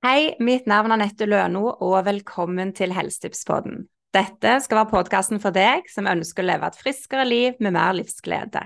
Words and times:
Hei, 0.00 0.32
mitt 0.40 0.64
navn 0.64 0.94
er 0.94 0.96
Anette 0.96 1.26
Løno, 1.28 1.74
og 1.84 2.06
velkommen 2.06 2.70
til 2.72 2.94
Helsetipspodden. 2.96 3.82
Dette 4.16 4.54
skal 4.64 4.78
være 4.78 4.88
podkasten 4.94 5.42
for 5.42 5.52
deg 5.52 5.90
som 5.92 6.08
ønsker 6.08 6.40
å 6.40 6.48
leve 6.48 6.70
et 6.70 6.78
friskere 6.80 7.26
liv 7.28 7.60
med 7.60 7.74
mer 7.76 7.92
livsglede. 7.98 8.62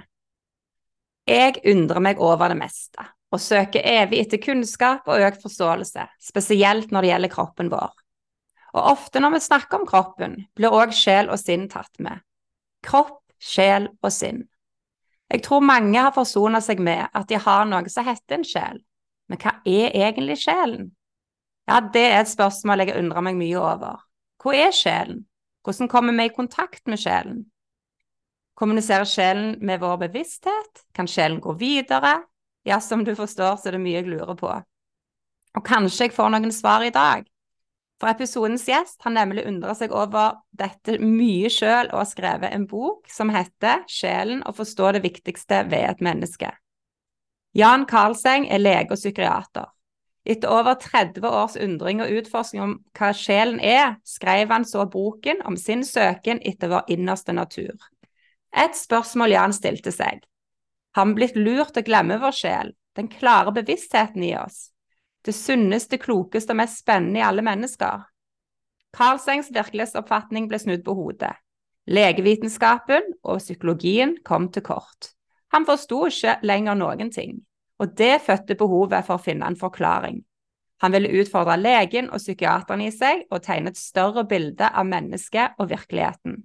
Jeg 1.26 1.58
undrer 1.74 2.06
meg 2.06 2.22
over 2.22 2.54
det 2.54 2.60
meste, 2.62 3.08
og 3.34 3.42
søker 3.42 3.82
evig 3.82 4.22
etter 4.22 4.44
kunnskap 4.46 5.10
og 5.10 5.26
økt 5.26 5.42
forståelse, 5.42 6.06
spesielt 6.22 6.94
når 6.94 7.03
det 7.03 7.12
gjelder 7.12 7.35
kroppen 7.35 7.74
vår. 7.74 7.90
Og 8.78 8.94
ofte 8.94 9.19
når 9.19 9.35
vi 9.35 9.44
snakker 9.51 9.82
om 9.82 9.90
kroppen, 9.90 10.40
blir 10.54 10.71
òg 10.71 10.94
sjel 10.94 11.35
og 11.35 11.42
sinn 11.42 11.66
tatt 11.66 11.98
med. 11.98 12.22
Kropp, 12.87 13.24
sjel 13.42 13.90
og 13.98 14.12
sinn. 14.14 14.44
Jeg 15.35 15.42
tror 15.51 15.66
mange 15.66 15.98
har 15.98 16.14
forsona 16.14 16.62
seg 16.62 16.78
med 16.78 17.09
at 17.10 17.27
de 17.27 17.42
har 17.42 17.66
noe 17.66 17.91
som 17.91 18.06
heter 18.06 18.38
en 18.38 18.52
sjel, 18.55 18.84
men 19.27 19.42
hva 19.42 19.59
er 19.66 19.91
egentlig 19.91 20.45
sjelen? 20.46 20.95
Ja, 21.66 21.80
det 21.80 22.05
er 22.10 22.20
et 22.20 22.28
spørsmål 22.28 22.84
jeg 22.84 22.98
undrer 23.00 23.24
meg 23.24 23.38
mye 23.41 23.56
over. 23.60 24.02
Hvor 24.42 24.56
er 24.56 24.74
sjelen? 24.77 25.24
Hvordan 25.64 25.88
kommer 25.88 26.12
vi 26.12 26.28
i 26.28 26.34
kontakt 26.34 26.87
med 26.87 27.00
sjelen? 27.00 27.46
Kommuniserer 28.54 29.09
sjelen 29.09 29.56
med 29.64 29.80
vår 29.80 29.96
bevissthet? 30.04 30.84
Kan 30.95 31.09
sjelen 31.09 31.40
gå 31.40 31.56
videre? 31.59 32.20
Ja, 32.64 32.80
som 32.80 33.04
du 33.04 33.14
forstår, 33.16 33.56
så 33.56 33.68
er 33.68 33.78
det 33.78 33.84
mye 33.84 34.02
jeg 34.02 34.10
lurer 34.12 34.37
på. 34.37 34.50
Og 35.54 35.64
kanskje 35.64 36.09
jeg 36.09 36.14
får 36.16 36.34
noen 36.34 36.52
svar 36.52 36.84
i 36.84 36.92
dag. 36.92 37.24
For 38.01 38.10
episodens 38.10 38.66
gjest 38.68 39.01
har 39.06 39.15
nemlig 39.15 39.46
undret 39.48 39.78
seg 39.78 39.92
over 39.95 40.40
dette 40.52 40.98
mye 41.01 41.51
sjøl 41.52 41.88
og 41.92 42.01
har 42.02 42.09
skrevet 42.10 42.52
en 42.52 42.66
bok 42.68 43.09
som 43.10 43.30
heter 43.32 43.84
'Sjelen 43.88 44.42
å 44.45 44.52
forstå 44.52 44.92
det 44.96 45.04
viktigste 45.06 45.62
ved 45.70 45.88
et 45.90 46.02
menneske'. 46.04 46.51
Jan 47.54 47.87
Karlseng 47.87 48.48
er 48.51 48.59
lege 48.59 48.90
og 48.90 48.98
psykiater. 48.98 49.70
Etter 50.24 50.48
over 50.48 50.78
30 50.80 51.27
års 51.28 51.56
undring 51.60 52.01
og 52.01 52.12
utforskning 52.16 52.62
om 52.65 52.70
hva 52.96 53.10
sjelen 53.12 53.59
er, 53.60 53.98
skrev 54.09 54.48
han 54.55 54.65
så 54.65 54.87
boken 54.88 55.43
om 55.45 55.59
sin 55.60 55.85
søken 55.85 56.40
etter 56.40 56.73
vår 56.73 56.88
innerste 56.95 57.35
natur. 57.37 57.76
Et 58.57 58.76
spørsmål 58.79 59.35
Jan 59.35 59.52
stilte 59.52 59.93
seg. 59.93 60.23
Har 60.96 61.10
vi 61.10 61.18
blitt 61.18 61.37
lurt 61.37 61.76
å 61.76 61.85
glemme 61.85 62.16
vår 62.23 62.38
sjel, 62.38 62.73
den 62.96 63.10
klare 63.13 63.52
bevisstheten 63.52 64.25
i 64.25 64.33
oss? 64.41 64.71
Det 65.25 65.35
sunneste, 65.37 65.98
klokeste 66.01 66.55
og 66.55 66.63
mest 66.63 66.81
spennende 66.81 67.20
i 67.20 67.27
alle 67.27 67.45
mennesker? 67.45 68.09
Karlsengs 68.97 69.51
virkelighetsoppfatning 69.53 70.48
ble 70.48 70.61
snudd 70.63 70.85
på 70.87 70.95
hodet. 70.97 71.35
Legevitenskapen 71.91 73.17
og 73.27 73.43
psykologien 73.43 74.17
kom 74.25 74.48
til 74.53 74.65
kort. 74.65 75.13
Han 75.53 75.67
forsto 75.69 76.07
ikke 76.09 76.39
lenger 76.47 76.79
noen 76.79 77.13
ting 77.13 77.43
og 77.78 77.97
det 77.98 78.22
fødte 78.22 78.56
behovet 78.58 79.06
for 79.06 79.19
å 79.19 79.25
finne 79.25 79.48
en 79.50 79.58
forklaring. 79.58 80.22
Han 80.83 80.92
ville 80.92 81.12
utfordre 81.20 81.56
legen 81.56 82.11
og 82.11 82.20
psykiateren 82.20 82.83
i 82.84 82.91
seg 82.92 83.25
og 83.30 83.42
tegne 83.44 83.72
et 83.72 83.80
større 83.80 84.27
bilde 84.28 84.69
av 84.69 84.86
mennesket 84.86 85.56
og 85.58 85.70
virkeligheten. 85.70 86.42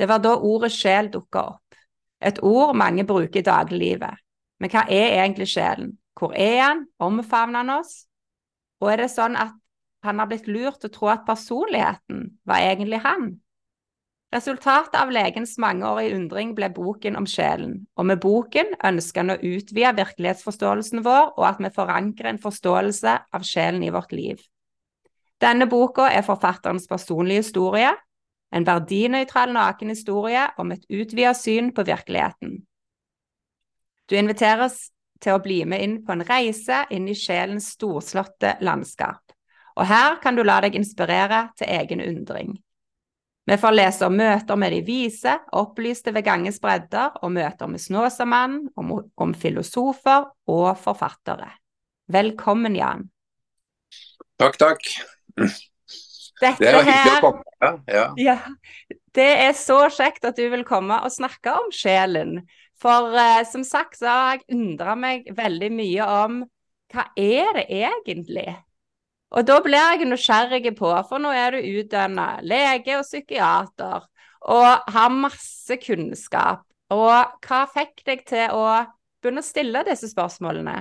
Det 0.00 0.08
var 0.08 0.22
da 0.24 0.32
ordet 0.36 0.72
sjel 0.72 1.10
dukka 1.12 1.42
opp, 1.52 1.80
et 2.20 2.40
ord 2.42 2.72
mange 2.76 3.04
bruker 3.04 3.42
i 3.42 3.46
dagliglivet. 3.46 4.20
Men 4.60 4.72
hva 4.72 4.84
er 4.88 5.20
egentlig 5.20 5.48
sjelen? 5.52 5.94
Hvor 6.16 6.34
er 6.36 6.58
han? 6.62 6.86
Omfavner 7.00 7.62
han 7.62 7.74
oss? 7.78 8.04
Og 8.80 8.92
er 8.92 9.04
det 9.04 9.12
sånn 9.12 9.36
at 9.40 9.54
han 10.04 10.20
har 10.20 10.28
blitt 10.28 10.48
lurt 10.48 10.80
til 10.80 10.88
å 10.90 10.94
tro 10.94 11.10
at 11.12 11.26
personligheten 11.28 12.26
var 12.48 12.64
egentlig 12.64 13.00
han? 13.04 13.34
Resultatet 14.30 14.94
av 14.94 15.10
legens 15.10 15.56
mangeårige 15.58 16.14
undring 16.14 16.52
ble 16.54 16.68
boken 16.70 17.16
om 17.18 17.26
sjelen, 17.26 17.80
og 17.98 18.06
med 18.06 18.20
boken 18.22 18.76
ønsker 18.86 19.24
han 19.24 19.34
å 19.34 19.40
utvide 19.42 19.90
virkelighetsforståelsen 19.96 21.02
vår, 21.02 21.32
og 21.34 21.46
at 21.48 21.58
vi 21.58 21.72
forankrer 21.74 22.30
en 22.30 22.38
forståelse 22.38 23.16
av 23.34 23.46
sjelen 23.46 23.82
i 23.82 23.90
vårt 23.90 24.14
liv. 24.14 24.38
Denne 25.42 25.66
boka 25.66 26.06
er 26.14 26.22
forfatterens 26.22 26.86
personlige 26.86 27.42
historie, 27.42 27.90
en 28.54 28.66
verdinøytral 28.66 29.50
naken 29.54 29.90
historie 29.90 30.46
om 30.62 30.70
et 30.74 30.86
utvidet 30.86 31.34
syn 31.38 31.74
på 31.74 31.86
virkeligheten. 31.90 32.60
Du 34.06 34.14
inviteres 34.18 34.90
til 35.22 35.34
å 35.34 35.42
bli 35.42 35.64
med 35.66 35.82
inn 35.82 36.00
på 36.06 36.14
en 36.14 36.26
reise 36.26 36.84
inn 36.94 37.10
i 37.10 37.18
sjelens 37.18 37.72
storslåtte 37.74 38.60
landskap, 38.62 39.22
og 39.74 39.86
her 39.90 40.18
kan 40.22 40.38
du 40.38 40.46
la 40.46 40.60
deg 40.62 40.78
inspirere 40.78 41.48
til 41.58 41.70
egen 41.80 42.06
undring. 42.06 42.60
Vi 43.50 43.56
får 43.58 43.72
lese 43.74 44.06
om 44.06 44.14
møter 44.14 44.58
med 44.62 44.70
de 44.70 44.76
vise, 44.86 45.32
opplyste 45.58 46.12
ved 46.14 46.22
ganges 46.22 46.60
bredder, 46.62 47.16
og 47.18 47.32
møter 47.34 47.66
med 47.66 47.82
Snåsamannen, 47.82 48.68
om, 48.78 48.92
om 49.18 49.32
filosofer 49.34 50.28
og 50.46 50.68
forfattere. 50.78 51.48
Velkommen, 52.14 52.76
Jan. 52.78 53.08
Takk, 54.38 54.54
takk. 54.62 54.86
Dette 55.34 56.62
det 56.62 56.70
er 56.70 56.78
hyggelig 56.78 57.16
å 57.16 57.24
komme. 57.24 57.42
Ja, 57.58 57.72
ja. 57.90 58.06
ja, 58.22 58.94
det 59.18 59.28
er 59.48 59.58
så 59.58 59.80
kjekt 59.98 60.30
at 60.30 60.38
du 60.38 60.46
vil 60.54 60.62
komme 60.68 61.00
og 61.02 61.10
snakke 61.10 61.58
om 61.58 61.74
sjelen. 61.74 62.44
For 62.78 63.18
eh, 63.18 63.42
som 63.50 63.66
sagt 63.66 63.98
så 63.98 64.14
har 64.14 64.38
jeg 64.38 64.60
undra 64.60 64.94
meg 64.94 65.26
veldig 65.34 65.74
mye 65.74 66.10
om 66.22 66.42
hva 66.94 67.10
er 67.18 67.50
det 67.58 67.66
egentlig? 67.82 68.46
Og 69.30 69.46
da 69.46 69.60
blir 69.62 69.78
jeg 69.78 70.08
nysgjerrig 70.10 70.72
på, 70.78 70.90
for 71.08 71.22
nå 71.22 71.30
er 71.30 71.54
du 71.54 71.66
utdanna 71.80 72.40
lege 72.42 72.96
og 72.98 73.06
psykiater 73.06 74.08
og 74.50 74.90
har 74.90 75.12
masse 75.14 75.76
kunnskap. 75.82 76.64
Og 76.90 77.44
hva 77.46 77.60
fikk 77.70 78.02
deg 78.06 78.24
til 78.26 78.56
å 78.56 78.64
begynne 79.20 79.44
å 79.44 79.46
stille 79.46 79.84
disse 79.86 80.10
spørsmålene? 80.10 80.80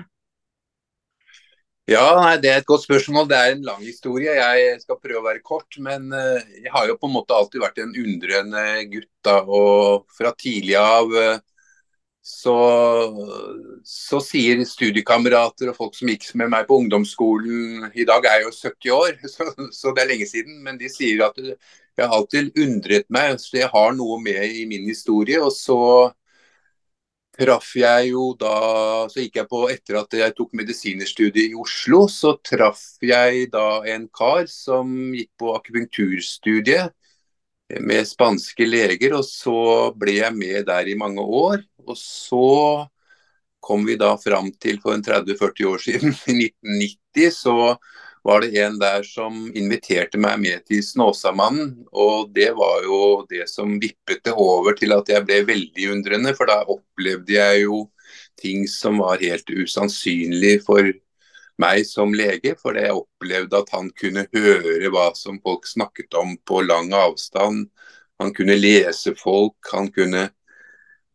Ja, 1.90 2.06
nei, 2.18 2.38
Det 2.38 2.50
er 2.50 2.60
et 2.62 2.70
godt 2.70 2.86
spørsmål. 2.86 3.28
Det 3.30 3.38
er 3.38 3.52
en 3.52 3.64
lang 3.66 3.82
historie. 3.82 4.34
Jeg 4.38 4.82
skal 4.82 5.00
prøve 5.02 5.22
å 5.22 5.26
være 5.26 5.42
kort. 5.42 5.78
Men 5.82 6.12
uh, 6.14 6.38
jeg 6.38 6.70
har 6.74 6.90
jo 6.90 6.98
på 7.02 7.10
en 7.10 7.16
måte 7.16 7.34
alltid 7.34 7.64
vært 7.64 7.82
en 7.82 7.96
undrende 7.98 8.66
gutt. 8.92 9.10
da, 9.26 9.40
og 9.42 10.06
Fra 10.14 10.34
tidlig 10.38 10.78
av 10.78 11.10
uh, 11.10 11.42
så, 12.30 12.56
så, 13.84 14.20
sier 14.22 14.62
studiekamerater 14.68 15.72
og 15.72 15.78
folk 15.80 15.96
som 15.98 16.12
gikk 16.12 16.28
med 16.38 16.52
meg 16.54 16.68
på 16.70 16.78
ungdomsskolen 16.84 17.88
I 17.90 18.06
dag 18.06 18.28
er 18.30 18.44
jeg 18.44 18.46
jo 18.46 18.52
70 18.54 18.94
år, 18.94 19.18
så, 19.34 19.48
så, 19.74 19.94
det 19.96 20.04
er 20.04 20.12
lenge 20.12 20.28
siden. 20.30 20.60
Men 20.66 20.78
de 20.78 20.92
sier 20.94 21.26
at 21.26 21.40
jeg 21.42 22.06
har 22.06 22.14
alltid 22.14 22.54
undret 22.62 23.10
meg. 23.10 23.42
Så 23.42 23.58
jeg 23.58 23.72
har 23.74 23.98
noe 23.98 24.20
med 24.22 24.46
i 24.46 24.68
min 24.70 24.86
historie. 24.88 25.42
Og 25.42 25.50
så 25.56 25.80
traff 27.40 27.72
jeg 27.80 28.12
jo 28.12 28.30
da 28.40 28.54
Så 29.10 29.24
gikk 29.24 29.42
jeg 29.42 29.50
på 29.50 29.64
Etter 29.74 30.00
at 30.04 30.18
jeg 30.22 30.36
tok 30.38 30.54
medisinerstudiet 30.60 31.56
i 31.56 31.58
Oslo, 31.58 32.06
så 32.12 32.36
traff 32.46 32.84
jeg 33.02 33.50
da 33.54 33.82
en 33.90 34.06
kar 34.14 34.46
som 34.52 34.92
gikk 35.18 35.32
på 35.40 35.56
akupunkturstudiet 35.58 36.94
med 37.80 38.08
spanske 38.08 38.66
leger. 38.68 39.16
Og 39.20 39.26
så 39.28 39.60
ble 39.98 40.20
jeg 40.20 40.36
med 40.36 40.66
der 40.70 40.90
i 40.90 40.98
mange 41.00 41.22
år. 41.22 41.62
Og 41.86 41.98
så 41.98 42.88
kom 43.60 43.86
vi 43.86 43.98
da 44.00 44.16
fram 44.18 44.52
til 44.62 44.80
for 44.82 44.96
en 44.96 45.04
30-40 45.06 45.66
år 45.70 45.84
siden, 45.84 46.14
i 46.32 46.38
1990, 46.50 47.32
så 47.36 47.76
var 48.24 48.42
det 48.44 48.58
en 48.60 48.78
der 48.80 49.04
som 49.08 49.48
inviterte 49.56 50.20
meg 50.20 50.40
med 50.42 50.66
til 50.68 50.82
Snåsamannen. 50.84 51.86
Og 51.92 52.32
det 52.36 52.52
var 52.58 52.84
jo 52.86 53.02
det 53.30 53.48
som 53.52 53.78
vippet 53.82 54.24
det 54.26 54.36
over 54.36 54.76
til 54.80 54.96
at 54.96 55.12
jeg 55.12 55.26
ble 55.28 55.44
veldig 55.48 55.92
undrende, 55.94 56.36
for 56.38 56.50
da 56.50 56.62
opplevde 56.68 57.38
jeg 57.38 57.64
jo 57.66 57.86
ting 58.40 58.68
som 58.72 59.00
var 59.04 59.22
helt 59.24 59.50
usannsynlig 59.52 60.60
for 60.66 60.92
meg 61.62 61.86
som 61.88 62.14
lege. 62.16 62.56
For 62.60 62.78
jeg 62.78 62.96
opplevde 62.96 63.62
at 63.62 63.72
han 63.76 63.92
kunne 64.00 64.26
høre 64.34 64.92
hva 64.94 65.10
som 65.18 65.40
folk 65.44 65.68
snakket 65.70 66.18
om 66.20 66.36
på 66.48 66.64
lang 66.66 66.92
avstand. 66.96 67.68
Han 68.20 68.36
kunne 68.36 68.58
lese 68.60 69.16
folk, 69.16 69.58
han 69.72 69.88
kunne 69.96 70.28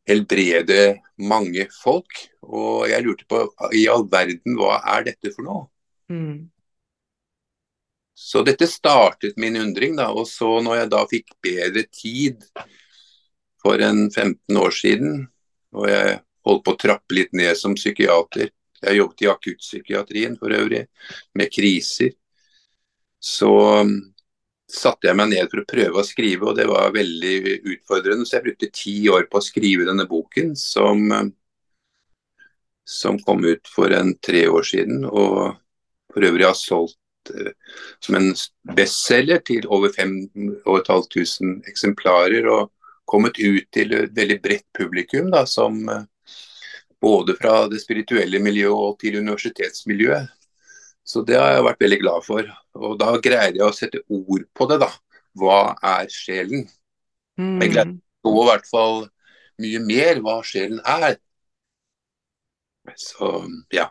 helbrede 0.08 0.96
mange 1.20 1.68
folk. 1.82 2.24
Og 2.44 2.88
jeg 2.90 3.04
lurte 3.04 3.28
på 3.28 3.44
i 3.76 3.86
all 3.92 4.06
verden, 4.10 4.56
hva 4.60 4.80
er 4.96 5.08
dette 5.10 5.32
for 5.34 5.46
noe? 5.46 5.66
Mm. 6.12 6.50
Så 8.14 8.44
dette 8.46 8.68
startet 8.70 9.36
min 9.40 9.56
undring, 9.58 9.96
da. 9.98 10.10
Og 10.14 10.28
så 10.30 10.48
når 10.62 10.82
jeg 10.82 10.90
da 10.92 11.04
fikk 11.10 11.34
bedre 11.44 11.84
tid 11.90 12.44
for 13.64 13.80
en 13.82 14.06
15 14.10 14.60
år 14.60 14.76
siden, 14.76 15.24
og 15.74 15.88
jeg 15.90 16.20
holdt 16.46 16.64
på 16.64 16.74
å 16.74 16.80
trappe 16.80 17.16
litt 17.16 17.32
ned 17.34 17.56
som 17.58 17.74
psykiater 17.76 18.52
Jeg 18.84 18.92
har 18.92 18.98
jobbet 18.98 19.22
i 19.24 19.30
akuttpsykiatrien 19.32 20.34
for 20.40 20.52
øvrig, 20.52 20.82
med 21.34 21.52
kriser. 21.52 22.12
Så 23.24 23.52
satte 24.70 25.08
jeg 25.08 25.16
meg 25.16 25.30
ned 25.30 25.48
for 25.50 25.62
å 25.62 25.68
prøve 25.68 26.00
å 26.00 26.06
skrive, 26.06 26.50
og 26.50 26.58
det 26.58 26.66
var 26.68 26.92
veldig 26.94 27.60
utfordrende. 27.74 28.26
Så 28.26 28.38
jeg 28.38 28.46
brukte 28.48 28.72
ti 28.74 28.96
år 29.12 29.28
på 29.30 29.40
å 29.40 29.44
skrive 29.44 29.88
denne 29.88 30.06
boken, 30.10 30.52
som, 30.58 31.06
som 32.84 33.20
kom 33.24 33.44
ut 33.46 33.72
for 33.72 33.94
en 33.96 34.14
tre 34.24 34.44
år 34.50 34.68
siden. 34.68 35.04
Og 35.08 35.54
for 36.12 36.28
øvrig 36.28 36.48
har 36.48 36.58
solgt 36.58 37.32
uh, 37.32 37.52
som 38.04 38.18
en 38.20 38.30
bestselger 38.76 39.44
til 39.48 39.68
over 39.72 39.94
5500 39.96 41.70
eksemplarer. 41.72 42.48
Og 42.52 42.72
kommet 43.08 43.36
ut 43.40 43.66
til 43.74 43.92
et 43.92 44.12
veldig 44.16 44.40
bredt 44.44 44.68
publikum, 44.76 45.30
da, 45.32 45.44
som 45.48 45.80
uh, 45.88 46.04
både 47.04 47.36
fra 47.36 47.66
det 47.68 47.82
spirituelle 47.82 48.40
miljøet 48.42 48.98
til 49.02 49.20
universitetsmiljøet. 49.20 50.32
Så 51.04 51.20
det 51.28 51.36
har 51.36 51.52
jeg 51.52 51.66
vært 51.66 51.82
veldig 51.84 52.00
glad 52.00 52.24
for. 52.24 52.46
Og 52.80 52.96
da 53.00 53.10
greide 53.20 53.60
jeg 53.60 53.66
å 53.66 53.76
sette 53.76 54.00
ord 54.08 54.46
på 54.56 54.68
det, 54.70 54.80
da. 54.80 54.88
Hva 55.36 55.58
er 55.84 56.08
sjelen? 56.12 56.64
Mm. 57.36 57.58
Jeg 57.60 57.74
greide 57.74 57.98
å 58.24 58.32
i 58.40 58.46
hvert 58.48 58.70
fall 58.70 59.02
mye 59.60 59.82
mer 59.84 60.22
hva 60.24 60.38
sjelen 60.46 60.80
er. 60.80 61.18
Så 63.00 63.36
ja. 63.74 63.90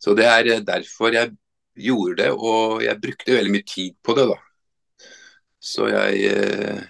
Så 0.00 0.14
det 0.16 0.26
er 0.28 0.64
derfor 0.64 1.14
jeg 1.14 1.34
gjorde 1.76 2.22
det, 2.22 2.32
og 2.32 2.82
jeg 2.84 3.00
brukte 3.00 3.36
veldig 3.36 3.52
mye 3.52 3.68
tid 3.68 3.96
på 4.04 4.16
det, 4.16 4.26
da. 4.32 4.36
Så 5.60 5.88
jeg 5.90 6.28
eh, 6.30 6.84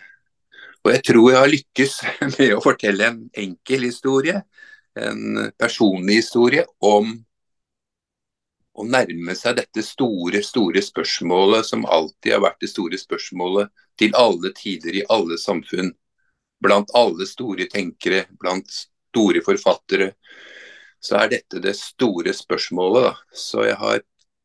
Og 0.84 0.92
jeg 0.92 1.02
tror 1.02 1.30
jeg 1.30 1.40
har 1.40 1.50
lykkes 1.50 1.94
med 2.38 2.52
å 2.54 2.62
fortelle 2.62 3.08
en 3.08 3.22
enkel 3.34 3.88
historie, 3.88 4.42
en 4.96 5.52
personlig 5.58 6.20
historie, 6.22 6.64
om 6.80 7.12
å 8.76 8.84
nærme 8.84 9.34
seg 9.36 9.56
dette 9.60 9.84
store, 9.84 10.42
store 10.44 10.82
spørsmålet 10.84 11.68
som 11.68 11.86
alltid 11.88 12.34
har 12.34 12.42
vært 12.44 12.60
det 12.60 12.70
store 12.72 12.98
spørsmålet 13.00 13.72
til 14.00 14.16
alle 14.18 14.52
tider 14.56 15.00
i 15.00 15.06
alle 15.12 15.38
samfunn. 15.40 15.94
Blant 16.60 16.92
alle 16.96 17.26
store 17.28 17.68
tenkere, 17.72 18.24
blant 18.40 18.68
store 18.72 19.42
forfattere, 19.44 20.12
så 21.00 21.22
er 21.22 21.32
dette 21.36 21.60
det 21.62 21.76
store 21.78 22.32
spørsmålet. 22.36 23.08
Da. 23.08 23.14
Så 23.32 23.64
jeg 23.68 23.76
har, 23.80 24.00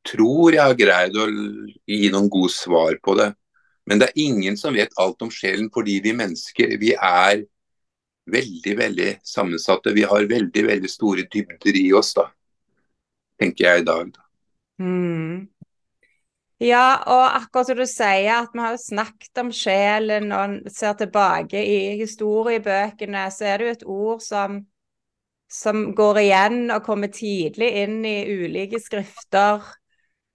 tror 0.07 0.55
jeg 0.55 0.63
har 0.63 0.79
greid 0.79 1.17
å 1.17 1.27
gi 1.87 2.11
noen 2.11 2.31
gode 2.31 2.53
svar 2.55 2.99
på 3.03 3.15
det. 3.19 3.31
Men 3.89 3.99
det 3.99 4.11
er 4.11 4.23
ingen 4.27 4.59
som 4.59 4.75
vet 4.77 4.93
alt 5.01 5.23
om 5.25 5.31
sjelen, 5.33 5.71
fordi 5.73 5.99
vi 6.03 6.13
mennesker 6.15 6.77
vi 6.79 6.93
er 6.95 7.41
veldig, 8.25 8.77
veldig 8.77 9.09
sammensatte. 9.23 9.93
Vi 9.93 10.03
har 10.03 10.27
veldig, 10.29 10.65
veldig 10.67 10.89
store 10.89 11.25
dybder 11.31 11.79
i 11.79 11.87
oss, 11.93 12.13
da. 12.17 12.27
Tenker 13.41 13.65
jeg 13.67 13.81
i 13.81 13.87
dag, 13.87 14.11
da. 14.13 14.27
Mm. 14.81 15.47
Ja, 16.61 17.01
og 17.09 17.23
akkurat 17.39 17.71
som 17.71 17.79
du 17.79 17.87
sier, 17.89 18.43
at 18.43 18.53
vi 18.53 18.61
har 18.61 18.77
snakket 18.77 19.41
om 19.41 19.49
sjelen, 19.55 20.29
og 20.35 20.69
ser 20.69 20.93
tilbake 20.99 21.57
i 21.65 21.95
historiebøkene, 22.03 23.25
så 23.33 23.47
er 23.49 23.57
det 23.57 23.65
jo 23.65 23.75
et 23.77 23.87
ord 23.89 24.21
som, 24.21 24.59
som 25.49 25.87
går 25.97 26.21
igjen 26.21 26.59
og 26.69 26.85
kommer 26.85 27.09
tidlig 27.13 27.71
inn 27.81 28.03
i 28.05 28.17
ulike 28.29 28.81
skrifter. 28.81 29.65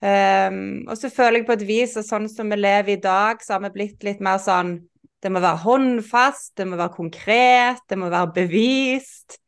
Um, 0.03 0.83
og 0.91 0.99
så 0.99 1.09
føler 1.15 1.41
jeg 1.41 1.47
på 1.47 1.55
et 1.55 1.65
vis 1.69 1.95
at 1.97 2.09
sånn 2.11 2.27
som 2.29 2.51
vi 2.51 2.59
lever 2.59 2.97
i 2.97 3.01
dag, 3.01 3.39
så 3.41 3.55
har 3.55 3.63
vi 3.69 3.73
blitt 3.79 4.03
litt 4.05 4.19
mer 4.21 4.43
sånn 4.43 4.81
Det 5.27 5.33
må 5.35 5.41
være 5.43 5.59
håndfast, 5.65 6.53
det 6.55 6.69
må 6.71 6.77
være 6.79 6.95
konkret, 6.95 7.81
det 7.91 7.97
må 7.99 8.07
være 8.13 8.31
bevist. 8.37 9.41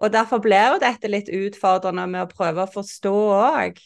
Og 0.00 0.08
derfor 0.12 0.40
blir 0.40 0.72
jo 0.72 0.78
dette 0.80 1.10
litt 1.12 1.28
utfordrende 1.28 2.06
med 2.08 2.24
å 2.24 2.30
prøve 2.30 2.64
å 2.64 2.70
forstå 2.72 3.12
òg. 3.36 3.82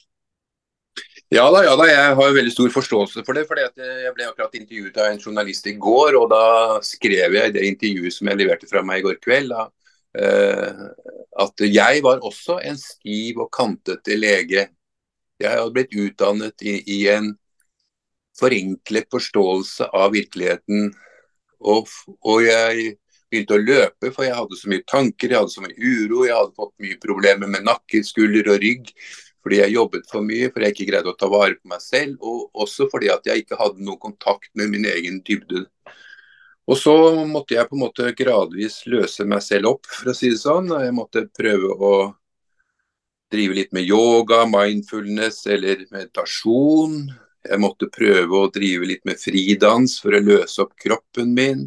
Ja 1.35 1.49
da, 1.51 1.65
ja 1.67 1.73
da, 1.75 1.89
jeg 1.91 2.13
har 2.21 2.37
veldig 2.37 2.53
stor 2.55 2.71
forståelse 2.71 3.25
for 3.27 3.35
det. 3.35 3.43
for 3.49 3.59
Jeg 3.59 4.13
ble 4.15 4.29
akkurat 4.29 4.55
intervjuet 4.55 5.01
av 5.03 5.11
en 5.11 5.19
journalist 5.19 5.67
i 5.67 5.75
går, 5.75 6.15
og 6.15 6.31
da 6.31 6.45
skrev 6.87 7.35
jeg 7.35 7.51
i 7.51 7.57
det 7.57 7.67
intervjuet 7.73 8.15
som 8.15 8.31
jeg 8.31 8.41
leverte 8.45 8.71
fra 8.71 8.85
meg 8.87 9.03
i 9.03 9.07
går 9.09 9.19
kveld, 9.27 9.51
da, 9.51 9.67
uh, 10.23 10.87
at 11.43 11.67
jeg 11.67 12.07
var 12.07 12.23
også 12.25 12.61
en 12.71 12.79
stiv 12.79 13.43
og 13.43 13.51
kantete 13.53 14.15
lege 14.15 14.69
jeg 15.43 15.53
hadde 15.53 15.75
blitt 15.75 15.93
utdannet 15.93 16.63
i, 16.65 16.79
i 16.87 17.01
en 17.13 17.35
forenklet 18.39 19.11
forståelse 19.13 19.91
av 19.93 20.15
virkeligheten. 20.15 20.95
Og, 21.61 21.89
og, 22.21 22.41
jeg 22.45 22.97
begynte 23.31 23.57
å 23.57 23.63
løpe, 23.63 24.11
for 24.15 24.27
jeg 24.27 24.37
hadde 24.37 24.59
så 24.59 24.71
mye 24.71 24.85
tanker, 24.87 25.33
jeg 25.33 25.41
hadde 25.41 25.55
så 25.55 25.65
mye 25.65 25.77
uro. 25.77 26.25
Jeg 26.27 26.37
hadde 26.37 26.59
fått 26.59 26.75
mye 26.85 26.99
problemer 27.03 27.51
med 27.51 27.67
nakke, 27.67 28.03
skulder 28.07 28.53
og 28.55 28.61
rygg 28.65 28.93
fordi 29.47 29.61
jeg 29.61 29.77
jobbet 29.77 30.09
for 30.11 30.27
mye, 30.27 30.49
fordi 30.51 30.67
jeg 30.67 30.75
ikke 30.75 30.85
greide 30.89 31.11
å 31.13 31.15
ta 31.15 31.29
vare 31.31 31.55
på 31.55 31.69
meg 31.71 31.79
selv. 31.79 32.17
Og 32.19 32.49
også 32.65 32.89
fordi 32.91 33.13
at 33.15 33.29
jeg 33.29 33.45
ikke 33.45 33.59
hadde 33.61 33.85
noen 33.87 34.01
kontakt 34.03 34.49
med 34.59 34.73
min 34.73 34.89
egen 34.91 35.21
dybde. 35.23 35.63
Og 36.67 36.75
så 36.81 36.95
måtte 37.31 37.55
jeg 37.55 37.69
på 37.71 37.77
en 37.77 37.85
måte 37.85 38.11
gradvis 38.19 38.81
løse 38.91 39.23
meg 39.23 39.45
selv 39.47 39.77
opp, 39.77 39.87
for 39.87 40.11
å 40.11 40.17
si 40.19 40.33
det 40.33 40.41
sånn. 40.41 40.73
Jeg 40.83 40.97
måtte 40.97 41.29
prøve 41.31 41.71
å 41.79 41.93
drive 43.31 43.55
litt 43.61 43.71
med 43.77 43.87
yoga, 43.87 44.43
mindfulness 44.51 45.45
eller 45.47 45.87
meditasjon. 45.95 47.05
Jeg 47.47 47.63
måtte 47.63 47.89
prøve 47.93 48.43
å 48.43 48.51
drive 48.53 48.89
litt 48.89 49.05
med 49.09 49.21
fridans 49.21 49.97
for 50.03 50.17
å 50.17 50.23
løse 50.23 50.63
opp 50.65 50.75
kroppen 50.81 51.33
min. 51.37 51.65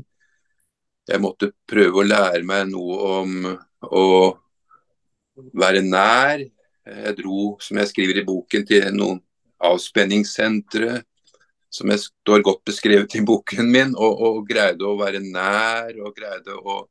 Jeg 1.10 1.24
måtte 1.24 1.52
prøve 1.70 2.02
å 2.02 2.06
lære 2.06 2.44
meg 2.46 2.70
noe 2.70 3.12
om 3.22 3.36
å 3.90 4.08
være 5.58 5.81
nær. 5.86 6.44
Jeg 6.90 7.16
dro, 7.20 7.56
som 7.62 7.80
jeg 7.80 7.92
skriver 7.92 8.22
i 8.22 8.28
boken, 8.28 8.66
til 8.68 8.90
noen 8.96 9.22
avspenningssentre 9.70 11.00
som 11.70 11.92
jeg 11.94 12.02
står 12.02 12.44
godt 12.46 12.64
beskrevet 12.66 13.16
i 13.20 13.25
boken 13.25 13.70
min, 13.70 13.92
og, 13.94 14.22
og 14.25 14.40
greide 14.50 14.88
å 14.88 14.98
være 15.00 15.22
nær 15.22 15.94
og 16.02 16.16
greide 16.18 16.58
å 16.58 16.82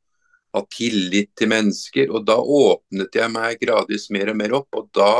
ha 0.55 0.61
tillit 0.71 1.33
til 1.37 1.51
mennesker. 1.51 2.09
Og 2.13 2.25
da 2.27 2.39
åpnet 2.39 3.19
jeg 3.19 3.33
meg 3.33 3.59
gradvis 3.61 4.07
mer 4.15 4.31
og 4.31 4.39
mer 4.39 4.55
opp. 4.61 4.79
Og 4.79 4.87
da 4.95 5.13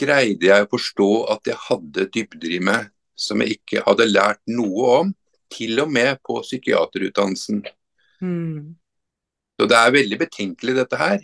greide 0.00 0.50
jeg 0.50 0.66
å 0.66 0.70
forstå 0.70 1.10
at 1.34 1.50
jeg 1.50 1.62
hadde 1.68 2.08
dybder 2.14 2.56
i 2.56 2.62
meg 2.64 2.90
som 3.16 3.40
jeg 3.40 3.56
ikke 3.56 3.84
hadde 3.86 4.08
lært 4.10 4.42
noe 4.50 4.90
om, 5.00 5.12
til 5.52 5.78
og 5.80 5.92
med 5.92 6.18
på 6.26 6.40
psykiaterutdannelsen. 6.42 7.62
Mm. 8.20 8.76
Så 9.56 9.68
det 9.70 9.78
er 9.78 9.94
veldig 9.94 10.18
betenkelig, 10.20 10.74
dette 10.76 10.98
her. 11.00 11.20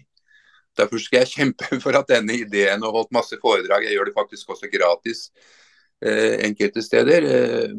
Derfor 0.79 1.03
skal 1.03 1.23
jeg 1.23 1.33
kjempe 1.35 1.69
for 1.85 1.99
at 1.99 2.09
denne 2.09 2.39
ideen 2.45 2.85
og 2.87 2.97
holdt 2.97 3.17
masse 3.19 3.39
foredrag, 3.43 3.85
jeg 3.87 3.99
gjør 3.99 4.09
det 4.09 4.17
faktisk 4.17 4.55
også 4.55 4.71
gratis 4.73 5.27
eh, 6.01 6.41
enkelte 6.47 6.85
steder, 6.85 7.29
eh, 7.29 7.75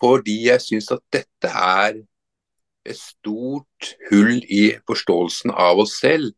fordi 0.00 0.38
jeg 0.48 0.64
syns 0.64 0.88
at 0.94 1.04
dette 1.12 1.52
er 1.52 2.00
et 2.88 2.96
stort 2.96 3.92
hull 4.08 4.38
i 4.48 4.70
forståelsen 4.88 5.52
av 5.52 5.82
oss 5.84 5.98
selv. 6.00 6.32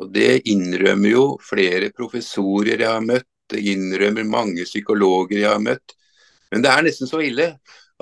Og 0.00 0.10
Det 0.14 0.42
innrømmer 0.50 1.12
jo 1.12 1.26
flere 1.44 1.92
professorer 1.94 2.80
jeg 2.80 2.88
har 2.88 3.04
møtt, 3.04 3.28
det 3.52 3.60
innrømmer 3.72 4.26
mange 4.28 4.64
psykologer 4.68 5.42
jeg 5.42 5.50
har 5.50 5.62
møtt. 5.62 5.96
Men 6.52 6.64
det 6.64 6.70
er 6.70 6.86
nesten 6.86 7.10
så 7.10 7.20
ille 7.24 7.50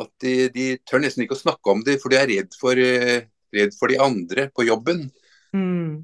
at 0.00 0.10
de, 0.24 0.48
de 0.54 0.68
tør 0.88 1.02
nesten 1.02 1.24
ikke 1.24 1.36
å 1.36 1.42
snakke 1.42 1.72
om 1.72 1.82
det, 1.86 1.98
for 2.02 2.12
de 2.12 2.20
er 2.20 2.30
redd 2.30 2.56
for, 2.58 2.78
uh, 2.78 3.18
redd 3.52 3.76
for 3.76 3.92
de 3.92 3.98
andre 4.02 4.48
på 4.54 4.66
jobben. 4.68 5.04
Mm. 5.56 6.02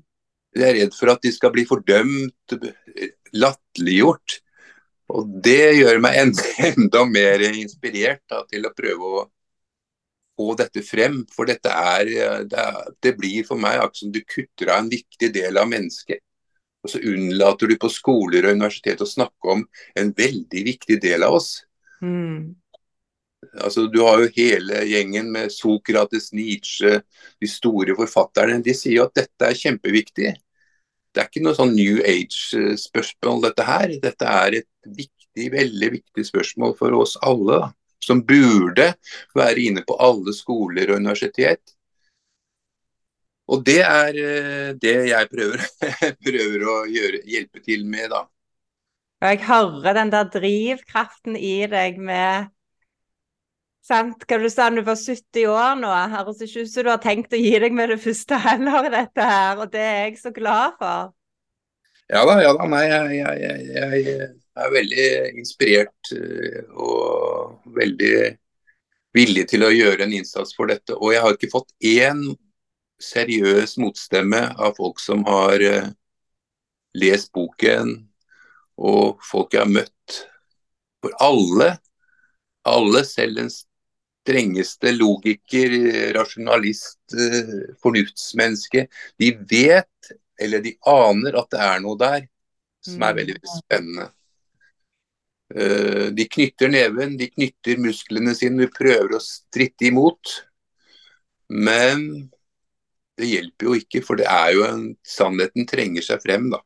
De 0.56 0.64
er 0.64 0.76
redd 0.81 0.94
for 0.96 1.12
at 1.12 1.25
de 1.25 1.32
skal 1.32 1.52
bli 1.55 1.64
fordømt, 1.69 2.58
latterliggjort. 3.37 4.38
Og 5.17 5.29
det 5.44 5.79
gjør 5.79 6.00
meg 6.05 6.20
enda, 6.20 6.46
enda 6.72 7.05
mer 7.08 7.44
inspirert 7.48 8.24
da, 8.29 8.44
til 8.51 8.69
å 8.69 8.74
prøve 8.77 9.12
å 9.22 9.27
få 10.39 10.55
dette 10.58 10.84
frem. 10.86 11.22
For 11.34 11.48
dette 11.48 11.72
er, 11.72 12.12
det, 12.48 12.65
er, 12.65 12.94
det 13.05 13.15
blir 13.19 13.46
for 13.48 13.60
meg 13.60 13.81
akkurat 13.81 14.03
som 14.03 14.15
du 14.15 14.20
kutter 14.24 14.72
av 14.72 14.84
en 14.84 14.93
viktig 14.93 15.32
del 15.34 15.60
av 15.60 15.70
mennesket. 15.70 16.22
Og 16.88 16.94
så 16.94 17.02
unnlater 17.04 17.68
du 17.68 17.76
på 17.80 17.90
skoler 17.92 18.48
og 18.48 18.56
universitet 18.56 19.04
å 19.04 19.08
snakke 19.08 19.52
om 19.52 19.66
en 19.98 20.14
veldig 20.16 20.64
viktig 20.70 20.96
del 21.04 21.26
av 21.26 21.36
oss. 21.36 21.50
Mm. 22.00 22.56
Altså, 23.60 23.84
du 23.92 24.00
har 24.06 24.22
jo 24.22 24.32
hele 24.34 24.80
gjengen 24.88 25.28
med 25.34 25.52
Sokrates, 25.52 26.32
Nietzsche, 26.32 27.02
de 27.38 27.50
store 27.50 27.94
forfatterne. 27.98 28.62
De 28.64 28.74
sier 28.74 28.98
jo 28.98 29.06
at 29.06 29.20
dette 29.20 29.50
er 29.50 29.60
kjempeviktig. 29.60 30.32
Det 31.12 31.22
er 31.22 31.28
ikke 31.28 31.44
noe 31.44 31.56
sånn 31.58 31.76
New 31.76 32.00
Age-spørsmål, 32.00 33.44
dette 33.44 33.68
her. 33.68 33.94
Dette 34.00 34.32
er 34.42 34.60
et 34.62 34.70
viktig, 34.88 35.52
veldig 35.52 35.92
viktig 35.98 36.24
spørsmål 36.32 36.74
for 36.80 36.96
oss 36.98 37.18
alle. 37.26 37.66
Da 37.68 37.74
som 38.08 38.22
burde 38.24 38.92
være 39.36 39.68
inne 39.68 39.84
på 39.86 39.96
alle 40.00 40.34
skoler 40.36 40.92
og 40.92 41.02
universitet. 41.02 41.74
Og 43.48 43.64
det 43.64 43.81
er 43.81 44.19
eh, 44.20 44.72
det 44.76 44.96
jeg 45.08 45.31
prøver, 45.32 45.64
prøver 46.26 46.67
å 46.69 46.76
gjøre, 46.90 47.22
hjelpe 47.28 47.62
til 47.64 47.86
med, 47.88 48.10
da. 48.12 48.26
Jeg 49.24 49.40
hører 49.48 49.96
den 49.96 50.12
der 50.14 50.28
drivkraften 50.31 51.34
i 51.34 51.67
deg 51.67 51.96
med 51.98 52.52
sant? 53.88 54.24
Hva 54.28 54.38
du 54.38 54.48
sa 54.52 54.69
du 54.70 54.82
var 54.86 54.98
70 55.00 55.48
år 55.50 55.78
nå? 55.81 55.93
Høres 56.12 56.43
ikke 56.44 56.62
ut 56.62 56.70
som 56.70 56.86
du 56.86 56.90
har 56.93 57.00
tenkt 57.02 57.34
å 57.34 57.40
gi 57.40 57.55
deg 57.64 57.74
med 57.74 57.90
det 57.94 58.00
første 58.02 58.38
heller 58.44 58.90
dette 58.93 59.31
her, 59.31 59.62
og 59.64 59.72
det 59.72 59.84
er 59.84 60.02
jeg 60.05 60.19
så 60.20 60.34
glad 60.34 60.76
for. 60.82 61.14
Ja 62.08 62.22
da, 62.24 62.36
ja 62.40 62.52
da. 62.56 62.69
Nei, 62.72 62.84
jeg, 62.88 63.17
jeg, 63.19 63.64
jeg, 63.76 64.28
er 64.58 64.74
veldig 64.74 65.08
inspirert 65.38 66.12
eh, 66.17 66.62
og 66.74 67.72
veldig 67.76 68.14
villig 69.17 69.44
til 69.50 69.64
å 69.64 69.72
gjøre 69.72 70.05
en 70.06 70.14
innsats 70.17 70.55
for 70.56 70.70
dette. 70.70 70.96
Og 70.96 71.12
jeg 71.14 71.24
har 71.24 71.36
ikke 71.36 71.52
fått 71.52 71.74
én 71.84 72.22
seriøs 73.02 73.76
motstemme 73.81 74.43
av 74.58 74.76
folk 74.78 75.00
som 75.02 75.24
har 75.28 75.62
uh, 75.62 75.90
lest 76.98 77.32
boken, 77.34 77.94
og 78.78 79.22
folk 79.26 79.55
jeg 79.55 79.64
har 79.64 79.72
møtt. 79.72 80.19
For 81.02 81.14
alle, 81.22 81.72
alle, 82.67 83.05
selv 83.06 83.38
den 83.38 83.50
strengeste 83.52 84.93
logiker, 84.96 85.76
rasjonalist, 86.19 87.00
uh, 87.14 87.74
fornuftsmenneske, 87.82 88.88
de 89.20 89.32
vet, 89.50 90.12
eller 90.38 90.62
de 90.62 90.76
aner 90.86 91.38
at 91.38 91.50
det 91.55 91.62
er 91.64 91.82
noe 91.82 91.98
der 91.98 92.26
som 92.84 93.02
er 93.02 93.17
veldig, 93.19 93.38
veldig 93.38 93.55
spennende. 93.56 94.08
Uh, 95.48 96.08
de 96.14 96.26
knytter 96.28 96.70
neven, 96.72 97.17
de 97.20 97.31
knytter 97.32 97.81
musklene 97.81 98.34
sine, 98.36 98.67
vi 98.67 98.72
prøver 98.74 99.17
å 99.17 99.22
stritte 99.22 99.88
imot. 99.88 100.34
Men 101.48 102.28
det 103.19 103.29
hjelper 103.29 103.69
jo 103.69 103.79
ikke, 103.79 104.03
for 104.06 104.20
det 104.20 104.29
er 104.31 104.53
jo 104.55 104.65
en, 104.69 104.84
sannheten 105.06 105.67
trenger 105.69 106.05
seg 106.06 106.22
frem. 106.25 106.48
da. 106.53 106.63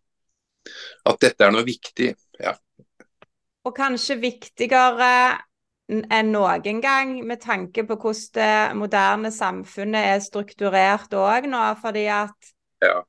At 1.09 1.23
dette 1.25 1.47
er 1.47 1.55
noe 1.55 1.67
viktig. 1.67 2.13
ja. 2.41 2.55
Og 3.63 3.75
kanskje 3.77 4.19
viktigere 4.19 5.39
enn 5.93 6.31
noen 6.33 6.81
gang 6.83 7.15
med 7.27 7.43
tanke 7.43 7.85
på 7.87 7.97
hvordan 8.01 8.35
det 8.39 8.79
moderne 8.79 9.31
samfunnet 9.35 10.15
er 10.15 10.23
strukturert 10.25 11.15
òg 11.15 11.49
nå. 11.51 11.63
Fordi 11.83 12.07
at 12.11 12.53
ja. 12.83 13.03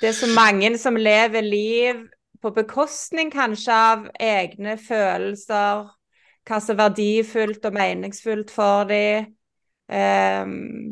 det 0.00 0.10
er 0.10 0.16
så 0.16 0.30
mange 0.34 0.72
som 0.78 0.98
lever 0.98 1.46
liv 1.46 2.06
på 2.40 2.52
bekostning 2.56 3.30
kanskje 3.32 3.74
av 3.74 4.06
egne 4.16 4.76
følelser, 4.80 5.90
hva 6.48 6.60
som 6.62 6.74
er 6.74 6.80
verdifullt 6.86 7.66
og 7.68 7.76
meningsfullt 7.76 8.50
for 8.54 8.88
dem. 8.88 9.34
Um, 9.90 10.88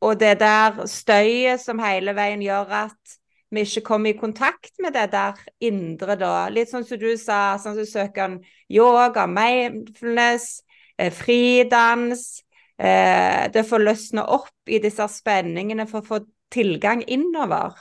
og 0.00 0.20
det 0.20 0.38
der 0.40 0.84
støyet 0.88 1.60
som 1.62 1.80
hele 1.82 2.14
veien 2.16 2.42
gjør 2.44 2.76
at 2.86 3.16
vi 3.50 3.64
ikke 3.66 3.82
kommer 3.88 4.12
i 4.12 4.18
kontakt 4.18 4.72
med 4.78 4.94
det 4.94 5.08
der 5.12 5.38
indre, 5.66 6.14
da. 6.16 6.48
Litt 6.54 6.70
sånn 6.70 6.86
som 6.86 7.00
du 7.00 7.10
sa, 7.18 7.58
sånn 7.58 7.80
som 7.80 7.88
søker 7.88 8.36
yoga, 8.70 9.26
mindfulness, 9.26 10.62
eh, 10.96 11.10
fridans. 11.10 12.44
Eh, 12.78 13.50
det 13.50 13.66
får 13.66 13.82
løsne 13.82 14.22
opp 14.22 14.70
i 14.70 14.78
disse 14.78 15.04
spenningene 15.10 15.88
for 15.90 16.00
å 16.00 16.06
få 16.06 16.20
tilgang 16.54 17.02
innover. 17.02 17.74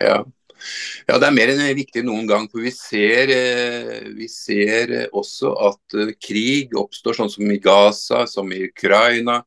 Ja. 0.00 0.24
Ja, 1.06 1.18
det 1.20 1.28
er 1.28 1.34
mer 1.36 1.52
enn 1.52 1.62
viktig 1.76 2.02
noen 2.06 2.26
gang. 2.26 2.48
For 2.50 2.64
vi 2.64 2.72
ser, 2.74 3.30
eh, 3.30 4.08
vi 4.16 4.26
ser 4.26 4.94
også 5.12 5.52
at 5.68 5.98
eh, 6.00 6.14
krig 6.18 6.74
oppstår 6.74 7.20
sånn 7.20 7.30
som 7.30 7.52
i 7.52 7.60
Gaza, 7.62 8.24
som 8.26 8.50
i 8.52 8.64
Ukraina. 8.66 9.42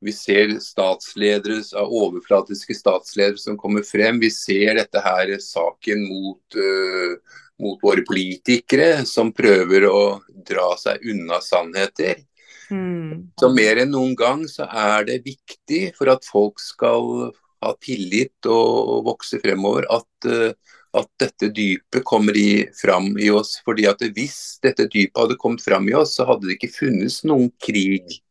Vi 0.00 0.12
ser 0.16 0.54
statsledere, 0.64 1.60
overflatiske 1.76 2.74
statsledere 2.74 3.40
som 3.40 3.58
kommer 3.60 3.84
frem. 3.84 4.20
Vi 4.20 4.30
ser 4.32 4.78
dette 4.78 5.02
her 5.04 5.34
saken 5.44 6.06
mot, 6.08 6.56
uh, 6.56 7.42
mot 7.60 7.82
våre 7.84 8.04
politikere, 8.08 9.04
som 9.04 9.34
prøver 9.36 9.84
å 9.90 10.02
dra 10.48 10.72
seg 10.80 11.04
unna 11.12 11.42
sannheter. 11.44 12.22
Mm. 12.70 13.28
Så 13.36 13.50
mer 13.52 13.82
enn 13.82 13.92
noen 13.92 14.14
gang 14.16 14.46
så 14.48 14.64
er 14.64 15.04
det 15.08 15.24
viktig 15.26 15.90
for 15.98 16.12
at 16.12 16.24
folk 16.24 16.62
skal 16.62 17.34
ha 17.60 17.74
tillit 17.84 18.48
og 18.48 19.04
vokse 19.10 19.40
fremover, 19.42 19.84
at, 19.92 20.30
uh, 20.32 20.80
at 20.96 21.12
dette 21.20 21.52
dypet 21.52 22.06
kommer 22.08 22.40
i, 22.40 22.64
fram 22.80 23.12
i 23.20 23.28
oss. 23.28 23.58
fordi 23.68 23.84
at 23.90 24.00
Hvis 24.16 24.56
dette 24.64 24.88
dypet 24.88 25.20
hadde 25.26 25.36
kommet 25.36 25.60
fram 25.60 25.92
i 25.92 25.94
oss, 25.98 26.16
så 26.16 26.24
hadde 26.24 26.48
det 26.48 26.56
ikke 26.56 26.72
funnes 26.78 27.20
noen 27.28 27.52
krig. 27.60 28.22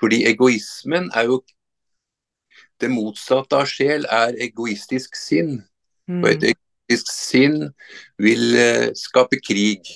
Fordi 0.00 0.24
egoismen 0.28 1.10
er 1.14 1.30
jo 1.30 1.42
Det 2.80 2.90
motsatte 2.92 3.56
av 3.56 3.68
sjel 3.68 4.04
er 4.12 4.36
egoistisk 4.44 5.16
sinn. 5.16 5.62
Mm. 6.08 6.18
Og 6.20 6.26
et 6.28 6.42
egoistisk 6.50 7.08
sinn 7.08 7.56
vil 8.20 8.52
uh, 8.52 8.90
skape 8.92 9.38
krig. 9.40 9.88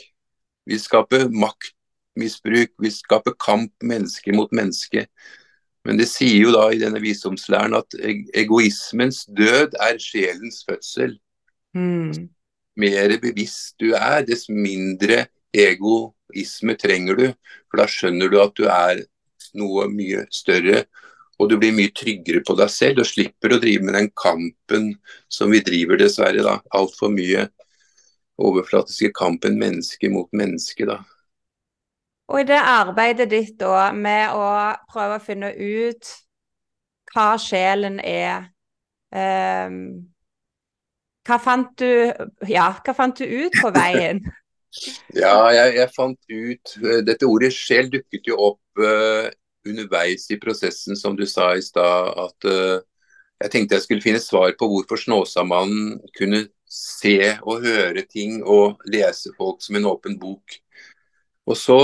Vil 0.64 0.80
skape 0.80 1.26
maktmisbruk, 1.28 2.72
vil 2.80 2.94
skape 2.94 3.34
kamp 3.36 3.74
menneske 3.84 4.32
mot 4.32 4.48
menneske. 4.56 5.04
Men 5.84 6.00
det 6.00 6.08
sier 6.08 6.46
jo 6.46 6.54
da 6.56 6.66
i 6.72 6.80
denne 6.80 7.00
visdomslæren 7.04 7.76
at 7.76 7.96
egoismens 8.00 9.26
død 9.28 9.76
er 9.80 10.00
sjelens 10.00 10.64
fødsel. 10.68 11.18
Mm. 11.76 12.28
Mer 12.80 13.16
bevisst 13.20 13.76
du 13.80 13.92
er, 13.92 14.24
dess 14.24 14.48
mindre 14.48 15.26
egoisme 15.52 16.76
trenger 16.80 17.16
du. 17.20 17.26
For 17.68 17.80
da 17.80 17.88
skjønner 17.92 18.32
du 18.32 18.40
at 18.40 18.56
du 18.56 18.68
er 18.68 19.04
noe 19.58 19.86
mye 19.92 20.26
større, 20.34 20.84
og 21.40 21.48
du 21.48 21.56
blir 21.60 21.72
mye 21.72 21.92
tryggere 21.96 22.42
på 22.44 22.56
deg 22.58 22.70
selv 22.72 23.02
og 23.02 23.08
slipper 23.08 23.54
å 23.56 23.60
drive 23.62 23.86
med 23.86 23.96
den 23.96 24.10
kampen 24.12 24.90
som 25.32 25.52
vi 25.54 25.62
driver, 25.64 25.96
dessverre. 26.00 26.44
da, 26.44 26.58
Altfor 26.76 27.12
mye 27.14 27.46
overflatiske 28.40 29.12
kampen 29.16 29.56
menneske 29.60 30.10
mot 30.12 30.28
menneske. 30.36 30.86
da. 30.86 31.00
Og 32.30 32.42
i 32.42 32.46
det 32.46 32.60
arbeidet 32.60 33.30
ditt 33.32 33.56
da, 33.60 33.90
med 33.92 34.36
å 34.36 34.46
prøve 34.92 35.16
å 35.18 35.24
finne 35.24 35.50
ut 35.56 36.12
hva 37.10 37.34
sjelen 37.42 37.98
er 38.04 38.50
um, 39.10 39.80
hva, 41.26 41.38
fant 41.42 41.72
du, 41.80 42.12
ja, 42.48 42.68
hva 42.84 42.94
fant 42.94 43.18
du 43.18 43.26
ut 43.26 43.56
på 43.58 43.72
veien? 43.74 44.22
ja, 45.22 45.34
jeg, 45.56 45.74
jeg, 45.80 45.90
fant 45.96 46.30
ut 46.30 46.74
eh, 46.78 47.00
Dette 47.02 47.26
ordet 47.26 47.50
sjel 47.54 47.90
dukket 47.90 48.30
jo 48.30 48.38
opp 48.52 48.82
uh, 48.82 49.26
underveis 49.66 50.30
i 50.30 50.38
prosessen, 50.40 50.96
som 50.96 51.16
du 51.16 51.26
sa 51.28 51.52
i 51.56 51.64
stad. 51.64 52.14
At 52.26 52.48
uh, 52.48 52.80
jeg 53.40 53.52
tenkte 53.52 53.76
jeg 53.76 53.86
skulle 53.86 54.04
finne 54.04 54.22
svar 54.22 54.52
på 54.58 54.68
hvorfor 54.68 55.00
Snåsamannen 55.00 56.00
kunne 56.16 56.46
se 56.70 57.18
og 57.42 57.64
høre 57.64 58.04
ting 58.06 58.42
og 58.46 58.82
lese 58.86 59.32
folk 59.36 59.62
som 59.64 59.78
en 59.78 59.88
åpen 59.90 60.18
bok. 60.20 60.60
Og 61.50 61.56
så 61.58 61.78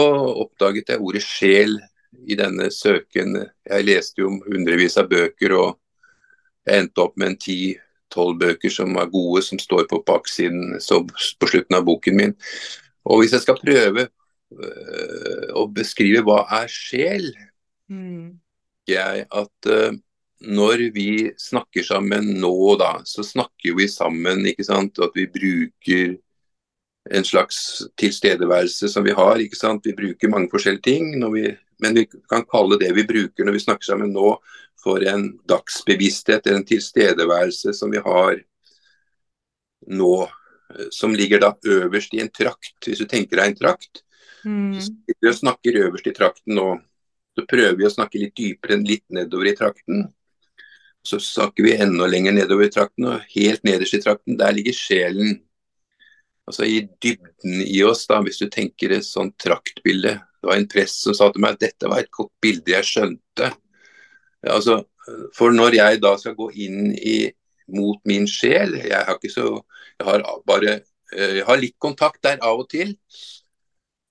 oppdaget 0.44 0.92
jeg 0.92 1.02
ordet 1.02 1.24
sjel 1.24 1.74
i 2.28 2.36
denne 2.38 2.68
søken. 2.70 3.40
Jeg 3.66 3.86
leste 3.88 4.22
jo 4.22 4.30
hundrevis 4.44 4.98
av 5.00 5.08
bøker, 5.10 5.56
og 5.56 5.74
jeg 6.66 6.84
endte 6.84 7.02
opp 7.02 7.16
med 7.18 7.32
en 7.32 7.40
ti-tolv 7.40 8.38
bøker 8.40 8.72
som 8.72 8.94
var 8.94 9.10
gode, 9.10 9.42
som 9.46 9.58
står 9.58 9.88
på 9.90 10.02
baksiden 10.06 10.76
på 10.78 11.50
slutten 11.50 11.78
av 11.78 11.86
boken 11.88 12.20
min. 12.20 12.36
Og 13.06 13.22
hvis 13.22 13.34
jeg 13.36 13.44
skal 13.44 13.58
prøve 13.58 14.06
øh, 14.06 15.50
å 15.54 15.66
beskrive 15.72 16.22
hva 16.26 16.44
er 16.60 16.70
sjel, 16.70 17.30
mm. 17.90 18.26
jeg 18.90 19.26
at 19.30 19.70
uh, 19.70 19.96
når 20.44 20.90
vi 20.92 21.10
snakker 21.40 21.84
sammen 21.86 22.34
nå, 22.40 22.76
da, 22.80 23.00
så 23.08 23.24
snakker 23.24 23.76
vi 23.78 23.88
sammen, 23.88 24.44
ikke 24.46 24.66
sant. 24.66 24.98
At 25.00 25.16
vi 25.16 25.26
bruker 25.32 26.16
en 27.10 27.24
slags 27.24 27.86
tilstedeværelse 27.98 28.90
som 28.92 29.04
vi 29.06 29.14
har. 29.16 29.40
ikke 29.40 29.56
sant? 29.56 29.86
Vi 29.86 29.96
bruker 29.96 30.32
mange 30.32 30.50
forskjellige 30.52 30.84
ting, 30.84 31.14
vi, 31.32 31.48
men 31.82 31.96
vi 31.96 32.06
kan 32.28 32.44
kalle 32.50 32.78
det 32.80 32.92
vi 32.96 33.06
bruker 33.08 33.46
når 33.46 33.56
vi 33.56 33.64
snakker 33.64 33.92
sammen 33.92 34.12
nå, 34.12 34.36
for 34.82 35.02
en 35.08 35.30
dagsbevissthet, 35.48 36.46
eller 36.46 36.60
en 36.60 36.68
tilstedeværelse 36.68 37.72
som 37.74 37.90
vi 37.94 38.02
har 38.04 38.42
nå. 39.88 40.16
Som 40.90 41.14
ligger 41.14 41.40
da 41.40 41.52
øverst 41.64 42.14
i 42.14 42.20
en 42.20 42.30
trakt. 42.34 42.76
Hvis 42.84 42.98
du 42.98 43.06
tenker 43.08 43.38
deg 43.38 43.52
en 43.52 43.58
trakt, 43.60 44.02
mm. 44.44 44.80
så 44.82 44.92
vi 45.22 45.32
snakker 45.32 45.78
øverst 45.86 46.10
i 46.10 46.14
trakten 46.14 46.58
nå. 46.58 46.72
Så 47.36 47.44
prøver 47.48 47.76
vi 47.76 47.86
å 47.88 47.92
snakke 47.92 48.20
litt 48.20 48.36
dypere 48.38 48.78
enn 48.78 48.86
litt 48.88 49.04
nedover 49.12 49.50
i 49.50 49.56
trakten. 49.58 50.06
Så 51.06 51.20
snakker 51.22 51.66
vi 51.66 51.76
enda 51.76 52.08
lenger 52.08 52.34
nedover 52.34 52.66
i 52.66 52.72
trakten, 52.72 53.10
og 53.10 53.26
helt 53.34 53.66
nederst 53.66 53.98
i 53.98 54.02
trakten, 54.02 54.38
der 54.40 54.56
ligger 54.56 54.74
sjelen 54.76 55.36
altså 56.46 56.66
i 56.66 56.80
dybden 57.02 57.62
i 57.66 57.80
oss, 57.86 58.04
da, 58.06 58.20
hvis 58.22 58.38
du 58.38 58.48
tenker 58.52 58.94
et 58.94 59.06
sånt 59.06 59.34
traktbilde. 59.42 60.14
Det 60.38 60.48
var 60.48 60.60
en 60.60 60.68
prest 60.70 61.02
som 61.02 61.16
sa 61.16 61.28
til 61.32 61.42
meg 61.42 61.56
at 61.56 61.64
dette 61.66 61.90
var 61.90 62.02
et 62.02 62.12
godt 62.14 62.32
bilde 62.42 62.70
jeg 62.70 62.86
skjønte. 62.86 63.50
Altså, 64.46 64.80
for 65.34 65.54
når 65.54 65.80
jeg 65.80 66.02
da 66.04 66.14
skal 66.20 66.36
gå 66.38 66.50
inn 66.66 66.92
i, 66.94 67.18
mot 67.66 67.98
min 68.06 68.28
sjel 68.30 68.76
Jeg 68.78 68.94
har 68.94 69.16
ikke 69.16 69.32
så 69.32 69.48
Jeg 69.98 70.04
har 70.06 70.20
bare 70.46 70.76
eh, 70.76 71.32
jeg 71.40 71.46
har 71.48 71.58
litt 71.58 71.74
kontakt 71.82 72.20
der 72.22 72.38
av 72.38 72.60
og 72.62 72.68
til. 72.70 72.92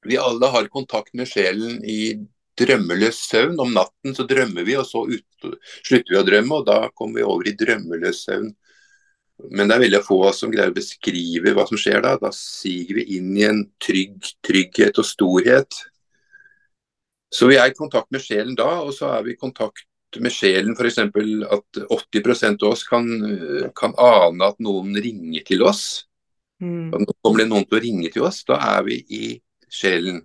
Vi 0.03 0.17
alle 0.20 0.50
har 0.51 0.67
kontakt 0.74 1.13
med 1.15 1.29
sjelen 1.32 1.79
i 1.88 2.17
drømmeløs 2.59 3.24
søvn. 3.29 3.57
Om 3.62 3.74
natten 3.75 4.15
så 4.17 4.25
drømmer 4.27 4.67
vi, 4.67 4.77
og 4.79 4.88
så 4.89 5.05
ut, 5.09 5.50
slutter 5.81 6.13
vi 6.13 6.19
å 6.19 6.27
drømme, 6.27 6.62
og 6.62 6.69
da 6.69 6.79
kommer 6.93 7.21
vi 7.21 7.27
over 7.27 7.50
i 7.50 7.57
drømmeløs 7.59 8.24
søvn. 8.27 8.53
Men 9.51 9.67
det 9.67 9.75
er 9.75 9.83
veldig 9.83 10.00
få 10.05 10.19
som 10.35 10.51
greier 10.53 10.71
å 10.71 10.77
beskrive 10.77 11.51
hva 11.55 11.65
som 11.67 11.79
skjer 11.79 12.00
da. 12.05 12.15
Da 12.21 12.31
siger 12.35 13.01
vi 13.01 13.17
inn 13.17 13.33
i 13.35 13.43
en 13.47 13.65
trygg 13.83 14.24
trygghet 14.45 15.01
og 15.01 15.07
storhet. 15.07 15.81
Så 17.35 17.50
vi 17.51 17.59
er 17.59 17.71
i 17.71 17.75
kontakt 17.75 18.12
med 18.15 18.24
sjelen 18.24 18.55
da, 18.55 18.79
og 18.85 18.93
så 18.95 19.12
er 19.17 19.25
vi 19.25 19.35
i 19.35 19.39
kontakt 19.39 19.88
med 20.24 20.31
sjelen 20.31 20.75
f.eks. 20.77 21.01
at 21.01 21.79
80% 21.91 22.63
av 22.63 22.71
oss 22.71 22.85
kan, 22.88 23.09
kan, 23.75 23.95
ane 24.00 24.47
at 24.47 24.62
noen 24.63 24.95
ringer 24.95 25.43
til 25.47 25.65
oss. 25.67 26.05
Mm. 26.63 26.93
Nå 26.93 27.15
kommer 27.19 27.43
det 27.43 27.50
noen 27.50 27.65
til 27.67 27.79
å 27.79 27.83
ringe 27.83 28.12
til 28.13 28.24
oss, 28.24 28.45
da 28.47 28.62
er 28.77 28.85
vi 28.88 29.01
i 29.12 29.25
sjelen. 29.67 30.21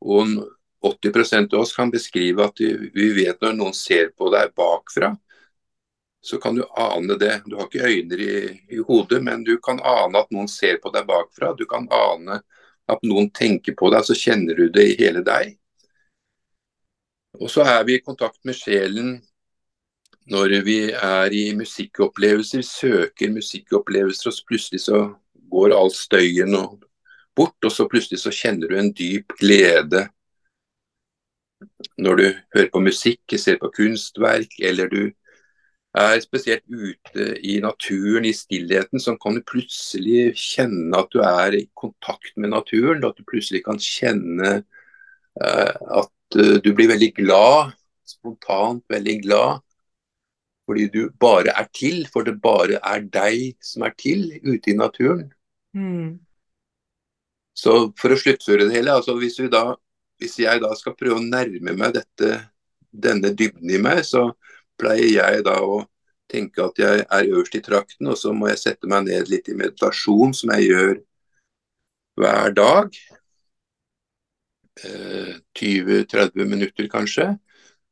Og 0.00 0.38
80% 0.84 1.54
av 1.54 1.60
oss 1.64 1.74
kan 1.76 1.90
beskrive 1.90 2.44
at 2.44 2.60
vi 2.60 3.06
vet 3.16 3.40
når 3.42 3.54
noen 3.56 3.74
ser 3.76 4.10
på 4.16 4.28
deg 4.34 4.52
bakfra 4.56 5.14
så 6.26 6.36
kan 6.36 6.54
du 6.54 6.64
ane 6.76 7.14
det. 7.14 7.42
Du 7.44 7.54
har 7.56 7.68
ikke 7.68 7.86
øyne 7.86 8.16
i, 8.18 8.60
i, 8.68 8.78
hodet, 8.78 9.22
men 9.22 9.44
du 9.44 9.58
kan 9.62 9.78
ane 9.78 10.18
at 10.18 10.32
noen 10.34 10.48
ser 10.50 10.80
på 10.82 10.90
deg 10.90 11.06
bakfra. 11.06 11.52
Du 11.54 11.62
kan 11.70 11.86
ane 11.86 12.40
at 12.90 13.04
noen 13.06 13.28
tenker 13.30 13.76
på 13.78 13.92
deg, 13.94 14.02
så 14.08 14.16
kjenner 14.18 14.58
du 14.58 14.66
det 14.74 14.88
i 14.90 14.96
hele 14.98 15.22
deg. 15.26 15.54
Og 17.38 17.46
så 17.52 17.62
er 17.62 17.84
vi 17.86 17.94
i 17.94 18.02
kontakt 18.02 18.40
med 18.42 18.58
sjelen 18.58 19.20
når 20.26 20.56
vi 20.66 20.80
er 20.90 21.30
i 21.30 21.44
musikkopplevelser, 21.54 22.64
søker 22.66 23.30
musikkopplevelser, 23.30 24.32
og 24.32 24.50
plutselig 24.50 24.82
så 24.82 25.04
går 25.52 25.76
all 25.78 25.92
støyen 25.94 26.58
og 26.58 26.80
bort, 27.38 27.54
og 27.62 27.70
så 27.70 27.86
plutselig 27.86 28.18
så 28.24 28.34
kjenner 28.34 28.72
du 28.72 28.80
en 28.80 28.90
dyp 28.90 29.36
glede 29.38 30.08
når 31.98 32.16
du 32.16 32.26
hører 32.54 32.72
på 32.72 32.82
musikk, 32.84 33.36
ser 33.38 33.58
på 33.60 33.70
kunstverk, 33.76 34.58
eller 34.60 34.90
du 34.92 35.00
er 35.96 36.20
spesielt 36.20 36.64
ute 36.68 37.28
i 37.40 37.56
naturen, 37.64 38.26
i 38.28 38.34
stillheten, 38.36 39.00
så 39.00 39.16
kan 39.20 39.38
du 39.38 39.44
plutselig 39.48 40.34
kjenne 40.36 40.98
at 40.98 41.08
du 41.14 41.22
er 41.24 41.56
i 41.56 41.64
kontakt 41.78 42.34
med 42.36 42.52
naturen. 42.52 43.04
At 43.04 43.16
du 43.16 43.24
plutselig 43.24 43.64
kan 43.64 43.80
kjenne 43.80 44.58
uh, 45.40 45.72
at 46.02 46.36
uh, 46.36 46.58
du 46.60 46.72
blir 46.76 46.92
veldig 46.92 47.12
glad, 47.16 47.72
spontant 48.04 48.84
veldig 48.92 49.16
glad. 49.24 49.64
Fordi 50.66 50.88
du 50.92 51.08
bare 51.20 51.54
er 51.56 51.70
til, 51.72 52.04
for 52.12 52.26
det 52.26 52.40
bare 52.42 52.82
er 52.82 53.08
deg 53.08 53.56
som 53.64 53.86
er 53.86 53.96
til 53.96 54.28
ute 54.44 54.72
i 54.72 54.76
naturen. 54.76 55.30
Mm. 55.72 56.18
Så 57.56 57.76
for 57.96 58.12
å 58.12 58.18
sluttføre 58.20 58.66
det 58.66 58.74
hele, 58.74 58.98
altså 58.98 59.14
hvis, 59.16 59.38
da, 59.48 59.70
hvis 60.20 60.38
jeg 60.40 60.62
da 60.62 60.72
skal 60.78 60.96
prøve 60.96 61.20
å 61.20 61.24
nærme 61.24 61.74
meg 61.76 61.96
dette, 61.96 62.38
denne 62.90 63.32
dybden 63.36 63.72
i 63.72 63.80
meg, 63.82 64.02
så 64.08 64.30
pleier 64.80 65.10
jeg 65.12 65.44
da 65.46 65.58
å 65.64 65.82
tenke 66.30 66.64
at 66.64 66.80
jeg 66.80 67.04
er 67.04 67.28
øverst 67.30 67.54
i 67.58 67.62
trakten, 67.64 68.08
og 68.10 68.18
så 68.18 68.32
må 68.34 68.48
jeg 68.50 68.62
sette 68.62 68.90
meg 68.90 69.06
ned 69.06 69.30
litt 69.30 69.48
i 69.52 69.56
meditasjon, 69.58 70.34
som 70.34 70.52
jeg 70.56 70.70
gjør 70.70 70.94
hver 72.20 72.56
dag. 72.56 72.96
Eh, 74.84 75.36
20-30 75.56 76.48
minutter 76.48 76.88
kanskje. 76.92 77.30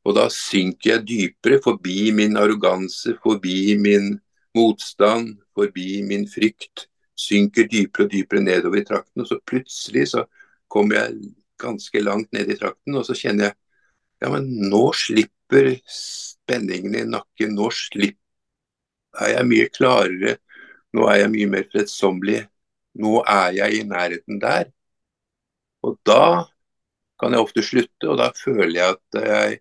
Og 0.05 0.13
da 0.17 0.27
synker 0.29 0.91
jeg 0.91 1.05
dypere 1.09 1.61
forbi 1.63 2.11
min 2.13 2.37
arroganse, 2.37 3.15
forbi 3.23 3.73
min 3.81 4.11
motstand, 4.57 5.39
forbi 5.57 6.03
min 6.05 6.27
frykt. 6.29 6.85
Synker 7.17 7.69
dypere 7.71 8.05
og 8.05 8.11
dypere 8.11 8.43
nedover 8.43 8.81
i 8.81 8.85
trakten, 8.85 9.23
og 9.23 9.29
så 9.29 9.39
plutselig 9.47 10.09
så 10.11 10.25
kommer 10.69 10.99
jeg 10.99 11.33
ganske 11.61 12.01
langt 12.03 12.31
ned 12.35 12.51
i 12.51 12.57
trakten, 12.59 12.97
og 12.97 13.05
så 13.07 13.15
kjenner 13.17 13.49
jeg 13.49 13.57
ja, 14.23 14.29
men 14.31 14.47
nå 14.71 14.83
slipper 14.95 15.73
spenningen 15.91 16.95
i 16.95 17.03
nakken. 17.09 17.55
Nå 17.57 17.67
slipper 17.73 18.25
er 19.21 19.35
jeg 19.35 19.49
mye 19.49 19.67
klarere. 19.75 20.37
Nå 20.95 21.07
er 21.11 21.21
jeg 21.23 21.33
mye 21.33 21.51
mer 21.51 21.67
fredsommelig. 21.71 22.45
Nå 23.01 23.19
er 23.27 23.51
jeg 23.59 23.81
i 23.81 23.83
nærheten 23.87 24.39
der. 24.41 24.71
Og 25.85 25.99
da 26.07 26.47
kan 27.19 27.35
jeg 27.35 27.43
ofte 27.43 27.63
slutte, 27.63 28.09
og 28.09 28.17
da 28.19 28.31
føler 28.35 28.75
jeg 28.79 28.95
at 28.95 29.19
jeg 29.29 29.59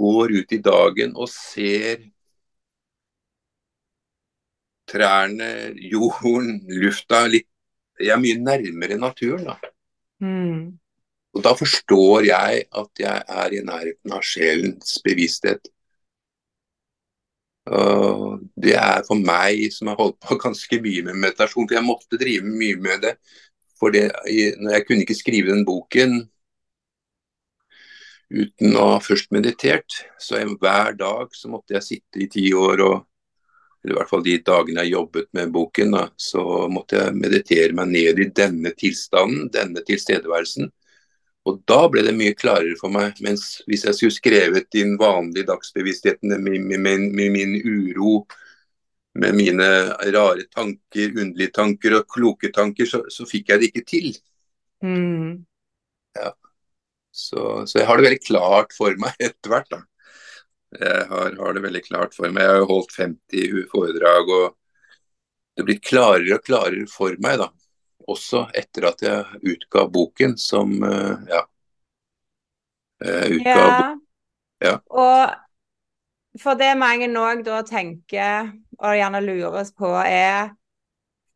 går 0.00 0.32
ut 0.38 0.54
i 0.56 0.60
dagen 0.64 1.12
og 1.14 1.28
ser 1.30 2.06
trærne, 4.90 5.50
jorden, 5.92 6.64
lufta 6.82 7.26
litt 7.30 7.46
Jeg 8.00 8.14
er 8.14 8.20
mye 8.22 8.38
nærmere 8.40 8.96
naturen, 8.96 9.44
da. 9.44 9.58
Mm. 10.20 10.78
Og 11.34 11.44
da 11.44 11.52
forstår 11.54 12.26
jeg 12.26 12.64
at 12.82 13.02
jeg 13.02 13.22
er 13.42 13.54
i 13.54 13.62
nærheten 13.66 14.14
av 14.16 14.24
sjelens 14.26 14.98
bevissthet. 15.04 15.70
Og 17.70 18.40
det 18.58 18.74
er 18.80 19.04
for 19.06 19.20
meg 19.20 19.68
som 19.74 19.92
har 19.92 20.00
holdt 20.00 20.18
på 20.24 20.38
ganske 20.46 20.80
mye 20.82 21.04
med 21.06 21.20
meditasjon, 21.22 21.68
for 21.68 21.78
jeg 21.78 21.86
måtte 21.86 22.20
drive 22.20 22.46
mye 22.46 22.80
med 22.82 23.06
det. 23.06 23.14
For 23.80 23.94
det, 23.94 24.10
jeg 24.28 24.84
kunne 24.86 25.06
ikke 25.06 25.16
skrive 25.16 25.54
den 25.54 25.64
boken 25.64 26.20
uten 28.30 28.76
å 28.78 28.86
ha 28.94 28.98
først 29.02 29.30
meditert. 29.34 30.02
Så 30.20 30.40
hver 30.60 30.98
dag 30.98 31.32
så 31.36 31.50
måtte 31.50 31.78
jeg 31.78 31.86
sitte 31.86 32.22
i 32.22 32.28
ti 32.30 32.50
år, 32.54 32.82
og, 32.86 33.06
eller 33.82 33.94
i 33.94 33.98
hvert 33.98 34.10
fall 34.10 34.24
de 34.24 34.36
dagene 34.44 34.84
jeg 34.84 34.94
jobbet 34.94 35.28
med 35.36 35.52
boken, 35.54 35.94
da, 35.96 36.02
så 36.20 36.42
måtte 36.72 36.98
jeg 37.00 37.16
meditere 37.16 37.76
meg 37.76 37.94
ned 37.94 38.20
i 38.20 38.28
denne 38.36 38.74
tilstanden, 38.76 39.48
denne 39.54 39.82
tilstedeværelsen. 39.86 40.68
Og 41.48 41.62
da 41.68 41.78
ble 41.88 42.04
det 42.04 42.12
mye 42.16 42.36
klarere 42.36 42.76
for 42.80 42.92
meg. 42.92 43.16
Mens 43.24 43.62
hvis 43.68 43.86
jeg 43.88 43.96
skulle 43.96 44.16
skrevet 44.16 44.76
inn 44.76 44.98
vanlig 45.00 45.46
dagsbevisstheten 45.48 46.34
med, 46.34 46.60
med, 46.60 46.76
med, 46.76 47.06
med, 47.16 47.32
min 47.32 47.56
uro, 47.64 48.26
med 49.20 49.38
mine 49.38 49.68
rare 50.12 50.44
tanker, 50.52 51.14
underlige 51.16 51.54
tanker 51.56 51.96
og 51.96 52.10
kloke 52.12 52.52
tanker, 52.54 52.86
så, 52.86 53.06
så 53.08 53.24
fikk 53.28 53.54
jeg 53.54 53.62
det 53.62 53.70
ikke 53.72 53.86
til. 53.88 54.10
Mm. 54.84 55.40
Ja. 56.20 56.34
Så, 57.10 57.64
så, 57.66 57.80
jeg 57.80 57.88
har 57.88 57.98
det 57.98 58.10
veldig 58.10 58.24
klart 58.28 58.76
for 58.76 59.00
meg 59.00 59.16
etter 59.30 59.54
hvert. 59.54 59.72
da. 59.72 59.80
Jeg 60.78 61.06
har, 61.10 61.34
har, 61.34 61.54
det 61.54 61.64
veldig 61.64 61.82
klart 61.86 62.14
for 62.14 62.30
meg. 62.30 62.44
Jeg 62.44 62.52
har 62.52 62.60
jo 62.62 62.68
holdt 62.70 62.92
50 62.94 63.64
foredrag, 63.72 64.30
og 64.30 65.56
det 65.58 65.66
blir 65.66 65.80
klarere 65.82 66.36
og 66.36 66.44
klarere 66.46 66.86
for 66.90 67.16
meg. 67.22 67.40
da 67.42 67.50
også 68.10 68.46
etter 68.56 68.88
at 68.90 69.02
jeg 69.04 69.40
utga 69.54 69.86
boken 69.90 70.36
som 70.40 70.72
eh, 70.86 71.26
ja. 71.30 71.44
Utga 73.00 73.56
ja. 73.56 73.90
ja. 74.64 74.74
Og 74.92 76.40
for 76.40 76.58
det 76.60 76.74
mange 76.78 77.08
òg 77.18 77.42
da 77.46 77.62
tenker, 77.66 78.50
og 78.78 78.96
gjerne 78.96 79.22
lures 79.24 79.74
på, 79.76 79.92
er 80.04 80.56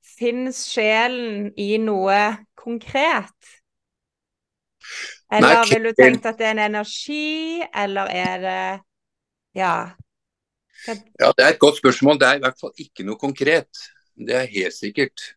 Fins 0.05 0.61
sjelen 0.69 1.49
i 1.59 1.79
noe 1.81 2.19
konkret? 2.61 3.55
Eller 5.33 5.63
Nei, 5.63 5.71
vil 5.73 5.89
du 5.89 5.97
tenkt 5.97 6.29
at 6.29 6.37
det 6.39 6.47
er 6.51 6.53
en 6.53 6.61
energi, 6.67 7.65
eller 7.73 8.13
er 8.13 8.45
det 8.45 8.67
Ja. 9.55 9.95
Ja, 10.87 11.33
Det 11.33 11.45
er 11.45 11.55
et 11.55 11.63
godt 11.63 11.79
spørsmål. 11.79 12.19
Det 12.21 12.29
er 12.29 12.37
i 12.37 12.45
hvert 12.45 12.61
fall 12.61 12.75
ikke 12.79 13.07
noe 13.07 13.17
konkret. 13.21 13.71
Det 14.15 14.35
er 14.35 14.51
helt 14.51 14.75
sikkert. 14.75 15.35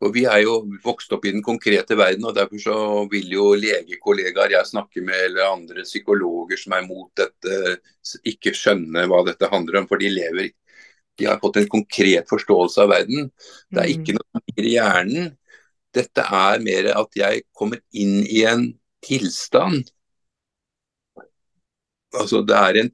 Og 0.00 0.14
Vi 0.14 0.24
er 0.24 0.40
jo 0.46 0.62
vokst 0.84 1.12
opp 1.12 1.26
i 1.28 1.32
den 1.34 1.42
konkrete 1.44 1.96
verden, 1.96 2.24
og 2.24 2.34
derfor 2.34 2.60
så 2.62 2.76
vil 3.12 3.34
jo 3.34 3.50
legekollegaer 3.52 4.54
jeg 4.54 4.70
snakker 4.70 5.04
med, 5.04 5.26
eller 5.26 5.50
andre 5.50 5.84
psykologer 5.84 6.56
som 6.56 6.72
er 6.72 6.86
mot 6.86 7.10
dette, 7.20 7.76
ikke 8.24 8.54
skjønne 8.56 9.04
hva 9.10 9.20
dette 9.26 9.50
handler 9.52 9.82
om. 9.82 9.88
For 9.90 10.00
de 10.00 10.08
lever 10.08 10.52
De 11.18 11.26
har 11.28 11.36
fått 11.42 11.58
en 11.60 11.68
konkret 11.68 12.24
forståelse 12.30 12.80
av 12.80 12.88
verden. 12.94 13.26
Det 13.68 13.80
er 13.82 13.90
ikke 13.92 14.14
mm. 14.14 14.20
noe 14.22 14.40
mer 14.40 14.64
i 14.64 14.70
hjernen. 14.72 15.26
Dette 15.92 16.24
er 16.24 16.62
mer 16.64 16.88
at 16.96 17.18
jeg 17.18 17.42
kommer 17.52 17.82
inn 17.92 18.22
i 18.24 18.40
en 18.48 18.70
tilstand. 19.04 19.90
Altså 22.16 22.40
det 22.46 22.56
er 22.56 22.80
en, 22.80 22.90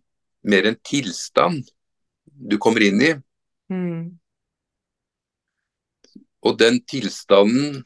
mer 0.46 0.68
en 0.68 0.78
tilstand 0.87 1.66
du 2.26 2.56
kommer 2.62 2.85
inn 2.87 3.02
i. 3.02 3.12
Mm. 3.72 4.16
Og 6.46 6.59
den 6.61 6.78
tilstanden 6.87 7.80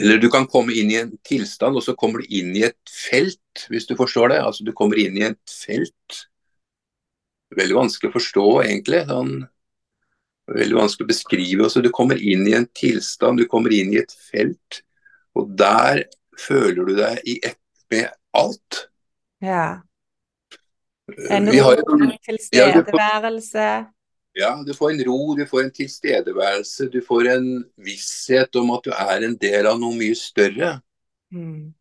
Eller 0.00 0.18
du 0.18 0.30
kan 0.32 0.46
komme 0.48 0.72
inn 0.72 0.88
i 0.90 0.96
en 0.98 1.10
tilstand, 1.22 1.76
og 1.76 1.84
så 1.84 1.92
kommer 1.98 2.22
du 2.22 2.32
inn 2.32 2.54
i 2.56 2.64
et 2.66 2.90
felt, 2.90 3.66
hvis 3.70 3.86
du 3.86 3.92
forstår 3.98 4.32
det. 4.32 4.38
Altså 4.42 4.64
du 4.66 4.72
kommer 4.74 4.98
inn 4.98 5.18
i 5.20 5.26
et 5.28 5.52
felt. 5.52 6.24
Veldig 7.54 7.76
vanskelig 7.76 8.10
å 8.10 8.14
forstå, 8.16 8.46
egentlig. 8.64 9.04
Sånn, 9.10 9.36
veldig 10.50 10.78
vanskelig 10.78 11.06
å 11.06 11.12
beskrive. 11.12 11.66
Altså, 11.66 11.82
du 11.84 11.90
kommer 11.94 12.20
inn 12.20 12.46
i 12.48 12.56
en 12.58 12.66
tilstand, 12.76 13.40
du 13.40 13.48
kommer 13.50 13.74
inn 13.74 13.92
i 13.94 14.00
et 14.02 14.14
felt, 14.30 14.82
og 15.38 15.52
der 15.58 16.04
føler 16.40 16.88
du 16.88 16.94
deg 16.98 17.20
i 17.30 17.38
ett 17.46 17.60
med 17.92 18.10
alt. 18.34 18.86
Ja. 19.44 19.84
En 21.30 21.50
ro, 21.52 21.74
tilstedeværelse. 22.24 23.58
Ja, 23.58 23.84
ja, 24.34 24.50
du 24.66 24.72
får 24.74 24.90
en 24.90 25.04
ro, 25.06 25.34
du 25.36 25.44
får 25.46 25.66
en 25.66 25.72
tilstedeværelse, 25.74 26.88
du 26.90 27.00
får 27.06 27.28
en 27.36 27.48
visshet 27.76 28.56
om 28.56 28.72
at 28.74 28.86
du 28.86 28.90
er 28.90 29.26
en 29.28 29.36
del 29.38 29.68
av 29.70 29.78
noe 29.78 29.94
mye 29.98 30.16
større. 30.18 30.78
Mm. 31.34 31.74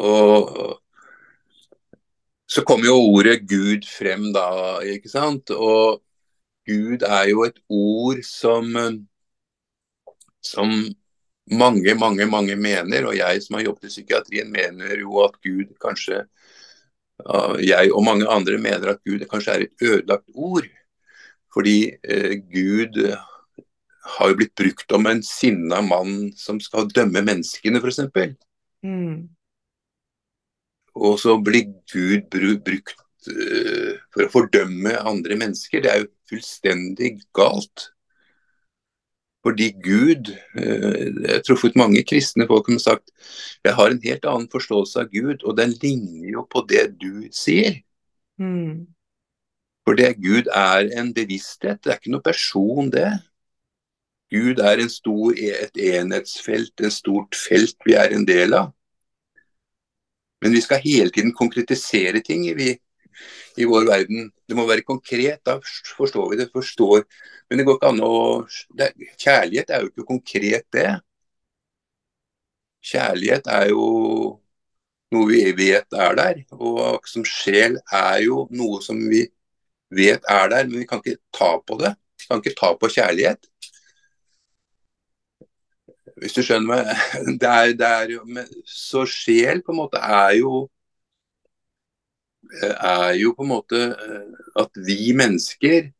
Og 0.00 0.80
så 2.50 2.64
kommer 2.66 2.88
jo 2.88 2.96
ordet 3.12 3.44
Gud 3.46 3.86
frem 3.86 4.30
da, 4.34 4.80
ikke 4.82 5.12
sant. 5.12 5.52
Og 5.54 6.00
Gud 6.66 7.04
er 7.06 7.28
jo 7.30 7.44
et 7.46 7.60
ord 7.70 8.24
som, 8.26 8.72
som 10.42 10.72
mange, 11.46 11.94
mange, 11.94 12.26
mange 12.26 12.56
mener, 12.56 13.06
og 13.06 13.14
jeg 13.18 13.42
som 13.44 13.58
har 13.58 13.68
jobbet 13.68 13.86
i 13.86 13.94
psykiatrien 13.94 14.50
mener 14.50 14.98
jo 14.98 15.22
at 15.22 15.38
Gud 15.46 15.76
kanskje 15.82 16.24
jeg 17.64 17.90
og 17.94 18.04
mange 18.06 18.28
andre 18.28 18.58
mener 18.58 18.94
at 18.94 19.02
Gud 19.06 19.24
kanskje 19.30 19.56
er 19.56 19.66
et 19.66 19.84
ødelagt 19.86 20.30
ord. 20.34 20.68
Fordi 21.50 21.90
eh, 22.04 22.36
Gud 22.52 22.98
har 24.16 24.30
jo 24.30 24.38
blitt 24.38 24.54
brukt 24.58 24.92
om 24.96 25.08
en 25.10 25.22
sinna 25.26 25.80
mann 25.84 26.30
som 26.38 26.60
skal 26.62 26.88
dømme 26.94 27.22
menneskene, 27.26 27.82
f.eks. 27.82 28.00
Mm. 28.86 29.28
Og 31.00 31.18
så 31.22 31.36
blir 31.42 31.70
Gud 31.92 32.26
brukt 32.32 32.96
uh, 33.30 33.92
for 34.12 34.26
å 34.26 34.32
fordømme 34.32 34.96
andre 35.06 35.38
mennesker. 35.38 35.84
Det 35.84 35.92
er 35.92 36.02
jo 36.02 36.10
fullstendig 36.30 37.16
galt. 37.36 37.90
Fordi 39.46 39.70
Gud 39.82 40.30
eh, 40.58 41.06
Jeg 41.08 41.32
har 41.32 41.44
truffet 41.46 41.78
mange 41.78 42.02
kristne 42.04 42.46
folk 42.48 42.68
som 42.68 42.76
har 42.76 42.84
sagt 42.84 43.12
jeg 43.64 43.76
har 43.76 43.92
en 43.92 44.02
helt 44.04 44.24
annen 44.28 44.48
forståelse 44.52 45.02
av 45.02 45.10
Gud, 45.12 45.44
og 45.44 45.56
den 45.58 45.74
ligner 45.82 46.30
jo 46.32 46.46
på 46.48 46.62
det 46.68 46.86
du 47.00 47.28
sier. 47.32 47.80
Mm. 48.40 48.88
For 49.84 49.96
det 49.98 50.14
Gud 50.20 50.48
er 50.54 50.88
en 51.00 51.12
bevissthet, 51.16 51.82
det 51.84 51.92
er 51.92 52.00
ikke 52.00 52.14
noe 52.14 52.24
person, 52.24 52.88
det. 52.92 53.10
Gud 54.32 54.60
er 54.64 54.80
en 54.80 54.92
stor, 54.92 55.34
et 55.36 55.76
enhetsfelt, 55.76 56.72
en 56.80 56.94
stort 56.94 57.36
felt 57.36 57.76
vi 57.84 57.96
er 57.98 58.14
en 58.16 58.24
del 58.28 58.54
av. 58.56 58.70
Men 60.40 60.54
vi 60.56 60.62
skal 60.64 60.80
hele 60.84 61.12
tiden 61.12 61.34
konkretisere 61.36 62.22
ting 62.24 62.46
vi, 62.56 62.72
i 63.60 63.66
vår 63.68 63.86
verden. 63.88 64.30
Det 64.48 64.56
må 64.56 64.66
være 64.68 64.86
konkret, 64.86 65.40
da 65.46 65.58
forstår 65.96 66.30
vi 66.30 66.40
det. 66.40 66.50
forstår. 66.52 67.04
Men 67.48 67.58
det 67.58 67.66
går 67.66 67.78
ikke 67.78 67.92
an 67.92 68.02
å 68.04 68.14
Kjærlighet 69.20 69.70
er 69.70 69.84
jo 69.84 69.90
ikke 69.90 70.06
konkret, 70.08 70.66
det. 70.72 70.88
Kjærlighet 72.80 73.46
er 73.50 73.68
jo 73.72 73.84
noe 75.12 75.26
vi 75.28 75.42
vet 75.58 75.98
er 76.06 76.16
der. 76.16 76.42
Og 76.56 77.06
som 77.10 77.26
sjel 77.26 77.78
er 77.92 78.22
jo 78.24 78.46
noe 78.54 78.80
som 78.84 78.98
vi 79.10 79.26
vet 79.90 80.24
er 80.30 80.50
der, 80.52 80.68
men 80.70 80.82
vi 80.82 80.88
kan 80.88 81.02
ikke 81.02 81.20
ta 81.34 81.56
på 81.66 81.78
det. 81.82 81.94
Vi 82.20 82.28
kan 82.30 82.42
ikke 82.42 82.56
ta 82.58 82.74
på 82.78 82.90
kjærlighet. 82.94 83.50
Hvis 86.20 86.36
du 86.36 86.42
skjønner 86.44 86.68
meg. 86.68 86.90
Det 87.40 87.48
er, 87.48 87.72
det 87.80 87.88
er 87.88 88.10
jo, 88.14 88.24
så 88.66 89.06
sjel 89.08 89.62
på 89.64 89.72
en 89.72 89.80
måte 89.80 90.00
er 90.00 90.36
jo 90.40 90.66
er 92.70 93.14
jo 93.20 93.34
på 93.36 93.44
en 93.46 93.52
måte 93.52 93.80
eh, 93.94 94.44
at 94.58 94.80
vi 94.86 95.12
mennesker 95.16 95.90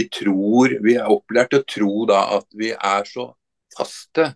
vi 0.00 0.08
tror, 0.08 0.78
vi 0.80 0.96
er 0.96 1.12
opplært 1.12 1.50
til 1.52 1.60
å 1.60 1.68
tro 1.68 1.94
da 2.08 2.20
at 2.38 2.46
vi 2.56 2.70
er 2.72 3.08
så 3.08 3.26
faste. 3.76 4.30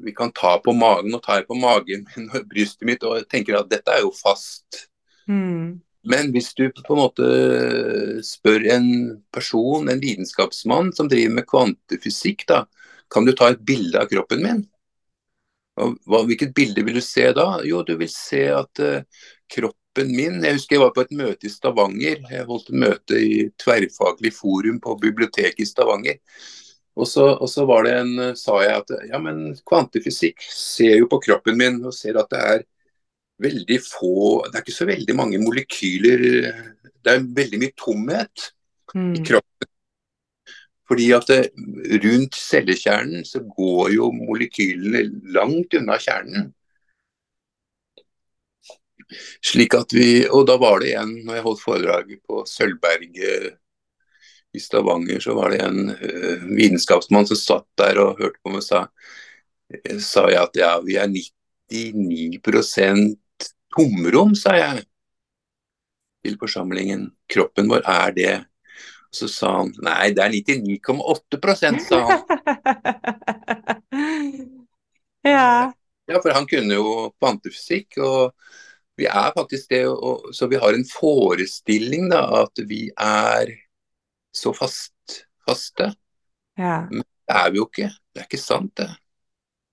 Vi 0.00 0.12
kan 0.16 0.32
ta 0.36 0.56
på 0.60 0.74
magen 0.76 1.16
og 1.16 1.22
ta 1.24 1.38
på 1.46 1.56
magen 1.56 2.04
min 2.10 2.28
og 2.28 2.48
brystet 2.50 2.88
mitt 2.88 3.06
og 3.08 3.24
tenker 3.32 3.56
at 3.56 3.70
dette 3.72 3.94
er 3.94 4.04
jo 4.04 4.12
fast. 4.16 4.84
Mm. 5.30 5.80
Men 6.10 6.30
hvis 6.34 6.52
du 6.56 6.66
på 6.72 6.94
en 6.94 7.00
måte 7.00 7.30
spør 8.24 8.66
en 8.74 8.90
person, 9.32 9.88
en 9.88 10.00
vitenskapsmann 10.02 10.92
som 10.96 11.08
driver 11.08 11.34
med 11.38 11.48
kvantefysikk, 11.48 12.46
da, 12.48 12.64
kan 13.12 13.24
du 13.24 13.34
ta 13.36 13.50
et 13.52 13.64
bilde 13.64 14.00
av 14.00 14.08
kroppen 14.12 14.44
min? 14.44 14.62
Og 15.80 16.24
hvilket 16.28 16.52
bilde 16.56 16.84
vil 16.84 17.00
du 17.00 17.04
se 17.04 17.30
da? 17.36 17.62
Jo, 17.64 17.80
du 17.86 17.94
vil 18.00 18.10
se 18.12 18.42
at 18.52 18.80
uh, 18.84 19.24
kroppen 19.90 20.14
min 20.14 20.42
Jeg 20.44 20.54
husker 20.54 20.76
jeg 20.76 20.82
var 20.84 20.94
på 20.94 21.02
et 21.02 21.12
møte 21.12 21.46
i 21.46 21.50
Stavanger. 21.50 22.22
Jeg 22.30 22.46
holdt 22.46 22.70
et 22.70 22.78
møte 22.78 23.18
i 23.18 23.50
tverrfaglig 23.58 24.32
forum 24.32 24.80
på 24.80 24.96
biblioteket 25.00 25.60
i 25.60 25.66
Stavanger. 25.66 26.18
Og 26.96 27.06
så, 27.06 27.36
og 27.40 27.48
så 27.48 27.64
var 27.66 27.84
det 27.84 27.94
en, 27.98 28.36
sa 28.36 28.60
jeg 28.62 28.76
at 28.76 28.90
ja, 29.08 29.18
men 29.18 29.56
kvantefysikk 29.66 30.42
ser 30.42 30.98
jo 30.98 31.08
på 31.08 31.20
kroppen 31.20 31.56
min 31.56 31.84
og 31.84 31.94
ser 31.94 32.18
at 32.18 32.30
det 32.30 32.40
er 32.40 32.64
veldig 33.40 33.78
få 33.80 34.44
Det 34.50 34.58
er 34.58 34.64
ikke 34.64 34.74
så 34.74 34.86
veldig 34.86 35.14
mange 35.16 35.38
molekyler 35.40 36.20
Det 36.20 37.08
er 37.14 37.22
veldig 37.24 37.60
mye 37.62 37.76
tomhet 37.78 38.50
mm. 38.94 39.14
i 39.16 39.22
kroppen. 39.24 39.68
Fordi 40.90 41.10
at 41.14 41.28
det, 41.30 41.42
rundt 42.02 42.34
cellekjernen 42.36 43.24
så 43.24 43.40
går 43.46 43.94
jo 43.94 44.10
molekylene 44.12 45.06
langt 45.32 45.76
unna 45.78 45.96
kjernen. 46.02 46.50
Slik 49.44 49.74
at 49.78 49.92
vi, 49.96 50.26
og 50.28 50.46
da 50.48 50.56
var 50.60 50.80
det 50.84 50.94
en, 51.00 51.12
når 51.26 51.38
jeg 51.38 51.46
holdt 51.46 51.64
foredraget 51.64 52.20
på 52.28 52.44
Sølvberget 52.48 53.56
i 54.52 54.60
Stavanger, 54.62 55.20
så 55.22 55.34
var 55.38 55.50
det 55.54 55.60
en 55.64 55.90
uh, 55.94 56.46
vitenskapsmann 56.56 57.26
som 57.30 57.38
satt 57.38 57.68
der 57.78 58.00
og 58.02 58.18
hørte 58.20 58.40
på 58.42 58.50
meg 58.52 58.62
og 58.62 58.66
sa, 58.66 58.84
sa 60.02 60.26
jeg 60.30 60.42
at 60.42 60.54
ja, 60.58 60.72
vi 60.82 60.94
er 60.98 61.08
99% 61.70 63.14
tomrom, 63.74 64.34
sa 64.38 64.56
jeg 64.58 64.84
til 66.24 66.36
forsamlingen. 66.40 67.10
Kroppen 67.30 67.70
vår 67.70 67.86
er 67.88 68.16
det. 68.16 68.36
Så 69.10 69.26
sa 69.30 69.56
han 69.58 69.72
nei, 69.82 70.12
det 70.14 70.22
er 70.22 70.34
99,8% 70.34 71.80
sa 71.82 72.00
han. 72.06 72.20
ja. 75.34 75.72
ja, 76.06 76.20
for 76.20 76.34
han 76.34 76.46
kunne 76.50 76.78
jo 76.78 77.10
kvantefysikk. 77.18 77.98
og 77.98 78.34
vi 78.98 79.06
er 79.08 79.30
faktisk 79.36 79.70
det, 79.72 79.84
og, 79.88 80.30
så 80.36 80.48
vi 80.50 80.58
har 80.60 80.76
en 80.76 80.86
forestilling 80.88 82.10
da, 82.12 82.24
at 82.42 82.62
vi 82.68 82.88
er 82.96 83.54
så 84.34 84.52
fast, 84.56 85.22
faste. 85.46 85.92
Ja. 86.58 86.82
Men 86.90 87.04
det 87.04 87.36
er 87.36 87.52
vi 87.52 87.62
jo 87.62 87.68
ikke. 87.70 87.88
Det 88.10 88.22
er 88.22 88.28
ikke 88.28 88.42
sant, 88.42 88.74
det. 88.76 88.90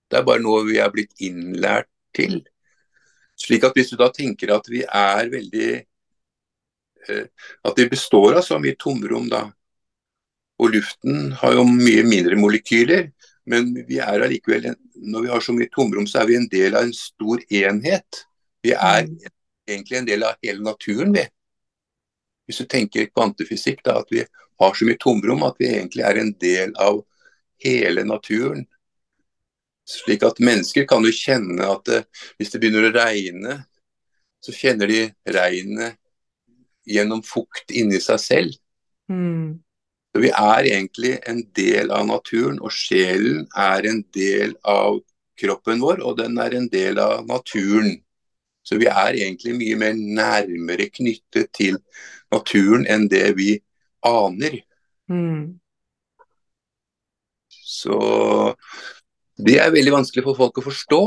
Det 0.08 0.20
er 0.20 0.24
bare 0.24 0.40
noe 0.40 0.64
vi 0.64 0.78
er 0.80 0.92
blitt 0.92 1.18
innlært 1.20 1.90
til. 2.16 2.40
Slik 3.38 3.66
at 3.68 3.76
hvis 3.76 3.92
du 3.92 3.98
da 4.00 4.08
tenker 4.14 4.54
at 4.54 4.70
vi 4.72 4.80
er 4.86 5.28
veldig 5.30 5.70
Eh, 7.08 7.24
at 7.62 7.78
vi 7.78 7.88
består 7.88 8.38
av 8.38 8.44
så 8.44 8.58
mye 8.60 8.76
tomrom 8.78 9.28
da. 9.32 9.46
Og 10.58 10.74
luften 10.74 11.32
har 11.40 11.54
jo 11.54 11.64
mye 11.68 12.04
mindre 12.06 12.38
molekyler, 12.38 13.10
men 13.48 13.70
vi 13.88 14.00
er 14.02 14.24
allikevel, 14.26 14.72
når 14.98 15.24
vi 15.24 15.30
har 15.32 15.44
så 15.44 15.54
mye 15.56 15.70
tomrom, 15.72 16.08
så 16.10 16.22
er 16.22 16.30
vi 16.30 16.38
en 16.38 16.48
del 16.50 16.76
av 16.76 16.88
en 16.88 16.96
stor 16.96 17.44
enhet. 17.48 18.24
Vi 18.68 18.74
er 18.76 19.06
mm. 19.08 19.18
egentlig 19.68 19.98
en 19.98 20.08
del 20.08 20.24
av 20.28 20.38
hele 20.44 20.64
naturen, 20.64 21.12
vi. 21.16 21.24
Hvis 22.48 22.62
du 22.62 22.68
tenker 22.68 23.08
kvantefysikk, 23.12 23.82
da, 23.84 23.98
at 24.02 24.12
vi 24.12 24.24
har 24.58 24.74
så 24.74 24.88
mye 24.88 24.98
tomrom 25.00 25.44
at 25.46 25.58
vi 25.60 25.70
egentlig 25.70 26.04
er 26.04 26.20
en 26.20 26.32
del 26.40 26.74
av 26.80 27.02
hele 27.64 28.04
naturen. 28.08 28.64
Slik 29.88 30.24
at 30.26 30.40
mennesker 30.44 30.84
kan 30.88 31.04
jo 31.06 31.14
kjenne 31.14 31.64
at 31.64 31.84
det, 31.88 32.02
eh, 32.02 32.26
hvis 32.36 32.52
det 32.52 32.60
begynner 32.60 32.88
å 32.88 32.94
regne, 32.96 33.54
så 34.44 34.54
kjenner 34.54 34.90
de 34.90 35.00
regnet 35.34 35.96
gjennom 36.88 37.22
fukt 37.24 37.72
inni 37.72 38.00
seg 38.00 38.20
selv. 38.20 38.58
Mm. 39.10 39.60
Så 40.12 40.20
Vi 40.22 40.30
er 40.30 40.64
egentlig 40.64 41.18
en 41.26 41.42
del 41.54 41.90
av 41.90 42.06
naturen, 42.06 42.60
og 42.60 42.72
sjelen 42.72 43.46
er 43.56 43.86
en 43.86 44.02
del 44.14 44.54
av 44.64 45.00
kroppen 45.38 45.80
vår, 45.80 46.02
og 46.02 46.16
den 46.18 46.38
er 46.38 46.56
en 46.56 46.68
del 46.68 46.98
av 46.98 47.26
naturen. 47.26 48.00
Så 48.68 48.76
vi 48.76 48.88
er 48.90 49.16
egentlig 49.16 49.54
mye 49.56 49.78
mer 49.80 49.94
nærmere 49.96 50.90
knyttet 50.92 51.48
til 51.56 51.78
naturen 52.32 52.84
enn 52.90 53.06
det 53.08 53.30
vi 53.38 53.54
aner. 54.04 54.58
Mm. 55.08 55.56
Så 57.48 57.96
det 59.38 59.56
er 59.62 59.72
veldig 59.72 59.94
vanskelig 59.94 60.26
for 60.26 60.36
folk 60.36 60.60
å 60.60 60.68
forstå. 60.68 61.02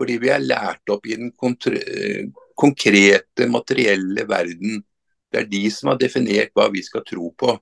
Fordi 0.00 0.18
vi 0.20 0.30
er 0.32 0.44
lært 0.44 0.92
opp 0.92 1.06
i 1.08 1.16
den 1.16 1.32
konkrete, 1.36 3.48
materielle 3.48 4.24
verden. 4.28 4.82
Det 5.30 5.42
er 5.42 5.48
de 5.48 5.64
som 5.72 5.92
har 5.92 5.98
definert 6.00 6.52
hva 6.56 6.68
vi 6.72 6.82
skal 6.84 7.04
tro 7.06 7.30
på. 7.36 7.56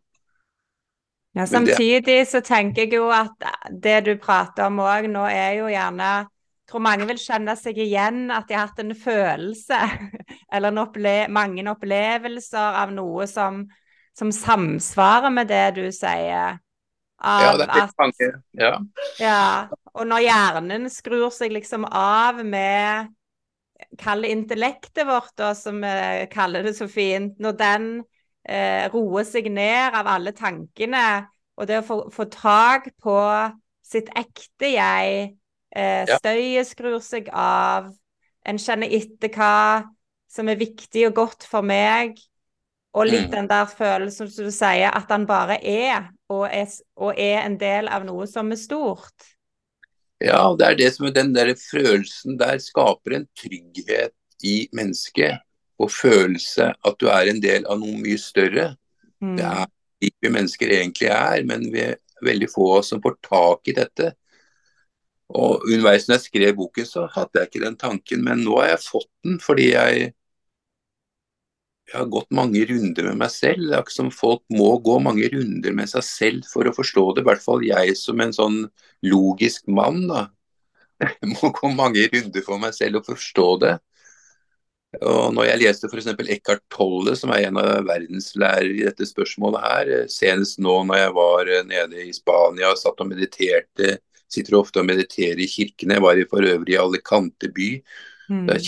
Ja, 1.37 1.47
Samtidig 1.47 2.23
så 2.31 2.41
tenker 2.43 2.87
jeg 2.87 2.95
jo 2.97 3.11
at 3.15 3.45
det 3.71 4.01
du 4.07 4.15
prater 4.23 4.71
om 4.71 4.81
òg 4.83 5.07
nå, 5.11 5.27
er 5.29 5.59
jo 5.61 5.69
gjerne 5.71 6.29
tror 6.69 6.85
mange 6.85 7.09
vil 7.09 7.21
kjenne 7.21 7.55
seg 7.59 7.79
igjen 7.81 8.29
at 8.35 8.49
de 8.49 8.57
har 8.57 8.69
hatt 8.69 8.81
en 8.83 8.95
følelse 8.97 9.79
eller 10.53 10.71
en 10.71 10.83
opple 10.85 11.15
mange 11.33 11.65
opplevelser 11.71 12.81
av 12.83 12.95
noe 12.95 13.27
som, 13.31 13.63
som, 14.17 14.33
samsvarer 14.35 15.33
med 15.35 15.51
det 15.51 15.67
du 15.81 15.85
sier. 15.95 16.59
Av 17.19 17.43
ja, 17.43 17.55
det 17.59 17.67
er 17.67 17.81
at, 17.83 17.95
mange. 17.99 18.29
Ja. 18.55 18.75
ja. 19.19 19.45
Og 19.97 20.07
når 20.07 20.23
hjernen 20.23 20.91
skrur 20.93 21.33
seg 21.35 21.57
liksom 21.57 21.89
av 21.89 22.45
med 22.47 23.15
Kall 23.99 24.25
det 24.27 24.33
intellektet 24.35 25.07
vårt, 25.07 25.33
da, 25.39 25.53
som 25.55 25.79
vi 25.81 26.25
kaller 26.33 26.65
det 26.67 26.73
så 26.75 26.89
fint. 26.91 27.37
Når 27.39 27.53
den 27.59 27.85
eh, 28.43 28.89
roer 28.91 29.27
seg 29.27 29.47
ned 29.55 29.95
av 29.95 30.11
alle 30.11 30.33
tankene, 30.37 31.05
og 31.55 31.69
det 31.71 31.79
å 31.81 31.85
få, 31.87 31.99
få 32.15 32.27
tak 32.33 32.89
på 33.03 33.17
sitt 33.87 34.11
ekte 34.19 34.73
jeg, 34.75 35.29
eh, 35.75 36.09
støyet 36.19 36.69
skrur 36.69 37.01
seg 37.05 37.31
av, 37.33 37.91
en 38.49 38.61
kjenner 38.61 38.93
etter 38.95 39.33
hva 39.35 39.85
som 40.29 40.49
er 40.49 40.61
viktig 40.61 41.07
og 41.09 41.17
godt 41.17 41.47
for 41.49 41.65
meg, 41.65 42.19
og 42.97 43.09
litt 43.09 43.29
mm. 43.29 43.35
den 43.35 43.49
der 43.51 43.67
følelsen 43.71 44.31
som 44.31 44.49
du 44.49 44.55
sier, 44.55 44.91
at 44.91 45.11
han 45.13 45.27
bare 45.29 45.59
er 45.61 46.09
og, 46.33 46.47
er, 46.53 46.71
og 46.97 47.19
er 47.21 47.43
en 47.45 47.59
del 47.61 47.89
av 47.93 48.07
noe 48.09 48.27
som 48.29 48.53
er 48.53 48.61
stort. 48.61 49.35
Ja, 50.25 50.41
det 50.59 50.67
er 50.67 50.79
det 50.79 50.89
som 50.97 51.07
er 51.07 51.15
den 51.15 51.35
der 51.35 51.53
følelsen 51.55 52.39
der 52.41 52.59
skaper 52.63 53.17
en 53.17 53.29
trygghet 53.39 54.15
i 54.45 54.69
mennesket. 54.75 55.45
Og 55.79 55.93
følelse 55.95 56.73
at 56.75 56.97
du 56.99 57.07
er 57.07 57.31
en 57.31 57.39
del 57.43 57.67
av 57.71 57.79
noe 57.79 58.01
mye 58.01 58.19
større. 58.19 58.73
Mm. 59.23 59.37
Det 59.39 59.45
er 59.47 59.69
slik 59.69 60.15
vi 60.25 60.33
mennesker 60.35 60.73
egentlig 60.75 61.11
er, 61.15 61.45
men 61.47 61.69
vi 61.71 61.85
er 61.85 62.01
veldig 62.27 62.49
få 62.51 62.67
av 62.73 62.81
oss 62.81 62.91
som 62.91 63.03
får 63.03 63.15
tak 63.29 63.71
i 63.71 63.77
dette. 63.77 64.11
Og 65.29 65.65
underveis 65.69 66.07
når 66.09 66.17
jeg 66.17 66.27
skrev 66.27 66.55
boken, 66.57 66.87
så 66.89 67.05
hadde 67.13 67.41
jeg 67.43 67.51
ikke 67.51 67.65
den 67.67 67.77
tanken, 67.81 68.23
men 68.25 68.45
nå 68.47 68.57
har 68.63 68.73
jeg 68.73 68.87
fått 68.87 69.11
den 69.27 69.37
fordi 69.45 69.73
jeg 69.75 70.13
jeg 71.89 72.03
har 72.03 72.09
gått 72.13 72.35
mange 72.37 72.61
runder 72.69 73.07
med 73.09 73.17
meg 73.23 73.31
selv. 73.33 73.63
Det 73.65 73.77
er 73.77 73.85
ikke 73.85 73.95
som 73.95 74.11
folk 74.13 74.43
må 74.53 74.75
gå 74.85 74.99
mange 75.01 75.29
runder 75.33 75.73
med 75.77 75.89
seg 75.89 76.05
selv 76.05 76.49
for 76.51 76.69
å 76.69 76.75
forstå 76.77 77.05
det. 77.17 77.23
I 77.23 77.29
hvert 77.31 77.45
fall 77.45 77.65
jeg 77.65 77.95
som 77.97 78.21
en 78.21 78.35
sånn 78.37 78.59
logisk 79.09 79.71
mann. 79.73 80.03
da. 80.11 80.27
Jeg 81.01 81.31
må 81.33 81.49
gå 81.55 81.71
mange 81.73 82.05
runder 82.13 82.45
for 82.45 82.61
meg 82.61 82.77
selv 82.77 83.01
og 83.01 83.09
forstå 83.09 83.47
det. 83.65 83.73
Og 84.99 85.33
når 85.37 85.51
jeg 85.51 85.61
leste 85.63 85.89
f.eks. 85.89 86.11
Eckhart 86.33 86.63
Tolle, 86.73 87.15
som 87.17 87.33
er 87.33 87.47
en 87.49 87.61
av 87.61 87.85
verdenslærere 87.89 88.73
i 88.73 88.85
dette 88.87 89.09
spørsmålet 89.09 89.65
her, 89.65 89.91
senest 90.13 90.61
nå 90.65 90.79
når 90.89 91.03
jeg 91.03 91.17
var 91.19 91.53
nede 91.69 92.05
i 92.05 92.13
Spania 92.17 92.73
og 92.73 92.81
satt 92.81 93.01
og 93.05 93.11
mediterte, 93.11 93.99
sitter 94.29 94.59
ofte 94.59 94.83
og 94.83 94.89
mediterer 94.89 95.41
i 95.41 95.49
kirkene. 95.51 95.99
Jeg 95.99 96.05
var 96.05 96.23
for 96.31 96.45
øvrig 96.45 96.75
i 96.75 96.81
Alicante 96.81 97.51
by, 97.55 97.71
mm. 98.29 98.45
der 98.51 98.61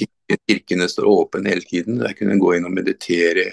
kirkene 0.48 0.88
står 0.88 1.10
åpne 1.10 1.52
hele 1.52 1.66
tiden. 1.68 2.00
Der 2.00 2.16
kunne 2.16 2.36
jeg 2.36 2.44
gå 2.44 2.54
inn 2.56 2.68
og 2.68 2.74
meditere 2.76 3.46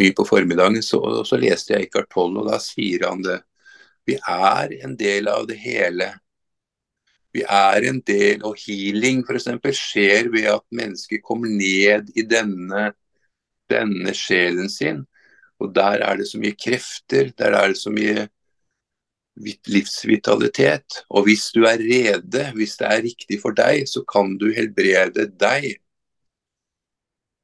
mye 0.00 0.14
på 0.16 0.28
formiddagen. 0.28 0.82
Så, 0.84 1.00
så 1.28 1.40
leste 1.40 1.74
jeg 1.74 1.88
Eckhart 1.88 2.12
Tolle, 2.14 2.42
og 2.42 2.52
da 2.52 2.60
sier 2.62 3.08
han 3.08 3.24
det. 3.24 3.40
Vi 4.06 4.18
er 4.20 4.76
en 4.86 4.94
del 4.98 5.28
av 5.32 5.48
det 5.48 5.58
hele 5.58 6.12
vi 7.36 7.42
er 7.44 7.84
en 7.90 7.98
del, 8.06 8.44
og 8.46 8.56
healing 8.62 9.22
f.eks. 9.26 9.50
skjer 9.76 10.30
ved 10.32 10.48
at 10.54 10.64
mennesker 10.74 11.20
kommer 11.24 11.50
ned 11.52 12.08
i 12.16 12.24
denne, 12.24 12.90
denne 13.70 14.14
sjelen 14.16 14.70
sin. 14.72 15.02
Og 15.60 15.74
der 15.76 16.04
er 16.04 16.20
det 16.20 16.28
så 16.30 16.40
mye 16.40 16.56
krefter, 16.56 17.32
der 17.36 17.56
er 17.58 17.72
det 17.72 17.80
så 17.80 17.92
mye 17.92 18.28
livsvitalitet. 19.36 21.02
Og 21.10 21.26
hvis 21.28 21.48
du 21.54 21.64
er 21.68 21.80
rede, 21.80 22.44
hvis 22.56 22.76
det 22.80 22.86
er 22.90 23.04
riktig 23.04 23.40
for 23.42 23.56
deg, 23.56 23.84
så 23.88 24.04
kan 24.08 24.36
du 24.40 24.48
helbrede 24.56 25.28
deg 25.38 25.74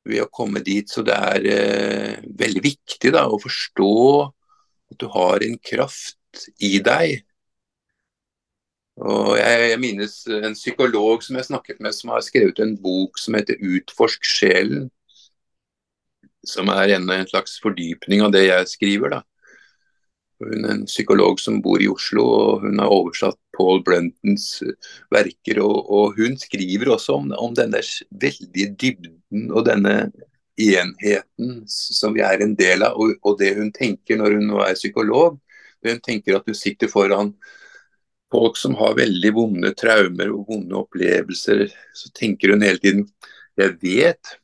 ved 0.08 0.24
å 0.24 0.30
komme 0.32 0.62
dit. 0.64 0.88
Så 0.90 1.04
det 1.06 1.18
er 1.18 1.50
eh, 1.56 2.22
veldig 2.38 2.64
viktig 2.64 3.12
da, 3.14 3.26
å 3.28 3.40
forstå 3.42 3.92
at 4.92 5.00
du 5.00 5.08
har 5.12 5.44
en 5.44 5.60
kraft 5.60 6.48
i 6.64 6.78
deg 6.84 7.22
og 9.00 9.38
jeg, 9.38 9.60
jeg, 9.70 9.80
minnes 9.80 10.14
en 10.28 10.56
psykolog 10.56 11.22
som 11.24 11.38
jeg 11.38 11.48
snakket 11.48 11.78
med, 11.80 11.94
som 11.96 12.12
har 12.12 12.24
skrevet 12.24 12.60
en 12.60 12.74
bok 12.76 13.16
som 13.18 13.34
heter 13.34 13.56
'Utforsk 13.56 14.26
sjelen'. 14.28 14.90
Som 16.44 16.68
er 16.68 16.96
en, 16.96 17.08
en 17.10 17.26
slags 17.26 17.58
fordypning 17.62 18.22
av 18.22 18.32
det 18.32 18.46
jeg 18.46 18.68
skriver. 18.68 19.08
da. 19.08 19.20
Hun 20.42 20.66
er 20.66 20.74
en 20.74 20.84
psykolog 20.88 21.40
som 21.40 21.60
bor 21.64 21.82
i 21.82 21.88
Oslo, 21.90 22.24
og 22.24 22.66
hun 22.66 22.80
har 22.82 22.92
oversatt 22.92 23.38
Paul 23.56 23.82
Bruntons 23.86 24.46
verker. 25.12 25.62
Og, 25.64 25.78
og 25.92 26.18
hun 26.18 26.36
skriver 26.40 26.92
også 26.94 27.16
om, 27.20 27.32
om, 27.38 27.54
denne 27.56 27.82
veldige 28.10 28.74
dybden 28.80 29.48
og 29.52 29.66
denne 29.68 29.96
enheten 30.60 31.62
som 31.70 32.16
vi 32.16 32.24
er 32.26 32.44
en 32.44 32.54
del 32.58 32.84
av. 32.86 32.98
Og, 33.00 33.16
og 33.22 33.38
det 33.40 33.54
hun 33.58 33.72
tenker 33.74 34.20
når 34.20 34.38
hun 34.38 34.48
nå 34.50 34.62
er 34.66 34.78
psykolog, 34.78 35.38
hun 35.82 36.02
tenker 36.02 36.38
at 36.38 36.46
du 36.46 36.54
sitter 36.54 36.90
foran 36.90 37.34
folk 38.32 38.56
som 38.56 38.74
har 38.78 38.96
veldig 38.96 39.32
vonde 39.36 39.74
traumer 39.76 40.30
og 40.32 40.46
vonde 40.48 40.76
opplevelser, 40.78 41.66
så 41.68 42.12
tenker 42.16 42.54
hun 42.54 42.64
hele 42.64 42.80
tiden 42.80 43.06
jeg 43.60 43.76
vet 43.82 44.36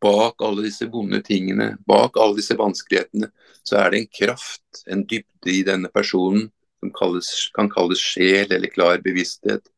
bak 0.00 0.42
alle 0.42 0.64
disse 0.64 0.88
vonde 0.90 1.20
tingene, 1.24 1.74
bak 1.86 2.16
alle 2.20 2.38
disse 2.38 2.56
vanskelighetene, 2.58 3.28
så 3.62 3.82
er 3.82 3.92
det 3.92 4.00
en 4.00 4.10
kraft, 4.20 4.82
en 4.88 5.04
dybde 5.04 5.52
i 5.52 5.62
denne 5.66 5.90
personen 5.92 6.48
som 6.80 6.92
kalles, 6.96 7.28
kan 7.56 7.68
kalles 7.70 8.00
sjel 8.00 8.52
eller 8.52 8.72
klar 8.72 9.02
bevissthet. 9.04 9.68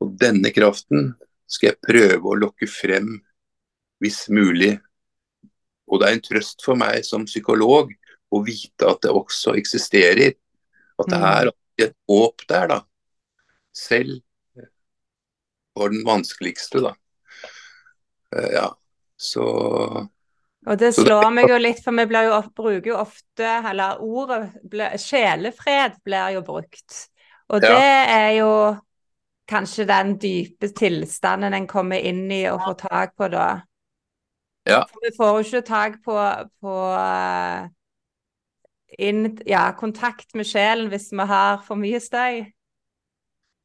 Og 0.00 0.16
denne 0.20 0.52
kraften 0.54 1.12
skal 1.48 1.72
jeg 1.72 1.82
prøve 1.84 2.32
å 2.32 2.38
lokke 2.40 2.68
frem 2.70 3.18
hvis 4.02 4.26
mulig. 4.32 4.76
Og 5.86 6.00
det 6.00 6.08
er 6.08 6.16
en 6.16 6.24
trøst 6.24 6.64
for 6.64 6.78
meg 6.78 7.04
som 7.06 7.28
psykolog 7.28 7.92
å 8.32 8.42
vite 8.44 8.88
at 8.88 9.04
det 9.04 9.12
også 9.14 9.54
eksisterer 9.60 10.34
at 10.96 11.10
det 11.12 11.20
er 11.20 11.52
et 11.84 11.94
håp 12.08 12.42
der, 12.48 12.70
da. 12.72 12.80
Selv 13.76 14.22
for 15.76 15.92
den 15.92 16.06
vanskeligste, 16.08 16.80
da. 16.80 16.94
Uh, 18.32 18.48
ja, 18.56 18.66
så 19.16 19.46
og 20.66 20.78
det 20.80 20.92
slår 20.96 21.28
meg 21.30 21.50
jo 21.50 21.58
litt, 21.60 21.78
for 21.84 21.94
vi 21.94 22.22
jo, 22.26 22.38
bruker 22.56 22.90
jo 22.90 22.96
ofte 22.98 23.50
Eller 23.70 24.00
ordet 24.02 24.98
sjelefred 24.98 26.00
blir 26.02 26.34
jo 26.34 26.42
brukt. 26.46 27.04
Og 27.54 27.62
ja. 27.62 27.70
det 27.70 27.92
er 28.16 28.30
jo 28.40 28.50
kanskje 29.46 29.86
den 29.86 30.16
dype 30.18 30.72
tilstanden 30.74 31.54
en 31.54 31.68
kommer 31.70 32.02
inn 32.02 32.24
i 32.34 32.42
og 32.50 32.64
får 32.64 32.78
tak 32.80 33.14
på 33.14 33.28
da. 33.30 33.46
Ja. 34.66 34.80
For 34.90 35.06
vi 35.06 35.12
får 35.14 35.36
jo 35.36 35.44
ikke 35.44 35.66
tak 35.68 36.00
på, 36.02 36.16
på 36.58 36.74
uh, 36.98 37.68
inn, 38.98 39.36
ja, 39.46 39.68
kontakt 39.78 40.34
med 40.34 40.50
sjelen 40.50 40.90
hvis 40.90 41.12
vi 41.14 41.28
har 41.30 41.62
for 41.62 41.78
mye 41.78 42.02
støy? 42.02 42.42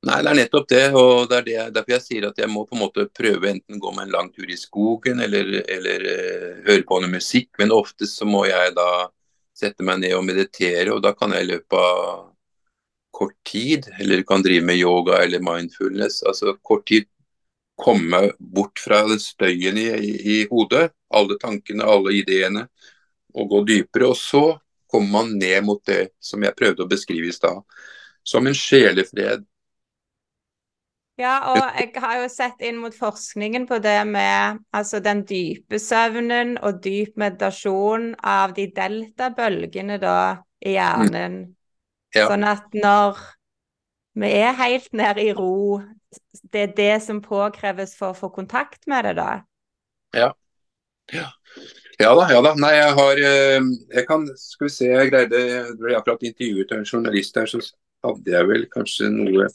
Nei, 0.01 0.17
det 0.25 0.31
er 0.31 0.37
nettopp 0.39 0.67
det. 0.69 0.85
og 0.97 1.27
det 1.29 1.37
er 1.37 1.43
det, 1.45 1.57
derfor 1.75 1.93
jeg 1.93 2.03
sier 2.05 2.29
at 2.31 2.39
jeg 2.41 2.49
må 2.49 2.63
på 2.65 2.73
en 2.73 2.81
måte 2.81 3.05
prøve 3.13 3.51
enten 3.51 3.79
gå 3.79 3.91
med 3.93 4.07
en 4.07 4.15
lang 4.15 4.31
tur 4.33 4.49
i 4.49 4.57
skogen 4.57 5.21
eller, 5.21 5.59
eller 5.69 6.05
uh, 6.09 6.47
høre 6.65 6.85
på 6.89 6.99
noe 7.03 7.11
musikk. 7.11 7.51
Men 7.61 7.73
oftest 7.75 8.17
så 8.17 8.25
må 8.25 8.47
jeg 8.49 8.73
da 8.77 8.89
sette 9.61 9.85
meg 9.85 10.01
ned 10.01 10.15
og 10.17 10.25
meditere, 10.25 10.89
og 10.95 11.03
da 11.05 11.13
kan 11.13 11.35
jeg 11.35 11.45
i 11.45 11.51
løpet 11.51 11.77
av 11.77 12.31
kort 13.13 13.37
tid, 13.45 13.91
eller 13.99 14.23
kan 14.25 14.41
drive 14.41 14.65
med 14.65 14.79
yoga 14.79 15.19
eller 15.21 15.43
mindfulness, 15.45 16.23
altså 16.25 16.55
kort 16.65 16.87
tid 16.89 17.05
komme 17.81 18.31
bort 18.39 18.79
fra 18.79 19.03
den 19.09 19.19
støyen 19.21 19.77
i, 19.77 19.87
i, 19.89 20.11
i 20.33 20.37
hodet, 20.49 20.91
alle 21.13 21.37
tankene, 21.41 21.85
alle 21.85 22.13
ideene, 22.17 22.65
og 23.33 23.53
gå 23.53 23.61
dypere. 23.69 24.11
Og 24.11 24.17
så 24.17 24.43
kommer 24.91 25.11
man 25.19 25.33
ned 25.37 25.65
mot 25.65 25.81
det 25.87 26.11
som 26.21 26.43
jeg 26.45 26.57
prøvde 26.57 26.85
å 26.85 26.89
beskrive 26.89 27.29
i 27.29 27.35
stad, 27.35 27.61
som 28.23 28.47
en 28.47 28.57
sjelefred. 28.57 29.45
Ja, 31.21 31.35
og 31.51 31.77
jeg 31.77 32.01
har 32.01 32.17
jo 32.17 32.29
sett 32.31 32.63
inn 32.65 32.79
mot 32.81 32.95
forskningen 32.97 33.67
på 33.69 33.77
det 33.83 33.99
med 34.09 34.61
altså 34.73 35.01
den 35.03 35.21
dype 35.29 35.77
søvnen 35.81 36.55
og 36.57 36.79
dyp 36.81 37.19
meditasjon 37.21 38.15
av 38.25 38.55
de 38.57 38.65
deltabølgene 38.73 39.99
da 40.01 40.17
i 40.65 40.75
hjernen. 40.79 41.37
Mm. 41.43 41.51
Ja. 42.15 42.25
Sånn 42.31 42.45
at 42.47 42.73
når 42.73 43.21
vi 44.21 44.31
er 44.41 44.57
helt 44.57 44.89
nede 44.97 45.27
i 45.27 45.35
ro, 45.35 45.81
det 46.51 46.63
er 46.65 46.73
det 46.79 46.95
som 47.05 47.21
påkreves 47.23 47.93
for 47.99 48.11
å 48.11 48.17
få 48.17 48.31
kontakt 48.33 48.89
med 48.89 49.05
det, 49.07 49.13
da? 49.21 49.29
Ja. 50.17 50.31
ja. 51.13 51.29
Ja 52.01 52.15
da, 52.17 52.25
ja 52.33 52.41
da. 52.41 52.55
Nei, 52.57 52.71
jeg 52.73 52.93
har 52.97 53.19
eh, 53.21 53.65
Jeg 53.93 54.05
kan 54.07 54.23
Skal 54.39 54.65
vi 54.65 54.71
se, 54.73 54.87
jeg 54.89 55.11
greide 55.11 55.37
Jeg 55.37 55.75
ble 55.77 55.93
akkurat 55.99 56.23
intervjuet 56.25 56.71
en 56.73 56.87
journalist 56.87 57.37
her, 57.37 57.45
så 57.51 57.61
hadde 58.01 58.33
jeg 58.33 58.47
vel 58.49 58.65
kanskje 58.71 59.11
noe 59.13 59.45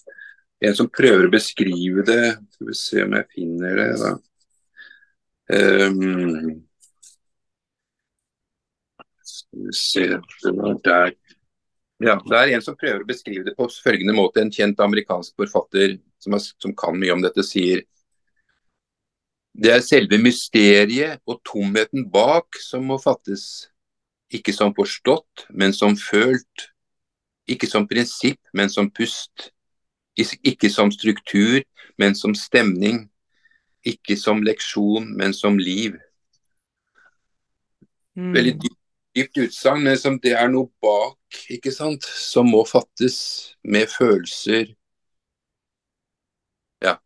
En 0.64 0.77
som 0.77 0.88
prøver 0.88 1.27
å 1.27 1.33
beskrive 1.33 2.05
det. 2.07 2.23
Skal 2.55 2.71
vi 2.71 2.79
se 2.79 3.03
om 3.05 3.16
jeg 3.19 3.29
finner 3.35 3.81
det, 3.81 3.90
da. 4.01 4.12
Um, 5.53 6.62
skal 9.23 9.66
vi 9.69 9.75
se 9.77 10.07
Det 10.09 10.55
der. 10.85 11.12
Ja, 12.03 12.19
det 12.21 12.38
er 12.38 12.51
en 12.53 12.64
som 12.64 12.77
prøver 12.77 13.05
å 13.05 13.09
beskrive 13.09 13.45
det 13.47 13.55
på 13.57 13.69
følgende 13.73 14.16
måte. 14.16 14.42
En 14.42 14.53
kjent 14.53 14.81
amerikansk 14.85 15.37
forfatter 15.40 15.97
som, 16.21 16.37
er, 16.37 16.42
som 16.61 16.75
kan 16.77 16.97
mye 16.99 17.14
om 17.14 17.23
dette, 17.25 17.45
sier 17.47 17.85
det 19.57 19.71
er 19.73 19.81
selve 19.81 20.19
mysteriet 20.21 21.23
og 21.25 21.40
tomheten 21.49 22.05
bak 22.12 22.59
som 22.61 22.85
må 22.90 22.99
fattes. 23.01 23.71
Ikke 24.29 24.53
som 24.53 24.75
forstått, 24.77 25.47
men 25.49 25.73
som 25.73 25.97
følt. 25.97 26.66
Ikke 27.49 27.69
som 27.71 27.87
prinsipp, 27.88 28.40
men 28.53 28.69
som 28.69 28.90
pust. 28.92 29.51
Ikke 30.16 30.70
som 30.72 30.90
struktur, 30.94 31.61
men 32.00 32.14
som 32.14 32.35
stemning. 32.35 33.07
Ikke 33.87 34.16
som 34.18 34.42
leksjon, 34.42 35.12
men 35.16 35.35
som 35.37 35.59
liv. 35.59 35.98
Mm. 38.16 38.33
Veldig 38.33 38.55
dypt, 38.62 38.81
dypt 39.16 39.38
utsagn, 39.44 39.85
men 39.85 39.98
som 40.00 40.16
det 40.22 40.33
er 40.38 40.48
noe 40.50 40.70
bak, 40.83 41.18
ikke 41.52 41.72
sant, 41.74 42.05
som 42.05 42.48
må 42.50 42.64
fattes 42.68 43.18
med 43.62 43.92
følelser, 43.92 44.72
Ja. 46.85 46.98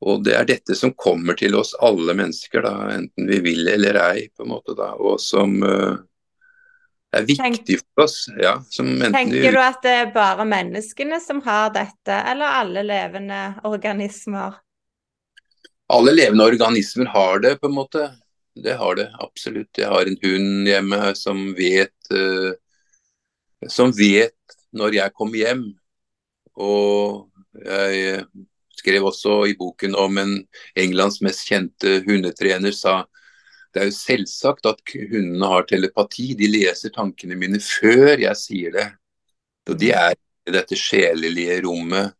Og 0.00 0.22
det 0.24 0.34
er 0.38 0.46
dette 0.46 0.76
som 0.78 0.94
kommer 0.94 1.34
til 1.38 1.56
oss 1.58 1.72
alle 1.82 2.14
mennesker, 2.14 2.62
da, 2.62 2.74
enten 2.94 3.26
vi 3.26 3.40
vil 3.42 3.66
eller 3.72 3.98
ei, 4.04 4.28
på 4.30 4.44
en 4.46 4.52
måte 4.52 4.76
da, 4.78 4.92
og 4.94 5.18
som 5.22 5.56
uh, 5.64 5.98
er 7.16 7.26
viktig 7.28 7.78
for 7.80 8.04
oss. 8.04 8.16
Ja, 8.40 8.58
tenker 8.76 9.52
du 9.54 9.60
at 9.62 9.82
det 9.84 9.94
er 10.04 10.14
bare 10.14 10.46
menneskene 10.48 11.20
som 11.24 11.40
har 11.46 11.72
dette, 11.74 12.14
eller 12.14 12.60
alle 12.60 12.84
levende 12.86 13.42
organismer? 13.68 14.58
Alle 15.88 16.12
levende 16.12 16.44
organismer 16.44 17.08
har 17.14 17.40
det, 17.44 17.56
på 17.60 17.70
en 17.70 17.78
måte. 17.78 18.10
Det 18.58 18.74
har 18.76 18.98
det 18.98 19.08
absolutt. 19.22 19.70
Jeg 19.78 19.88
har 19.88 20.08
en 20.08 20.18
hund 20.22 20.68
hjemme 20.68 21.12
som 21.16 21.46
vet 21.56 22.12
uh, 22.12 22.52
som 23.66 23.90
vet 23.96 24.34
når 24.76 24.98
jeg 25.00 25.14
kommer 25.16 25.40
hjem. 25.40 25.64
Og 26.58 27.26
jeg 27.64 28.22
skrev 28.78 29.08
også 29.08 29.40
i 29.50 29.56
boken 29.58 29.96
om 29.98 30.18
en 30.20 30.34
Englands 30.78 31.20
mest 31.24 31.46
kjente 31.48 32.00
hundetrener 32.06 32.74
sa 32.74 33.00
det 33.74 33.82
er 33.82 33.90
jo 33.90 33.96
selvsagt 33.96 34.66
at 34.68 34.80
hundene 34.94 35.50
har 35.52 35.66
telepati. 35.68 36.32
De 36.38 36.48
leser 36.50 36.92
tankene 36.94 37.36
mine 37.38 37.60
før 37.62 38.16
jeg 38.18 38.40
sier 38.40 38.74
det. 38.74 38.86
Og 39.68 39.76
de 39.80 39.92
er 39.92 40.16
i 40.48 40.54
dette 40.54 40.78
sjelelige 40.78 41.60
rommet 41.66 42.14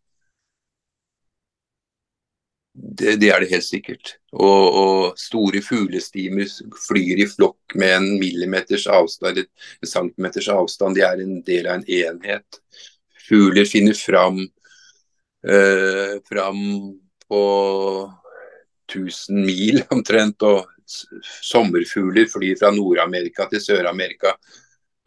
det, 2.79 3.17
det, 3.21 3.31
er 3.31 3.43
det 3.43 3.51
helt 3.51 3.67
sikkert. 3.67 4.15
Og, 4.33 4.65
og 4.81 5.19
store 5.19 5.63
fuglestimer 5.65 6.47
flyr 6.87 7.25
i 7.25 7.27
flokk 7.31 7.75
med 7.79 7.95
en 7.97 8.09
millimeters 8.21 8.87
avstand, 8.91 9.43
en 9.43 9.91
centimeters 9.91 10.49
avstand. 10.53 10.99
De 10.99 11.05
er 11.07 11.25
en 11.25 11.41
del 11.47 11.67
av 11.67 11.81
en 11.81 11.89
enhet. 11.99 12.61
Fugler 13.29 13.69
finner 13.69 13.99
fram, 13.99 14.41
øh, 15.45 16.15
fram 16.29 16.63
på 17.29 17.43
1000 18.89 19.45
mil 19.45 19.83
omtrent. 19.95 20.43
Og 20.43 20.78
sommerfugler 20.89 22.29
flyr 22.31 22.57
fra 22.61 22.73
Nord-Amerika 22.75 23.49
til 23.51 23.63
Sør-Amerika. 23.63 24.35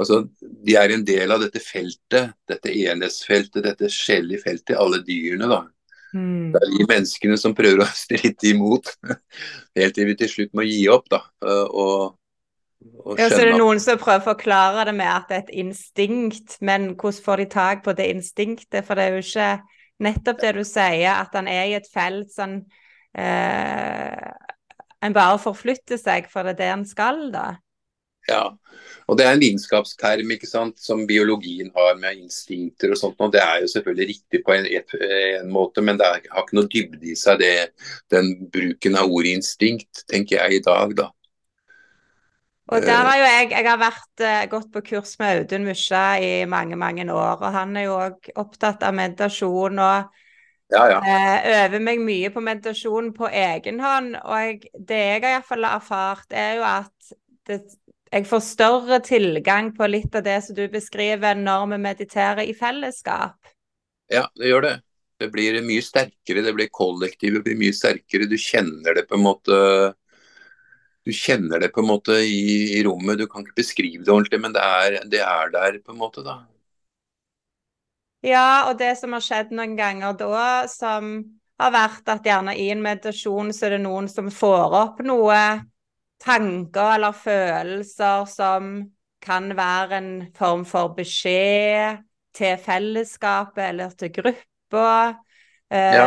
Altså, 0.01 0.23
de 0.41 0.77
er 0.79 0.95
en 0.95 1.03
del 1.05 1.33
av 1.33 1.43
dette 1.43 1.61
feltet, 1.61 2.33
dette 2.49 2.71
enhetsfeltet, 2.71 3.61
dette 3.65 3.89
skjellige 3.91 4.45
feltet, 4.45 4.79
alle 4.79 5.01
dyrene. 5.05 5.49
da. 5.51 5.61
Mm. 6.13 6.51
Det 6.51 6.59
er 6.59 6.71
de 6.73 6.87
menneskene 6.89 7.37
som 7.39 7.53
prøver 7.55 7.83
å 7.85 7.91
stritte 8.03 8.49
imot, 8.51 8.95
helt 9.77 9.95
til 9.95 10.09
vi 10.09 10.17
til 10.19 10.31
slutt 10.31 10.57
må 10.57 10.65
gi 10.67 10.81
opp. 10.91 11.07
da, 11.11 11.21
og, 11.69 12.17
og 13.05 13.21
ja, 13.21 13.29
så 13.29 13.43
er 13.43 13.51
det 13.51 13.61
noen 13.61 13.81
som 13.83 14.01
prøver 14.01 14.23
å 14.23 14.29
forklare 14.31 14.87
det 14.89 14.95
med 14.97 15.11
at 15.11 15.29
det 15.29 15.37
er 15.37 15.45
et 15.45 15.55
instinkt, 15.63 16.57
men 16.65 16.93
hvordan 16.95 17.25
får 17.27 17.43
de 17.43 17.49
tak 17.53 17.85
på 17.85 17.95
det 17.97 18.09
instinktet? 18.15 18.81
For 18.87 18.97
det 18.97 19.05
er 19.05 19.17
jo 19.17 19.25
ikke 19.27 19.51
nettopp 20.01 20.41
det 20.41 20.55
du 20.57 20.63
sier, 20.65 21.13
at 21.13 21.35
han 21.37 21.49
er 21.51 21.67
i 21.69 21.77
et 21.77 21.89
felt 21.93 22.31
sånn 22.33 22.63
eh, 23.13 24.31
En 25.01 25.15
bare 25.15 25.39
forflytter 25.41 25.99
seg, 25.99 26.29
for 26.29 26.45
det 26.45 26.55
er 26.55 26.61
det 26.61 26.71
en 26.75 26.87
skal, 26.87 27.27
da. 27.33 27.45
Ja, 28.29 28.43
og 29.09 29.17
det 29.17 29.25
er 29.25 29.33
en 29.33 29.41
vitenskapsterm 29.41 30.29
ikke 30.35 30.47
sant, 30.49 30.77
som 30.79 31.07
biologien 31.09 31.71
har 31.73 31.95
med 31.99 32.19
instinkter 32.21 32.93
og 32.93 32.99
sånt. 32.99 33.17
og 33.19 33.31
Det 33.33 33.41
er 33.41 33.63
jo 33.63 33.71
selvfølgelig 33.71 34.07
riktig 34.11 34.43
på 34.45 34.53
en, 34.53 34.67
en 34.69 35.49
måte, 35.51 35.81
men 35.81 35.97
det 35.97 36.05
er, 36.05 36.27
har 36.29 36.45
ikke 36.45 36.59
noe 36.59 36.69
dybde 36.69 37.09
i 37.09 37.17
seg, 37.17 37.41
det, 37.41 37.71
den 38.13 38.35
bruken 38.53 38.99
av 39.01 39.09
ordet 39.09 39.33
instinkt, 39.39 40.05
tenker 40.11 40.37
jeg 40.37 40.59
i 40.59 40.63
dag, 40.69 40.93
da. 41.01 41.09
Og 42.71 42.85
der 42.85 43.03
har 43.03 43.17
jo 43.19 43.23
jeg, 43.25 43.47
jeg 43.51 43.67
har 43.67 43.79
vært, 43.81 44.11
uh, 44.23 44.43
gått 44.47 44.69
på 44.71 44.83
kurs 44.93 45.17
med 45.19 45.41
Audun 45.41 45.65
Musja 45.67 46.03
i 46.23 46.45
mange, 46.47 46.77
mange 46.79 47.03
år. 47.11 47.41
Og 47.41 47.49
han 47.51 47.75
er 47.75 47.89
jo 47.89 47.97
òg 47.99 48.29
opptatt 48.39 48.85
av 48.87 48.95
meditasjon 48.95 49.81
og 49.81 50.20
ja, 50.71 50.83
ja. 50.93 50.99
Uh, 51.03 51.49
øver 51.57 51.83
meg 51.83 52.01
mye 52.03 52.31
på 52.33 52.43
meditasjon 52.43 53.11
på 53.15 53.27
egen 53.27 53.81
hånd. 53.83 54.15
Og 54.23 54.35
jeg, 54.39 54.59
det 54.75 54.99
jeg 54.99 55.23
har 55.23 55.37
iallfall 55.37 55.67
erfart, 55.69 56.27
er 56.31 56.57
jo 56.59 56.67
at 56.67 57.13
det, 57.49 57.61
jeg 58.11 58.27
får 58.27 58.43
større 58.43 58.99
tilgang 59.03 59.71
på 59.75 59.87
litt 59.87 60.15
av 60.15 60.25
det 60.25 60.37
som 60.45 60.55
du 60.57 60.65
beskriver 60.71 61.37
når 61.39 61.67
vi 61.73 61.81
mediterer 61.85 62.43
i 62.43 62.55
fellesskap. 62.57 63.37
Ja, 64.11 64.25
det 64.35 64.51
gjør 64.51 64.67
det. 64.67 64.75
Det 65.21 65.29
blir 65.31 65.59
mye 65.63 65.83
sterkere, 65.85 66.41
det 66.43 66.51
blir 66.57 66.71
kollektivet 66.73 67.43
blir 67.45 67.59
mye 67.59 67.75
sterkere. 67.77 68.27
Du 68.27 68.37
kjenner 68.41 68.97
det 68.97 69.05
på 69.07 69.19
en 69.19 69.27
måte 69.27 69.59
du 71.01 71.11
kjenner 71.15 71.61
det 71.61 71.71
på 71.73 71.81
en 71.81 71.89
måte 71.89 72.17
i, 72.21 72.77
i 72.77 72.81
rommet. 72.85 73.17
Du 73.17 73.27
kan 73.29 73.45
ikke 73.45 73.61
beskrive 73.63 74.03
det 74.05 74.13
ordentlig, 74.13 74.41
men 74.43 74.53
det 74.53 74.61
er, 74.61 74.97
det 75.09 75.21
er, 75.25 75.53
der 75.53 75.79
på 75.81 75.95
en 75.95 76.01
måte, 76.01 76.21
da. 76.25 76.41
Ja, 78.21 78.69
og 78.69 78.77
det 78.77 78.93
som 78.99 79.15
har 79.15 79.23
skjedd 79.25 79.53
noen 79.55 79.73
ganger 79.77 80.13
da, 80.19 80.67
som 80.69 81.13
har 81.61 81.73
vært 81.73 82.09
at 82.09 82.25
gjerne 82.25 82.55
i 82.57 82.69
en 82.73 82.83
meditasjon 82.83 83.51
så 83.53 83.67
er 83.67 83.75
det 83.75 83.83
noen 83.83 84.09
som 84.09 84.29
får 84.33 84.77
opp 84.77 85.01
noe 85.05 85.41
tanker 86.21 86.95
eller 86.97 87.17
følelser 87.17 88.25
som 88.29 88.71
kan 89.21 89.51
være 89.57 89.97
en 89.97 90.11
form 90.37 90.65
for 90.69 90.93
beskjed 90.97 92.01
til 92.37 92.57
fellesskapet 92.61 93.63
eller 93.67 93.93
til 93.97 94.13
gruppa. 94.13 94.87
Ja. 95.71 96.05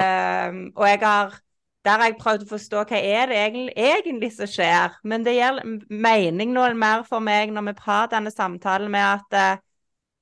Uh, 0.50 0.70
og 0.76 0.86
jeg 0.88 1.00
har 1.02 1.38
der 1.84 2.00
har 2.00 2.08
jeg 2.08 2.16
prøvd 2.16 2.46
å 2.46 2.48
forstå 2.48 2.82
hva 2.88 2.98
er 2.98 3.28
det 3.28 3.36
egentlig, 3.36 3.72
egentlig 3.76 4.30
som 4.32 4.48
skjer. 4.48 4.94
Men 5.04 5.24
det 5.26 5.34
gjelder 5.36 5.74
mening 5.92 6.54
noe 6.56 6.70
mer 6.80 7.04
for 7.04 7.20
meg 7.20 7.52
når 7.52 7.66
vi 7.68 7.74
har 7.84 8.08
denne 8.12 8.32
samtalen 8.32 8.92
med 8.92 9.04
at 9.04 9.36
uh, 9.36 9.62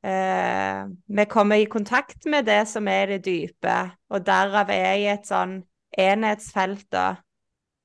vi 0.02 1.24
kommer 1.30 1.62
i 1.62 1.68
kontakt 1.70 2.24
med 2.26 2.48
det 2.50 2.64
som 2.66 2.88
er 2.90 3.14
det 3.14 3.20
dype, 3.26 3.76
og 4.10 4.24
derav 4.26 4.70
er 4.74 4.80
jeg 4.88 5.02
i 5.02 5.10
et 5.12 5.28
sånn 5.28 5.60
enhetsfelt. 5.98 6.88
da. 6.90 7.22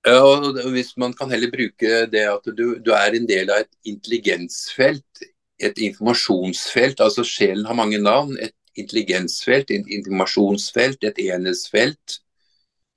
Ja, 0.08 0.22
og 0.24 0.72
hvis 0.72 0.98
Man 0.98 1.14
kan 1.14 1.30
heller 1.30 1.52
bruke 1.52 2.06
det 2.12 2.26
at 2.30 2.46
du, 2.58 2.80
du 2.80 2.92
er 2.92 3.14
en 3.14 3.28
del 3.28 3.50
av 3.52 3.66
et 3.66 3.74
intelligensfelt, 3.86 5.24
et 5.60 5.78
informasjonsfelt. 5.78 7.00
altså 7.00 7.24
Sjelen 7.24 7.66
har 7.66 7.74
mange 7.74 7.98
navn. 7.98 8.38
Et 8.42 8.54
intelligensfelt, 8.76 9.72
et 9.72 9.86
informasjonsfelt, 9.90 11.04
et 11.04 11.20
enhetsfelt. 11.20 12.20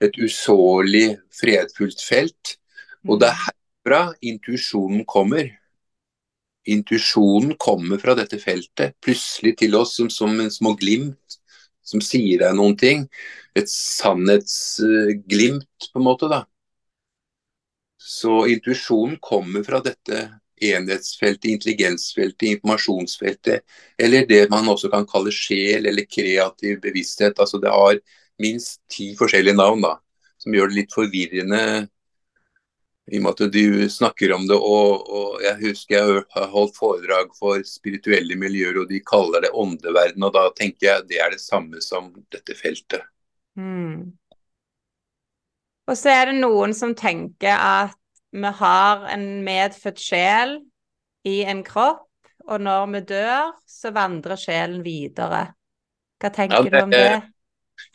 Et 0.00 0.16
usårlig, 0.22 1.18
fredfullt 1.40 2.02
felt. 2.08 2.56
Og 3.08 3.20
det 3.20 3.28
er 3.28 3.36
mm. 3.36 3.44
herfra 3.46 4.02
intuisjonen 4.22 5.04
kommer. 5.04 5.48
Intuisjonen 6.68 7.54
kommer 7.58 7.98
fra 8.02 8.12
dette 8.18 8.36
feltet, 8.38 8.98
plutselig 9.00 9.54
til 9.62 9.78
oss 9.78 9.94
som, 9.96 10.10
som 10.12 10.34
en 10.40 10.52
små 10.52 10.74
glimt 10.78 11.40
som 11.90 12.02
sier 12.04 12.38
deg 12.42 12.56
noen 12.56 12.76
ting. 12.78 13.06
Et 13.56 13.70
sannhetsglimt, 13.70 15.90
på 15.92 16.00
en 16.00 16.06
måte. 16.06 16.28
da. 16.30 16.44
Så 18.00 18.46
intuisjonen 18.52 19.18
kommer 19.22 19.64
fra 19.66 19.80
dette 19.84 20.28
enhetsfeltet, 20.60 21.50
intelligensfeltet, 21.54 22.48
informasjonsfeltet, 22.54 23.64
eller 23.98 24.26
det 24.28 24.50
man 24.52 24.68
også 24.68 24.90
kan 24.92 25.06
kalle 25.08 25.32
sjel 25.32 25.86
eller 25.88 26.08
kreativ 26.08 26.80
bevissthet. 26.84 27.40
Altså 27.40 27.58
Det 27.58 27.72
har 27.72 28.00
minst 28.40 28.80
ti 28.92 29.14
forskjellige 29.16 29.56
navn, 29.56 29.80
da, 29.84 29.96
som 30.40 30.54
gjør 30.54 30.68
det 30.68 30.78
litt 30.82 30.94
forvirrende 30.94 31.88
i 33.10 33.18
og 33.18 33.24
med 33.24 33.32
at 33.34 33.52
du 33.54 33.88
snakker 33.90 34.32
om 34.36 34.46
det. 34.48 34.56
Og, 34.56 35.06
og 35.10 35.42
Jeg 35.44 35.58
husker 35.64 35.96
jeg 35.96 36.24
har 36.34 36.50
holdt 36.52 36.76
foredrag 36.78 37.32
for 37.38 37.62
spirituelle 37.66 38.36
miljøer, 38.38 38.82
og 38.82 38.90
de 38.90 39.02
kaller 39.02 39.46
det 39.46 39.52
åndeverden. 39.54 40.22
og 40.22 40.34
Da 40.36 40.46
tenker 40.56 40.86
jeg 40.86 41.08
det 41.10 41.20
er 41.22 41.34
det 41.34 41.42
samme 41.42 41.82
som 41.84 42.12
dette 42.32 42.56
feltet. 42.58 43.02
Mm. 43.58 44.12
Og 45.90 45.98
så 45.98 46.12
er 46.14 46.30
det 46.30 46.38
noen 46.38 46.74
som 46.76 46.94
tenker 46.94 47.56
at 47.56 47.96
vi 48.30 48.52
har 48.60 49.08
en 49.10 49.26
medfødt 49.42 49.98
sjel 49.98 50.60
i 51.26 51.40
en 51.50 51.64
kropp, 51.66 52.06
og 52.46 52.62
når 52.62 52.86
vi 52.94 53.00
dør, 53.10 53.50
så 53.66 53.90
vandrer 53.94 54.38
sjelen 54.38 54.84
videre. 54.86 55.48
Hva 56.20 56.30
tenker 56.30 56.60
ja, 56.60 56.62
det, 56.62 56.70
du 56.70 56.84
om 56.84 56.94
det? 56.94 57.18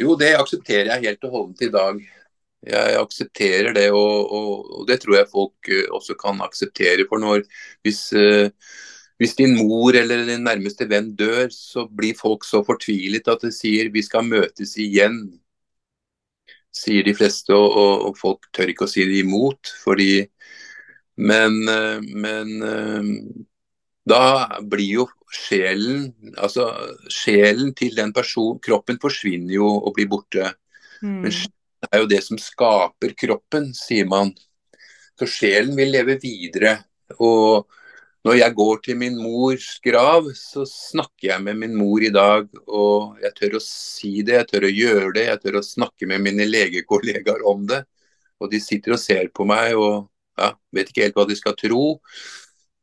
Jo, 0.02 0.16
det 0.20 0.34
aksepterer 0.36 0.92
jeg 0.92 1.08
helt 1.08 1.26
og 1.28 1.38
holdent 1.38 1.64
i 1.64 1.72
dag. 1.72 2.04
Jeg 2.66 2.98
aksepterer 3.00 3.76
det, 3.76 3.90
og, 3.94 4.34
og, 4.34 4.66
og, 4.80 4.84
det 4.90 5.00
tror 5.04 5.20
jeg 5.20 5.32
folk 5.32 5.72
eh, 5.72 5.88
også 5.94 6.18
kan 6.20 6.42
akseptere. 6.46 7.08
For 7.10 7.22
når 7.22 7.46
hvis, 7.86 8.02
uh, 8.18 8.50
hvis 9.22 9.38
din 9.38 9.56
mor 9.60 9.96
eller 9.96 10.26
din 10.28 10.46
nærmeste 10.46 10.90
venn 10.90 11.14
dør, 11.16 11.48
så 11.54 11.86
blir 11.88 12.18
folk 12.20 12.48
så 12.48 12.64
fortvilet 12.66 13.28
at 13.32 13.46
de 13.46 13.54
sier 13.54 13.94
vi 13.94 14.04
skal 14.06 14.26
møtes 14.28 14.78
igjen 14.82 15.26
sier 16.76 17.06
de 17.08 17.16
fleste, 17.16 17.56
og, 17.56 17.76
og, 18.10 18.16
folk 18.20 18.48
tør 18.56 18.72
ikke 18.72 18.88
å 18.88 18.92
si 18.92 19.06
det 19.08 19.22
imot. 19.24 19.72
fordi 19.84 20.26
Men, 21.16 21.62
eh, 21.72 22.02
men 22.04 22.50
eh, 22.68 23.12
da 24.06 24.60
blir 24.60 24.90
jo 25.00 25.06
sjelen 25.32 26.10
Altså 26.36 26.66
sjelen 27.08 27.72
til 27.74 27.96
den 27.96 28.12
personen 28.14 28.60
Kroppen 28.60 29.00
forsvinner 29.02 29.56
jo 29.56 29.70
og 29.78 29.96
blir 29.96 30.10
borte. 30.12 30.52
Mm. 31.02 31.22
Men 31.24 31.32
det 31.90 31.98
er 31.98 32.04
jo 32.04 32.12
det 32.12 32.22
som 32.26 32.42
skaper 32.42 33.16
kroppen, 33.18 33.72
sier 33.78 34.08
man. 34.10 34.34
Så 35.20 35.28
sjelen 35.30 35.76
vil 35.78 35.94
leve 35.94 36.18
videre. 36.22 36.78
Og 37.22 37.68
når 38.26 38.40
jeg 38.40 38.56
går 38.58 38.80
til 38.84 38.98
min 38.98 39.18
mors 39.22 39.68
grav, 39.86 40.32
så 40.34 40.66
snakker 40.66 41.30
jeg 41.30 41.44
med 41.46 41.60
min 41.62 41.76
mor 41.78 42.02
i 42.04 42.12
dag. 42.14 42.48
Og 42.66 43.20
jeg 43.22 43.36
tør 43.38 43.60
å 43.60 43.64
si 43.64 44.16
det, 44.26 44.40
jeg 44.40 44.50
tør 44.50 44.66
å 44.66 44.74
gjøre 44.74 45.12
det, 45.18 45.28
jeg 45.30 45.44
tør 45.44 45.60
å 45.60 45.68
snakke 45.68 46.10
med 46.10 46.26
mine 46.26 46.48
legekollegaer 46.50 47.46
om 47.46 47.68
det. 47.70 47.84
Og 48.42 48.52
de 48.52 48.60
sitter 48.60 48.96
og 48.98 49.00
ser 49.00 49.30
på 49.32 49.46
meg 49.48 49.78
og 49.80 50.08
ja, 50.42 50.52
vet 50.76 50.90
ikke 50.92 51.06
helt 51.06 51.20
hva 51.20 51.28
de 51.30 51.38
skal 51.38 51.56
tro. 51.60 51.84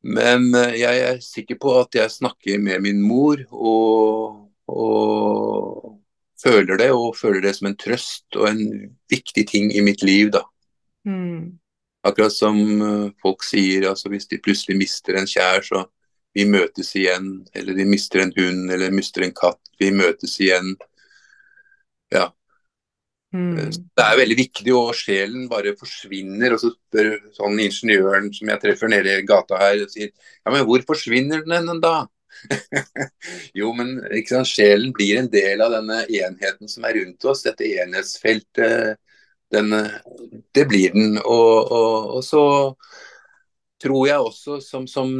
Men 0.03 0.49
eh, 0.59 0.79
jeg 0.83 1.03
er 1.09 1.21
sikker 1.23 1.59
på 1.63 1.75
at 1.81 1.99
jeg 1.99 2.11
snakker 2.11 2.63
med 2.63 2.83
min 2.87 3.03
mor 3.05 3.43
og, 3.51 4.39
og 4.71 5.99
føler 6.43 6.79
det, 6.81 6.91
og 6.93 7.17
føler 7.19 7.43
det 7.45 7.55
som 7.57 7.71
en 7.71 7.79
trøst 7.79 8.39
og 8.39 8.49
en 8.51 8.63
viktig 9.13 9.47
ting 9.49 9.73
i 9.75 9.83
mitt 9.85 10.03
liv, 10.07 10.33
da. 10.35 10.43
Mm. 11.09 11.59
Akkurat 12.07 12.35
som 12.35 12.59
eh, 12.59 13.09
folk 13.23 13.45
sier, 13.47 13.87
altså 13.91 14.11
hvis 14.11 14.29
de 14.31 14.41
plutselig 14.43 14.79
mister 14.81 15.19
en 15.19 15.29
kjær, 15.31 15.63
så 15.67 15.85
vi 16.35 16.47
møtes 16.49 16.95
igjen. 16.99 17.33
Eller 17.55 17.77
de 17.79 17.87
mister 17.89 18.25
en 18.25 18.33
hund, 18.37 18.71
eller 18.73 18.95
mister 18.95 19.27
en 19.27 19.35
katt. 19.37 19.61
Vi 19.81 19.91
møtes 19.95 20.39
igjen. 20.43 20.75
Ja. 22.13 22.31
Mm. 23.33 23.57
Det 23.73 24.05
er 24.05 24.19
veldig 24.21 24.37
viktig, 24.37 24.73
og 24.77 24.97
sjelen 24.97 25.47
bare 25.51 25.77
forsvinner. 25.79 26.57
Og 26.57 26.63
så 26.65 26.73
spør 26.75 27.15
sånn 27.37 27.61
ingeniøren 27.63 28.33
som 28.35 28.51
jeg 28.53 28.65
treffer 28.65 28.93
nede 28.93 29.19
i 29.21 29.29
gata 29.29 29.61
her, 29.61 29.85
og 29.85 29.93
sier 29.93 30.11
ja, 30.11 30.51
men 30.51 30.67
hvor 30.69 30.85
forsvinner 30.89 31.45
den 31.47 31.71
da? 31.85 32.03
jo, 33.59 33.71
men 33.77 33.95
sant, 34.29 34.51
sjelen 34.51 34.93
blir 34.97 35.21
en 35.21 35.31
del 35.33 35.63
av 35.65 35.75
denne 35.77 36.03
enheten 36.09 36.71
som 36.71 36.87
er 36.89 36.99
rundt 37.01 37.25
oss, 37.31 37.45
dette 37.47 37.69
enhetsfeltet 37.85 38.99
Den, 39.53 39.69
det 40.57 40.63
blir 40.65 40.95
den. 40.95 41.19
Og, 41.21 41.73
og, 41.77 42.07
og, 42.17 42.23
så 42.25 42.45
tror 43.83 44.07
jeg 44.09 44.23
også, 44.25 44.61
som, 44.65 44.87
som 44.89 45.11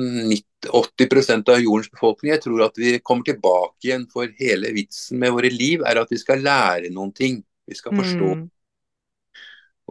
80% 0.65 1.51
av 1.53 1.61
jordens 1.61 1.91
befolkning, 1.93 2.31
jeg 2.33 2.41
tror 2.47 2.63
at 2.65 2.81
vi 2.81 2.95
kommer 3.05 3.29
tilbake 3.29 3.85
igjen. 3.85 4.07
For 4.09 4.33
hele 4.39 4.73
vitsen 4.73 5.21
med 5.21 5.35
våre 5.37 5.51
liv 5.53 5.85
er 5.85 6.01
at 6.01 6.15
vi 6.15 6.21
skal 6.23 6.41
lære 6.41 6.89
noen 6.95 7.13
ting. 7.13 7.43
Vi 7.69 7.77
skal 7.77 7.93
forstå. 7.99 8.31
Mm. 8.41 8.49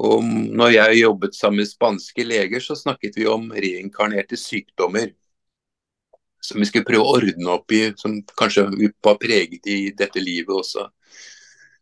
Og 0.02 0.24
når 0.26 0.74
jeg 0.74 1.02
jobbet 1.02 1.36
sammen 1.36 1.62
med 1.62 1.70
spanske 1.70 2.26
leger, 2.26 2.64
så 2.64 2.78
snakket 2.80 3.18
vi 3.20 3.28
om 3.30 3.52
reinkarnerte 3.54 4.40
sykdommer. 4.40 5.12
Som 6.42 6.62
vi 6.62 6.68
skulle 6.70 6.88
prøve 6.88 7.06
å 7.06 7.20
ordne 7.20 7.54
opp 7.54 7.72
i, 7.76 7.84
som 8.02 8.18
kanskje 8.38 8.66
var 9.06 9.20
preget 9.22 9.68
i 9.70 9.92
dette 9.98 10.24
livet 10.24 10.56
også. 10.56 10.88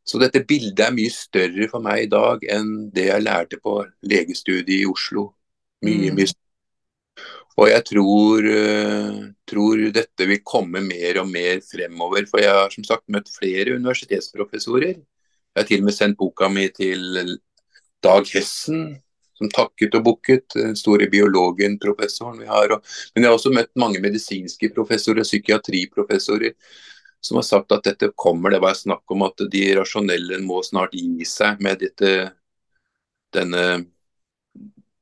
Så 0.03 0.19
dette 0.19 0.41
bildet 0.47 0.81
er 0.83 0.95
mye 0.95 1.11
større 1.13 1.67
for 1.71 1.85
meg 1.85 2.07
i 2.07 2.11
dag 2.11 2.43
enn 2.49 2.89
det 2.93 3.07
jeg 3.11 3.25
lærte 3.25 3.59
på 3.61 3.79
legestudiet 4.09 4.81
i 4.81 4.87
Oslo. 4.89 5.29
Mye, 5.85 6.09
mm. 6.09 6.17
mye 6.17 6.31
større. 6.31 6.45
Og 7.59 7.67
jeg 7.67 7.83
tror, 7.89 8.45
uh, 8.47 9.19
tror, 9.49 9.83
dette 9.95 10.27
vil 10.29 10.41
komme 10.47 10.81
mer 10.85 11.19
og 11.21 11.27
mer 11.29 11.59
fremover. 11.65 12.27
For 12.29 12.41
jeg 12.41 12.55
har 12.55 12.71
som 12.73 12.85
sagt 12.87 13.09
møtt 13.11 13.31
flere 13.33 13.75
universitetsprofessorer. 13.75 14.95
Jeg 14.95 15.59
har 15.59 15.67
til 15.67 15.83
og 15.83 15.89
med 15.89 15.97
sendt 15.97 16.19
boka 16.19 16.47
mi 16.51 16.69
til 16.71 17.35
Dag 18.03 18.29
Hessen, 18.31 18.93
som 19.39 19.49
takket 19.55 19.95
og 19.97 20.05
bukket. 20.11 20.59
Store 20.77 21.07
biologen, 21.11 21.79
professoren 21.81 22.43
vi 22.43 22.51
har. 22.51 22.75
Og, 22.75 22.93
men 23.15 23.25
jeg 23.25 23.31
har 23.31 23.39
også 23.39 23.55
møtt 23.55 23.73
mange 23.79 24.03
medisinske 24.03 24.71
professorer, 24.75 25.27
psykiatriprofessorer 25.27 26.53
som 27.21 27.35
har 27.35 27.43
sagt 27.43 27.71
at 27.71 27.83
dette 27.83 28.11
kommer. 28.15 28.51
Det 28.51 28.61
var 28.63 28.73
snakk 28.73 29.11
om 29.11 29.23
at 29.27 29.41
de 29.51 29.63
rasjonelle 29.77 30.39
må 30.43 30.61
snart 30.63 30.95
gi 30.95 31.25
seg 31.27 31.59
med 31.63 31.81
dette, 31.83 32.11
denne, 33.35 33.65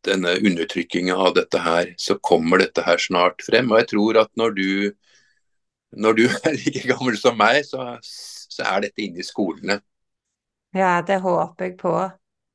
denne 0.05 0.38
undertrykkinga 0.41 1.17
av 1.27 1.35
dette 1.38 1.61
her. 1.61 1.93
Så 1.97 2.17
kommer 2.17 2.63
dette 2.63 2.85
her 2.85 3.01
snart 3.01 3.45
frem. 3.45 3.69
Og 3.71 3.83
jeg 3.83 3.91
tror 3.93 4.21
at 4.23 4.31
når 4.39 4.57
du, 4.57 4.69
når 5.97 6.17
du 6.17 6.25
er 6.49 6.57
like 6.57 6.88
gammel 6.89 7.19
som 7.19 7.38
meg, 7.38 7.63
så, 7.67 7.97
så 8.01 8.65
er 8.65 8.88
dette 8.88 9.05
inne 9.05 9.21
i 9.21 9.27
skolene. 9.27 9.81
Ja, 10.75 10.99
det 11.05 11.21
håper 11.23 11.69
jeg 11.69 11.77
på. 11.79 11.93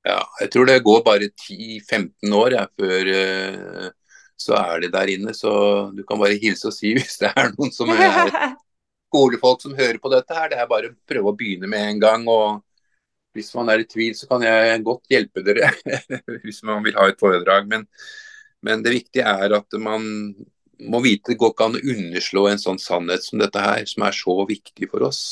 Ja, 0.02 0.18
jeg 0.40 0.50
tror 0.50 0.66
det 0.66 0.82
går 0.82 1.02
bare 1.06 1.28
10-15 1.30 2.34
år 2.34 2.56
ja, 2.56 2.64
før 2.78 3.10
uh, 3.14 3.90
så 4.40 4.56
er 4.58 4.82
det 4.82 4.92
der 4.94 5.12
inne. 5.14 5.34
Så 5.36 5.52
du 5.94 6.02
kan 6.06 6.20
bare 6.20 6.40
hilse 6.42 6.70
og 6.70 6.76
si 6.76 6.92
hvis 6.96 7.20
det 7.22 7.30
er 7.30 7.52
noen 7.54 7.72
som 7.74 7.92
er 7.94 8.32
skolefolk 9.12 9.62
som 9.62 9.76
hører 9.78 10.00
på 10.02 10.10
dette 10.12 10.36
her, 10.36 10.50
det 10.50 10.58
er 10.58 10.70
bare 10.70 10.90
å 10.90 10.98
prøve 11.08 11.32
å 11.32 11.38
begynne 11.38 11.70
med 11.70 11.88
en 11.90 12.02
gang. 12.02 12.26
og 12.30 12.62
Hvis 13.36 13.52
man 13.58 13.70
er 13.72 13.84
i 13.84 13.88
tvil, 13.88 14.16
så 14.18 14.28
kan 14.30 14.44
jeg 14.46 14.82
godt 14.86 15.12
hjelpe 15.12 15.44
dere 15.46 15.70
hvis 16.42 16.62
man 16.68 16.82
vil 16.86 16.98
ha 16.98 17.06
et 17.10 17.20
foredrag. 17.20 17.68
Men, 17.70 17.86
men 18.64 18.82
det 18.82 18.96
viktige 18.96 19.28
er 19.28 19.54
at 19.58 19.78
man 19.78 20.34
må 20.82 20.98
vite 21.04 21.30
det 21.30 21.38
går 21.38 21.52
ikke 21.52 21.68
an 21.68 21.78
å 21.78 21.84
underslå 21.94 22.48
en 22.50 22.58
sånn 22.58 22.80
sannhet 22.82 23.22
som 23.22 23.38
dette 23.38 23.60
her, 23.62 23.84
som 23.86 24.02
er 24.08 24.16
så 24.16 24.34
viktig 24.48 24.88
for 24.90 25.06
oss. 25.06 25.22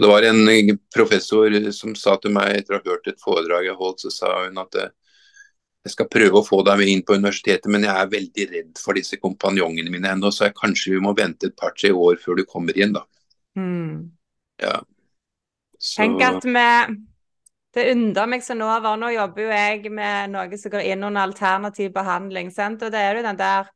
Det 0.00 0.08
var 0.08 0.24
en 0.24 0.78
professor 0.94 1.54
som 1.76 1.94
sa 1.98 2.16
til 2.20 2.32
meg 2.32 2.56
etter 2.56 2.76
å 2.76 2.80
ha 2.80 2.92
hørt 2.94 3.10
et 3.10 3.20
foredrag 3.20 3.68
jeg 3.68 3.78
holdt, 3.78 4.04
så 4.04 4.12
sa 4.14 4.32
hun 4.46 4.60
at 4.62 4.78
jeg 4.80 5.94
skal 5.94 6.08
prøve 6.12 6.40
å 6.40 6.44
få 6.44 6.60
deg 6.66 6.76
med 6.80 6.90
inn 6.92 7.02
på 7.06 7.16
universitetet, 7.16 7.68
men 7.72 7.86
jeg 7.86 7.96
er 7.96 8.12
veldig 8.12 8.46
redd 8.50 8.80
for 8.80 8.98
disse 8.98 9.16
kompanjongene 9.20 9.92
mine 9.92 10.12
ennå, 10.12 10.28
så 10.32 10.48
jeg, 10.48 10.56
kanskje 10.58 10.96
vi 10.96 11.04
må 11.04 11.14
vente 11.16 11.48
et 11.48 11.56
par-tre 11.56 11.92
år 11.92 12.18
før 12.20 12.40
du 12.40 12.44
kommer 12.48 12.76
inn, 12.76 12.92
da. 12.96 13.06
Mm. 13.56 14.10
Ja. 14.60 14.80
Så... 15.78 16.02
Tenk 16.02 16.20
at 16.22 16.44
vi 16.44 16.66
Det 17.72 17.86
undrer 17.94 18.28
meg 18.28 18.42
så 18.44 18.54
nå 18.54 18.66
over 18.68 18.98
Nå 19.00 19.08
jobber 19.14 19.42
jo 19.46 19.50
jeg 19.54 19.90
med 19.94 20.32
noe 20.34 20.58
som 20.60 20.72
går 20.74 20.84
inn 20.90 21.06
under 21.06 21.22
alternativ 21.22 21.92
behandling, 21.94 22.50
sant? 22.52 22.82
og 22.82 22.92
det 22.92 23.00
er 23.00 23.16
jo 23.16 23.24
den 23.24 23.40
der 23.40 23.70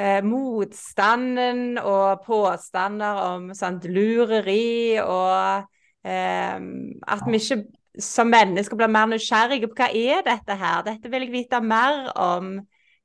eh, 0.00 0.20
motstanden 0.24 1.76
og 1.78 2.24
påstander 2.24 3.20
om 3.26 3.50
sant, 3.56 3.84
lureri 3.84 4.96
og 5.02 5.66
eh, 6.06 6.56
at 6.56 7.28
vi 7.28 7.42
ikke 7.42 7.60
som 8.00 8.30
mennesker 8.30 8.78
blir 8.78 8.90
mer 8.90 9.08
nysgjerrige 9.10 9.68
på 9.68 9.76
hva 9.80 9.90
er 9.90 10.24
dette 10.24 10.56
her. 10.56 10.82
Dette 10.86 11.10
vil 11.10 11.26
jeg 11.26 11.34
vite 11.34 11.60
mer 11.60 12.08
om. 12.14 12.54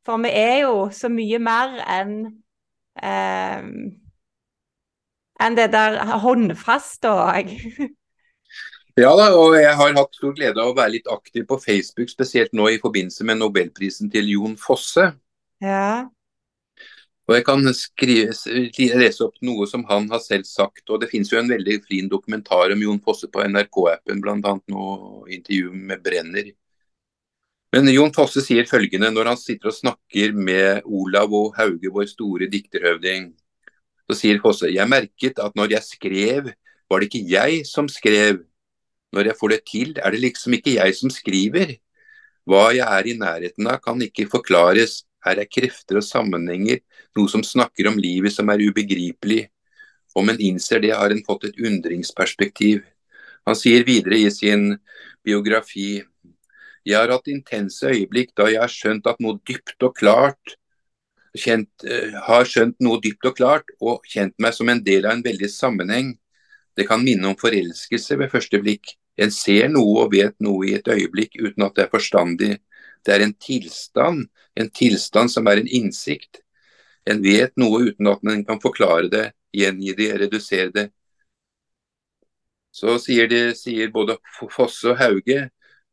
For 0.05 0.21
vi 0.21 0.31
er 0.37 0.59
jo 0.67 0.87
så 0.93 1.09
mye 1.09 1.39
mer 1.41 1.79
enn 1.89 2.17
eh, 3.01 3.69
enn 5.41 5.57
det 5.57 5.71
der 5.73 5.99
håndfaste 6.23 7.11
òg. 7.11 7.53
Ja 8.95 9.09
da, 9.19 9.25
og 9.35 9.57
jeg 9.59 9.73
har 9.75 9.89
hatt 9.97 10.13
stor 10.15 10.31
glede 10.37 10.61
av 10.63 10.69
å 10.71 10.75
være 10.77 10.93
litt 10.93 11.09
aktiv 11.11 11.43
på 11.49 11.57
Facebook, 11.59 12.07
spesielt 12.07 12.53
nå 12.55 12.69
i 12.71 12.77
forbindelse 12.79 13.25
med 13.27 13.41
nobelprisen 13.41 14.07
til 14.07 14.29
Jon 14.31 14.53
Fosse. 14.55 15.09
Ja. 15.59 16.05
Og 17.25 17.33
Jeg 17.33 17.45
kan 17.45 17.65
skrive, 17.73 18.33
lese 19.01 19.23
opp 19.25 19.39
noe 19.41 19.65
som 19.65 19.83
han 19.89 20.05
har 20.11 20.21
selv 20.21 20.45
sagt. 20.45 20.83
og 20.89 21.01
Det 21.01 21.09
finnes 21.09 21.31
jo 21.31 21.39
en 21.39 21.49
veldig 21.49 21.79
fin 21.87 22.09
dokumentar 22.09 22.73
om 22.73 22.83
Jon 22.83 23.01
Fosse 23.01 23.29
på 23.31 23.41
NRK-appen, 23.49 24.21
bl.a. 24.21 24.53
nå 24.69 24.85
intervju 25.33 25.71
med 25.73 26.03
Brenner. 26.05 26.51
Men 27.73 27.89
Jon 27.89 28.13
Fosse 28.13 28.43
sier 28.45 28.69
følgende 28.69 29.09
når 29.11 29.31
han 29.33 29.39
sitter 29.41 29.71
og 29.71 29.75
snakker 29.75 30.37
med 30.37 30.85
Olav 30.85 31.33
og 31.33 31.57
Hauge, 31.57 31.89
vår 31.91 32.05
store 32.13 32.47
dikterhøvding. 32.51 33.31
Så 34.05 34.19
sier 34.21 34.39
Fosse 34.43 34.69
jeg 34.69 34.87
merket 34.87 35.41
at 35.41 35.57
når 35.57 35.73
jeg 35.79 35.89
skrev, 35.89 36.53
var 36.85 37.01
det 37.01 37.09
ikke 37.09 37.25
jeg 37.33 37.65
som 37.65 37.89
skrev. 37.89 38.43
Når 39.15 39.31
jeg 39.31 39.39
får 39.39 39.55
det 39.55 39.59
til, 39.65 39.97
er 39.97 40.13
det 40.13 40.21
liksom 40.21 40.53
ikke 40.59 40.77
jeg 40.77 40.95
som 40.95 41.09
skriver. 41.09 41.73
Hva 42.45 42.67
jeg 42.75 42.85
er 42.85 43.09
i 43.09 43.17
nærheten 43.17 43.67
av, 43.71 43.81
kan 43.81 43.97
ikke 44.05 44.29
forklares. 44.29 45.01
Her 45.25 45.41
er 45.41 45.49
krefter 45.49 45.99
og 45.99 46.05
sammenhenger, 46.05 46.81
noe 47.17 47.31
som 47.31 47.43
snakker 47.43 47.89
om 47.89 47.97
livet 47.99 48.33
som 48.35 48.49
er 48.53 48.61
ubegripelig. 48.61 49.47
Om 50.15 50.31
en 50.31 50.41
innser 50.41 50.83
det, 50.83 50.93
har 50.95 51.11
en 51.11 51.23
fått 51.25 51.49
et 51.49 51.57
undringsperspektiv. 51.59 52.83
Han 53.45 53.57
sier 53.57 53.85
videre 53.85 54.19
i 54.21 54.29
sin 54.33 54.75
biografi 55.25 56.03
Jeg 56.85 56.99
har 56.99 57.09
hatt 57.09 57.27
intense 57.33 57.89
øyeblikk 57.89 58.35
da 58.37 58.45
jeg 58.45 58.61
har 58.61 58.69
skjønt 58.69 59.07
at 59.09 59.17
noe 59.23 59.39
dypt 59.49 59.81
og 59.81 59.95
klart 59.97 60.53
kjent, 61.35 61.71
uh, 61.81 62.19
har 62.27 62.45
skjønt 62.45 62.77
noe 62.85 63.01
dypt 63.01 63.25
og 63.25 63.33
klart 63.37 63.73
og 63.81 64.05
kjent 64.09 64.35
meg 64.37 64.53
som 64.53 64.69
en 64.69 64.83
del 64.85 65.07
av 65.07 65.15
en 65.15 65.25
veldig 65.25 65.49
sammenheng. 65.51 66.13
Det 66.77 66.85
kan 66.87 67.03
minne 67.03 67.31
om 67.31 67.39
forelskelse 67.39 68.19
ved 68.19 68.31
første 68.31 68.59
blikk. 68.61 68.93
En 69.17 69.31
ser 69.31 69.69
noe 69.71 70.03
og 70.03 70.13
vet 70.13 70.35
noe 70.43 70.67
i 70.67 70.75
et 70.77 70.87
øyeblikk 70.91 71.39
uten 71.39 71.65
at 71.65 71.75
det 71.75 71.85
er 71.85 71.93
forstandig. 71.93 72.51
Det 73.05 73.13
er 73.13 73.25
en 73.25 73.35
tilstand, 73.37 74.25
en 74.55 74.69
tilstand 74.73 75.31
som 75.31 75.47
er 75.47 75.61
en 75.61 75.69
innsikt. 75.79 76.41
En 77.05 77.21
vet 77.21 77.53
noe 77.61 77.83
uten 77.91 78.09
at 78.09 78.23
en 78.25 78.45
kan 78.47 78.61
forklare 78.61 79.09
det, 79.13 79.25
gjengi 79.53 79.93
det, 79.97 80.11
redusere 80.23 80.71
det. 80.73 80.87
Så 82.75 82.97
sier, 82.99 83.29
de, 83.31 83.53
sier 83.55 83.91
både 83.93 84.17
Fosse 84.51 84.89
og 84.91 84.97
Hauge 84.99 85.45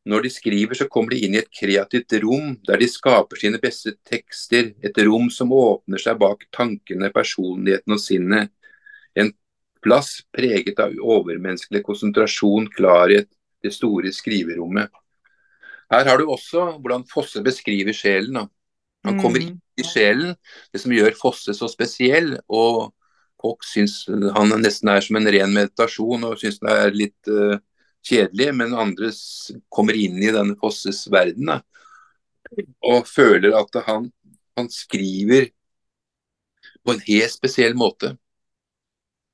når 0.09 0.25
de 0.25 0.31
skriver, 0.35 0.75
så 0.75 0.89
kommer 0.91 1.15
de 1.15 1.21
inn 1.23 1.37
i 1.37 1.41
et 1.43 1.53
kreativt 1.55 2.17
rom 2.25 2.57
der 2.67 2.81
de 2.83 2.89
skaper 2.91 3.39
sine 3.39 3.61
beste 3.63 3.95
tekster. 4.09 4.73
Et 4.83 4.99
rom 5.07 5.29
som 5.31 5.53
åpner 5.55 6.03
seg 6.03 6.19
bak 6.19 6.49
tankene, 6.51 7.13
personligheten 7.15 7.95
og 7.95 8.03
sinnet. 8.03 8.51
En 9.15 9.31
plass 9.85 10.25
preget 10.35 10.81
av 10.83 10.97
overmenneskelig 10.99 11.85
konsentrasjon, 11.87 12.67
klarhet, 12.75 13.31
det 13.63 13.71
store 13.77 14.11
skriverommet. 14.15 14.91
Her 15.93 16.09
har 16.09 16.19
du 16.19 16.31
også 16.31 16.73
hvordan 16.81 17.05
Fosse 17.11 17.43
beskriver 17.45 17.95
sjelen. 17.97 18.39
Da. 18.41 18.47
Han 19.09 19.19
kommer 19.21 19.43
mm. 19.43 19.49
inn 19.49 19.83
i 19.83 19.87
sjelen, 19.87 20.35
det 20.73 20.81
som 20.83 20.95
gjør 20.95 21.17
Fosse 21.19 21.55
så 21.57 21.69
spesiell. 21.71 22.37
og 22.49 22.93
Folk 23.43 23.67
syns 23.67 24.05
han 24.07 24.55
nesten 24.63 24.93
er 24.93 25.03
som 25.03 25.19
en 25.19 25.29
ren 25.35 25.53
meditasjon 25.53 26.29
og 26.29 26.39
syns 26.41 26.61
det 26.63 26.75
er 26.79 26.97
litt 26.97 27.31
uh, 27.33 27.59
kjedelig. 28.07 28.53
Men 28.59 28.77
andre 28.79 29.11
kommer 29.73 29.99
inn 29.99 30.21
i 30.23 30.33
denne 30.35 30.57
Fosses 30.61 31.05
verden 31.13 31.51
da, 31.51 31.59
og 32.87 33.09
føler 33.09 33.57
at 33.59 33.83
han, 33.89 34.09
han 34.59 34.71
skriver 34.73 35.51
på 36.83 36.95
en 36.95 37.03
helt 37.07 37.35
spesiell 37.35 37.77
måte. 37.79 38.15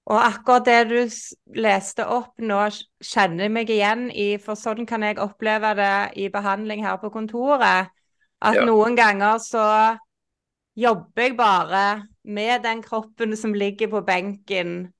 Og 0.08 0.16
akkurat 0.16 0.64
det 0.64 0.78
du 0.88 1.58
leste 1.60 2.06
opp 2.08 2.40
nå, 2.40 2.62
kjenner 3.04 3.44
jeg 3.44 3.52
meg 3.52 3.72
igjen 3.72 4.06
i, 4.08 4.28
for 4.40 4.56
sånn 4.56 4.88
kan 4.88 5.04
jeg 5.04 5.20
oppleve 5.20 5.74
det 5.76 5.96
i 6.16 6.30
behandling 6.32 6.84
her 6.86 6.96
på 7.02 7.10
kontoret. 7.12 7.92
At 8.38 8.56
ja. 8.56 8.64
noen 8.64 8.96
ganger 8.96 9.36
så 9.42 9.66
jobber 10.78 11.26
jeg 11.26 11.36
bare 11.36 11.84
med 12.24 12.62
den 12.64 12.80
kroppen 12.84 13.36
som 13.36 13.52
ligger 13.52 13.90
på 13.92 14.00
benken, 14.06 14.92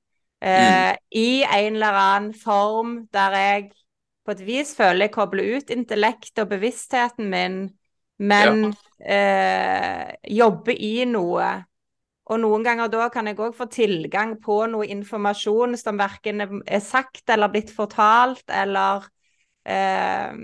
eh, 0.42 0.92
mm. 0.92 1.00
i 1.14 1.30
en 1.46 1.78
eller 1.78 2.00
annen 2.02 2.34
form 2.36 3.06
der 3.14 3.36
jeg 3.38 3.68
på 4.26 4.34
et 4.34 4.44
vis 4.44 4.74
føler 4.76 5.06
jeg 5.06 5.14
kobler 5.14 5.56
ut 5.56 5.70
intellektet 5.72 6.42
og 6.42 6.50
bevisstheten 6.50 7.30
min, 7.32 7.60
men 8.18 8.66
ja. 8.66 8.74
eh, 9.08 10.34
jobber 10.36 10.76
i 10.76 11.06
noe 11.08 11.46
Og 12.28 12.40
noen 12.42 12.64
ganger 12.66 12.90
da 12.92 13.08
kan 13.12 13.28
jeg 13.30 13.38
òg 13.40 13.54
få 13.56 13.68
tilgang 13.72 14.34
på 14.44 14.60
noe 14.68 14.88
informasjon 14.92 15.76
som 15.80 16.00
verken 16.00 16.44
er 16.44 16.82
sagt 16.84 17.30
eller 17.32 17.48
blitt 17.52 17.72
fortalt, 17.72 18.44
eller 18.52 19.08
eh, 19.64 20.34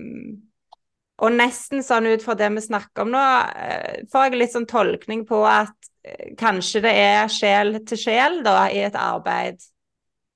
Og 1.22 1.30
nesten 1.30 1.84
sånn 1.86 2.08
ut 2.10 2.24
fra 2.24 2.34
det 2.38 2.48
vi 2.56 2.62
snakker 2.64 3.04
om 3.04 3.12
nå, 3.14 3.20
eh, 3.54 4.00
får 4.10 4.24
jeg 4.26 4.40
litt 4.40 4.54
sånn 4.54 4.66
tolkning 4.70 5.22
på 5.28 5.44
at 5.46 5.90
eh, 6.02 6.32
kanskje 6.40 6.82
det 6.88 6.94
er 7.04 7.30
sjel 7.30 7.78
til 7.86 8.00
sjel 8.00 8.40
da, 8.46 8.64
i 8.72 8.82
et 8.88 8.98
arbeid. 8.98 9.62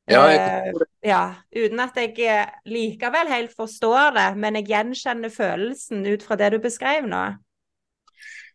Ja, 0.09 0.23
jeg 0.31 0.39
Eh, 0.39 1.11
ja, 1.11 1.23
uten 1.53 1.83
at 1.83 1.99
jeg 1.99 2.47
likevel 2.65 3.29
helt 3.29 3.53
forstår 3.57 4.15
det, 4.17 4.29
men 4.41 4.57
jeg 4.57 4.71
gjenkjenner 4.71 5.35
følelsen 5.35 6.07
ut 6.07 6.25
fra 6.25 6.39
det 6.41 6.53
du 6.55 6.63
beskrev 6.63 7.11
nå. 7.11 7.27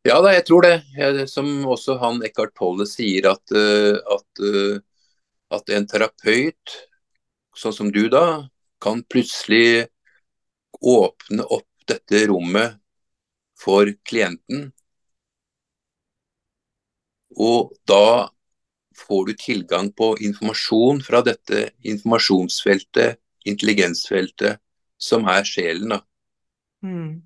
Ja 0.03 0.17
da, 0.19 0.33
jeg 0.35 0.43
tror 0.49 0.65
det. 0.65 1.27
Som 1.31 1.63
også 1.71 1.95
han 2.01 2.19
Eckhart 2.27 2.51
Tolle 2.59 2.87
sier, 2.89 3.29
at, 3.31 3.53
eh, 3.55 3.95
at, 3.95 4.43
eh, 4.43 4.81
at 5.55 5.69
en 5.71 5.87
terapeut, 5.87 6.75
sånn 7.55 7.75
som 7.75 7.91
du 7.93 8.09
da, 8.11 8.49
kan 8.83 9.03
plutselig 9.07 9.87
åpne 10.83 11.47
opp 11.47 11.69
dette 11.87 12.25
rommet 12.27 12.79
for 13.55 13.87
klienten. 14.03 14.73
Og 17.39 17.71
da 17.87 18.27
får 19.07 19.25
du 19.25 19.33
tilgang 19.39 19.87
på 19.95 20.13
informasjon 20.19 20.99
fra 21.05 21.23
dette 21.25 21.69
informasjonsfeltet, 21.79 23.21
intelligensfeltet, 23.47 24.59
som 24.99 25.27
er 25.31 25.47
sjelen. 25.47 25.95
da. 25.95 26.03
Mm. 26.83 27.23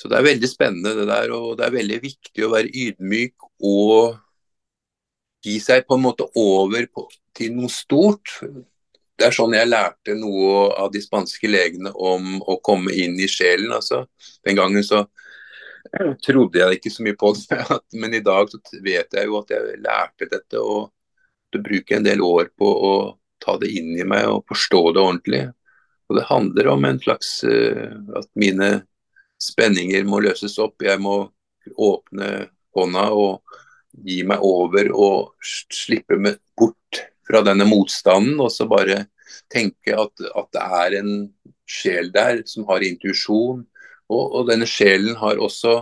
Så 0.00 0.08
det 0.08 0.16
er 0.16 0.24
veldig 0.24 0.48
spennende 0.48 0.94
det 0.96 1.06
der, 1.10 1.32
og 1.36 1.58
det 1.58 1.66
er 1.66 1.76
veldig 1.76 2.00
viktig 2.00 2.44
å 2.46 2.52
være 2.54 2.72
ydmyk 2.72 3.48
og 3.68 4.14
gi 5.44 5.58
seg 5.60 5.84
på 5.88 5.98
en 5.98 6.04
måte 6.06 6.24
over 6.40 6.86
på, 6.88 7.04
til 7.36 7.52
noe 7.58 7.68
stort. 7.72 8.32
Det 8.40 9.28
er 9.28 9.36
sånn 9.36 9.52
jeg 9.58 9.68
lærte 9.68 10.16
noe 10.16 10.70
av 10.80 10.88
de 10.94 11.02
spanske 11.04 11.50
legene 11.50 11.92
om 11.92 12.38
å 12.40 12.56
komme 12.64 12.96
inn 12.96 13.18
i 13.20 13.28
sjelen. 13.28 13.74
Altså. 13.76 14.06
Den 14.46 14.56
gangen 14.56 14.84
så 14.86 15.04
trodde 16.24 16.62
jeg 16.62 16.78
ikke 16.80 16.92
så 16.96 17.04
mye 17.04 17.20
på 17.20 17.34
det, 17.36 17.60
men 18.00 18.16
i 18.16 18.24
dag 18.24 18.48
så 18.48 18.60
vet 18.80 19.20
jeg 19.20 19.28
jo 19.28 19.40
at 19.42 19.52
jeg 19.52 19.80
lærte 19.84 20.32
dette. 20.32 20.64
Og 20.64 20.88
det 21.52 21.64
bruker 21.66 21.98
en 21.98 22.08
del 22.08 22.24
år 22.24 22.54
på 22.56 22.68
å 22.72 22.94
ta 23.40 23.60
det 23.60 23.68
inn 23.76 23.92
i 24.00 24.08
meg 24.08 24.32
og 24.32 24.46
forstå 24.48 24.84
det 24.94 25.04
ordentlig. 25.04 25.46
Og 26.08 26.16
det 26.16 26.30
handler 26.32 26.72
om 26.72 26.88
en 26.88 27.04
slags 27.04 27.42
eh, 27.44 27.92
at 28.16 28.32
mine 28.40 28.78
spenninger 29.40 30.06
må 30.08 30.20
løses 30.24 30.58
opp. 30.62 30.82
Jeg 30.84 31.00
må 31.02 31.22
åpne 31.76 32.30
hånda 32.76 33.06
og 33.16 33.56
gi 34.06 34.20
meg 34.26 34.42
over 34.46 34.92
og 34.94 35.32
slippe 35.42 36.18
meg 36.20 36.38
bort 36.58 37.02
fra 37.26 37.42
denne 37.46 37.66
motstanden. 37.68 38.38
Og 38.42 38.52
så 38.54 38.68
bare 38.70 39.04
tenke 39.52 39.96
at, 39.96 40.14
at 40.30 40.50
det 40.54 40.66
er 40.82 40.98
en 41.00 41.12
sjel 41.70 42.10
der 42.14 42.44
som 42.48 42.66
har 42.70 42.84
intuisjon. 42.86 43.64
Og, 44.10 44.24
og 44.24 44.48
denne 44.50 44.66
sjelen 44.68 45.16
har 45.20 45.40
også 45.40 45.80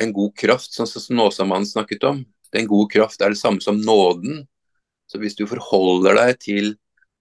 en 0.00 0.12
god 0.16 0.32
kraft, 0.40 0.72
sånn 0.72 0.88
som 0.88 1.16
Nåsamannen 1.18 1.68
snakket 1.68 2.04
om. 2.08 2.22
Den 2.52 2.68
gode 2.68 2.90
kraft 2.92 3.22
er 3.22 3.32
det 3.32 3.40
samme 3.40 3.60
som 3.64 3.80
nåden. 3.80 4.46
Så 5.08 5.20
hvis 5.20 5.36
du 5.36 5.44
forholder 5.48 6.16
deg 6.16 6.38
til 6.40 6.74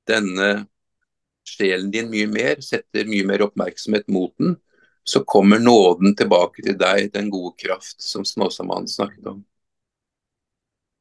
denne 0.08 0.66
sjelen 1.48 1.92
din 1.92 2.08
mye 2.12 2.30
mer, 2.32 2.62
setter 2.64 3.10
mye 3.10 3.26
mer 3.28 3.44
oppmerksomhet 3.48 4.08
mot 4.12 4.32
den, 4.40 4.56
så 5.04 5.24
kommer 5.24 5.60
nåden 5.60 6.16
tilbake 6.16 6.64
til 6.66 6.78
deg, 6.78 7.10
den 7.14 7.30
gode 7.34 7.56
kraft 7.58 8.02
som 8.02 8.26
Snåsamannen 8.26 8.88
snakket 8.88 9.26
om. 9.34 9.42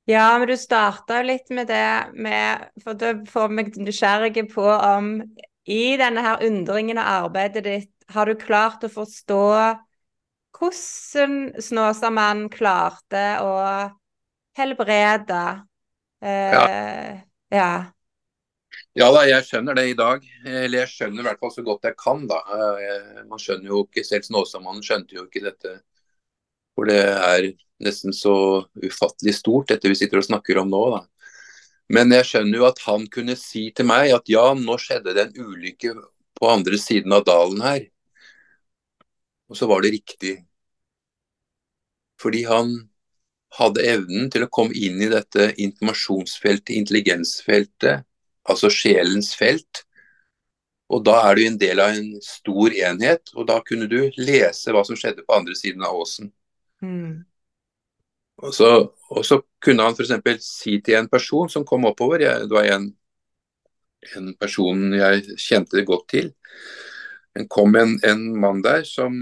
Ja, 0.08 0.38
men 0.38 0.48
du 0.48 0.56
starta 0.56 1.20
jo 1.20 1.28
litt 1.28 1.52
med 1.54 1.68
det 1.70 2.10
med 2.18 2.70
For 2.82 2.98
det 2.98 3.28
får 3.30 3.52
meg 3.54 3.76
nysgjerrig 3.78 4.48
på 4.50 4.64
om 4.66 5.12
i 5.70 5.96
denne 6.00 6.24
her 6.24 6.42
undringen 6.42 6.98
av 6.98 7.26
arbeidet 7.28 7.62
ditt, 7.66 7.92
har 8.10 8.26
du 8.26 8.34
klart 8.40 8.82
å 8.82 8.90
forstå 8.90 9.44
hvordan 10.56 11.36
Snåsamannen 11.62 12.48
klarte 12.50 13.22
å 13.44 13.52
helbrede 14.58 15.42
eh, 16.24 16.52
ja. 16.56 16.66
Ja 17.54 17.70
da, 18.96 19.22
jeg 19.28 19.46
skjønner 19.46 19.76
det 19.78 19.86
i 19.90 19.96
dag. 19.98 20.24
Eller 20.46 20.82
jeg 20.82 20.92
skjønner 20.94 21.22
i 21.22 21.28
hvert 21.28 21.40
fall 21.42 21.52
så 21.54 21.64
godt 21.66 21.86
jeg 21.88 21.96
kan, 22.00 22.26
da. 22.30 22.40
Eh, 22.56 23.22
Man 23.28 23.40
skjønner 23.40 23.72
jo 23.72 23.84
ikke, 23.86 24.04
selv 24.06 24.26
Snåsamannen 24.26 24.84
skjønte 24.84 25.16
jo 25.18 25.26
ikke 25.28 25.44
dette. 25.46 25.76
For 26.74 26.90
det 26.90 27.00
er 27.00 27.50
nesten 27.84 28.14
så 28.16 28.34
ufattelig 28.84 29.34
stort, 29.38 29.70
dette 29.72 29.88
vi 29.88 29.98
sitter 29.98 30.20
og 30.20 30.28
snakker 30.28 30.60
om 30.60 30.70
nå, 30.70 30.82
da. 30.96 31.04
Men 31.90 32.12
jeg 32.14 32.28
skjønner 32.28 32.60
jo 32.60 32.68
at 32.68 32.82
han 32.86 33.06
kunne 33.10 33.34
si 33.38 33.64
til 33.74 33.88
meg 33.90 34.12
at 34.14 34.28
ja, 34.30 34.52
nå 34.54 34.76
skjedde 34.78 35.14
det 35.16 35.24
en 35.26 35.48
ulykke 35.48 35.96
på 36.38 36.50
andre 36.50 36.78
siden 36.78 37.12
av 37.16 37.24
dalen 37.26 37.64
her. 37.64 37.88
Og 39.50 39.58
så 39.58 39.66
var 39.66 39.82
det 39.82 39.96
riktig. 39.96 40.36
Fordi 42.22 42.44
han 42.46 42.70
hadde 43.58 43.82
evnen 43.90 44.30
til 44.30 44.44
å 44.46 44.50
komme 44.52 44.76
inn 44.76 45.00
i 45.02 45.10
dette 45.10 45.50
informasjonsfeltet, 45.58 46.76
intelligensfeltet, 46.76 48.06
altså 48.50 48.70
sjelens 48.72 49.32
felt. 49.38 49.84
Og 50.90 51.04
da 51.06 51.16
er 51.28 51.38
du 51.38 51.44
en 51.44 51.58
del 51.58 51.80
av 51.82 51.94
en 51.94 52.16
stor 52.24 52.74
enhet, 52.74 53.30
og 53.36 53.46
da 53.46 53.60
kunne 53.66 53.86
du 53.90 54.00
lese 54.18 54.74
hva 54.74 54.82
som 54.86 54.98
skjedde 54.98 55.22
på 55.26 55.36
andre 55.36 55.54
siden 55.58 55.84
av 55.86 55.98
åsen. 56.00 56.32
Mm. 56.82 57.22
Og 58.40 58.54
så, 58.56 58.70
og 59.12 59.26
så 59.26 59.38
kunne 59.62 59.86
han 59.86 59.94
f.eks. 59.94 60.46
si 60.46 60.78
til 60.82 60.98
en 60.98 61.10
person 61.12 61.50
som 61.52 61.66
kom 61.68 61.86
oppover, 61.86 62.24
jeg, 62.24 62.48
det 62.48 62.56
var 62.56 62.66
en, 62.72 62.88
en 64.16 64.32
person 64.40 64.96
jeg 64.96 65.36
kjente 65.38 65.84
godt 65.86 66.08
til, 66.10 66.32
det 67.36 67.46
kom 67.52 67.76
en, 67.78 67.94
en 68.06 68.24
mann 68.40 68.62
der 68.64 68.82
som, 68.88 69.14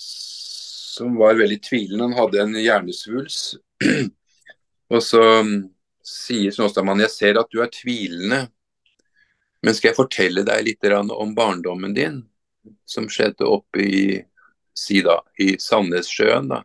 som 0.00 1.18
var 1.20 1.36
veldig 1.36 1.58
tvilende, 1.66 2.08
han 2.08 2.16
hadde 2.16 2.40
en 2.44 2.56
hjernesvuls. 2.56 3.42
og 4.94 5.04
så 5.04 5.24
sier 6.06 6.54
Snåstadmannen, 6.54 7.04
jeg 7.04 7.14
ser 7.14 7.40
at 7.40 7.52
du 7.52 7.60
er 7.60 7.70
tvilende, 7.74 8.46
men 9.64 9.76
skal 9.76 9.90
jeg 9.90 9.98
fortelle 9.98 10.44
deg 10.46 10.64
litt 10.66 10.90
om 10.94 11.34
barndommen 11.36 11.94
din, 11.96 12.20
som 12.88 13.08
skjedde 13.08 13.48
oppe 13.48 13.84
i, 13.84 14.04
si 14.76 15.00
da, 15.04 15.20
i 15.40 15.54
Sandnessjøen 15.60 16.50
da. 16.52 16.62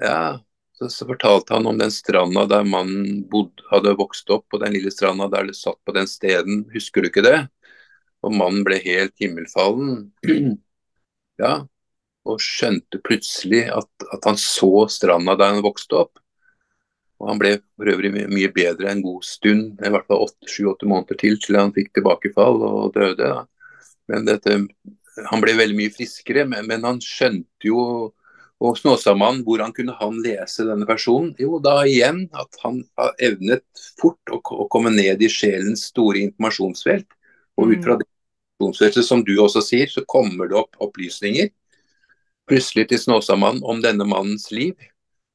Ja, 0.00 0.40
så, 0.78 0.88
så 0.88 1.06
fortalte 1.06 1.54
han 1.54 1.66
om 1.66 1.78
den 1.78 1.92
stranda 1.92 2.46
der 2.48 2.64
mannen 2.64 3.24
bodde, 3.30 3.62
hadde 3.70 3.94
vokst 3.98 4.30
opp, 4.32 4.46
på 4.50 4.60
den 4.62 4.74
lille 4.78 4.90
stranda 4.94 5.28
der 5.28 5.50
det 5.50 5.58
satt 5.58 5.78
på 5.84 5.94
den 5.96 6.08
steden. 6.08 6.64
Husker 6.72 7.04
du 7.04 7.10
ikke 7.10 7.26
det? 7.26 7.40
Og 8.24 8.34
mannen 8.36 8.64
ble 8.66 8.80
helt 8.84 9.14
himmelfallen. 9.20 10.10
Ja, 11.40 11.62
og 12.28 12.42
skjønte 12.44 12.98
plutselig 13.00 13.62
at, 13.72 13.88
at 14.12 14.26
han 14.28 14.36
så 14.36 14.82
stranda 14.92 15.38
der 15.40 15.54
han 15.54 15.62
vokste 15.64 16.02
opp. 16.02 16.19
Og 17.20 17.28
han 17.28 17.40
ble 17.40 17.56
for 17.76 17.90
øvrig 17.92 18.12
my- 18.14 18.28
mye 18.32 18.52
bedre 18.52 18.90
en 18.90 19.02
god 19.04 19.24
stund, 19.28 19.80
i 19.84 19.92
hvert 19.92 20.06
fall 20.08 20.30
sju-åtte 20.48 20.88
måneder 20.88 21.18
til, 21.20 21.36
til 21.40 21.58
han 21.60 21.74
fikk 21.76 21.92
tilbakefall 21.94 22.62
og 22.64 22.94
døde. 22.94 23.18
Da. 23.20 23.44
Men 24.08 24.24
dette, 24.28 24.56
han 25.28 25.44
ble 25.44 25.56
veldig 25.58 25.76
mye 25.76 25.92
friskere, 25.92 26.46
men, 26.48 26.66
men 26.70 26.86
han 26.88 27.02
skjønte 27.04 27.68
jo 27.68 27.84
og 28.60 28.76
Snåsamannen, 28.76 29.40
hvordan 29.46 29.72
kunne 29.72 29.94
han 29.96 30.18
lese 30.20 30.66
denne 30.68 30.84
personen? 30.84 31.30
Jo, 31.40 31.56
da 31.64 31.78
igjen 31.88 32.26
at 32.36 32.58
han 32.60 32.82
har 33.00 33.14
evnet 33.24 33.64
fort 33.96 34.32
å, 34.32 34.36
å 34.36 34.66
komme 34.68 34.92
ned 34.92 35.22
i 35.24 35.30
sjelens 35.32 35.86
store 35.88 36.20
informasjonsfelt. 36.26 37.08
Og 37.56 37.72
ut 37.72 37.86
fra 37.86 37.96
det 37.96 38.04
informasjonsfeltet, 38.04 39.06
som 39.08 39.24
du 39.24 39.32
også 39.40 39.62
sier, 39.64 39.88
så 39.88 40.04
kommer 40.04 40.50
det 40.50 40.60
opp 40.60 40.76
opplysninger 40.84 41.48
plutselig 42.50 42.90
til 42.90 43.00
Snåsamannen 43.00 43.64
om 43.64 43.80
denne 43.80 44.04
mannens 44.04 44.50
liv. 44.52 44.74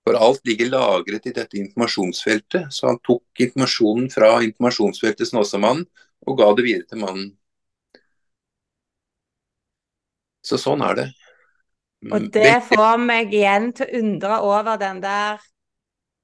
For 0.05 0.17
alt 0.21 0.43
ligger 0.45 0.69
lagret 0.69 1.25
i 1.25 1.33
dette 1.33 1.57
informasjonsfeltet. 1.57 2.69
Så 2.69 2.91
han 2.91 2.99
tok 3.01 3.41
informasjonen 3.41 4.11
fra 4.13 4.35
informasjonsfeltet 4.45 5.31
Snåsamannen 5.31 5.87
og 6.25 6.37
ga 6.39 6.51
det 6.57 6.65
videre 6.65 6.89
til 6.89 7.01
mannen. 7.01 7.31
Så 10.45 10.59
sånn 10.61 10.83
er 10.85 10.99
det. 10.99 11.07
Og 12.13 12.27
det 12.33 12.59
får 12.67 12.99
meg 13.01 13.33
igjen 13.33 13.71
til 13.73 13.87
å 13.87 14.01
undre 14.01 14.35
over 14.45 14.77
den 14.77 14.99
der 15.01 15.39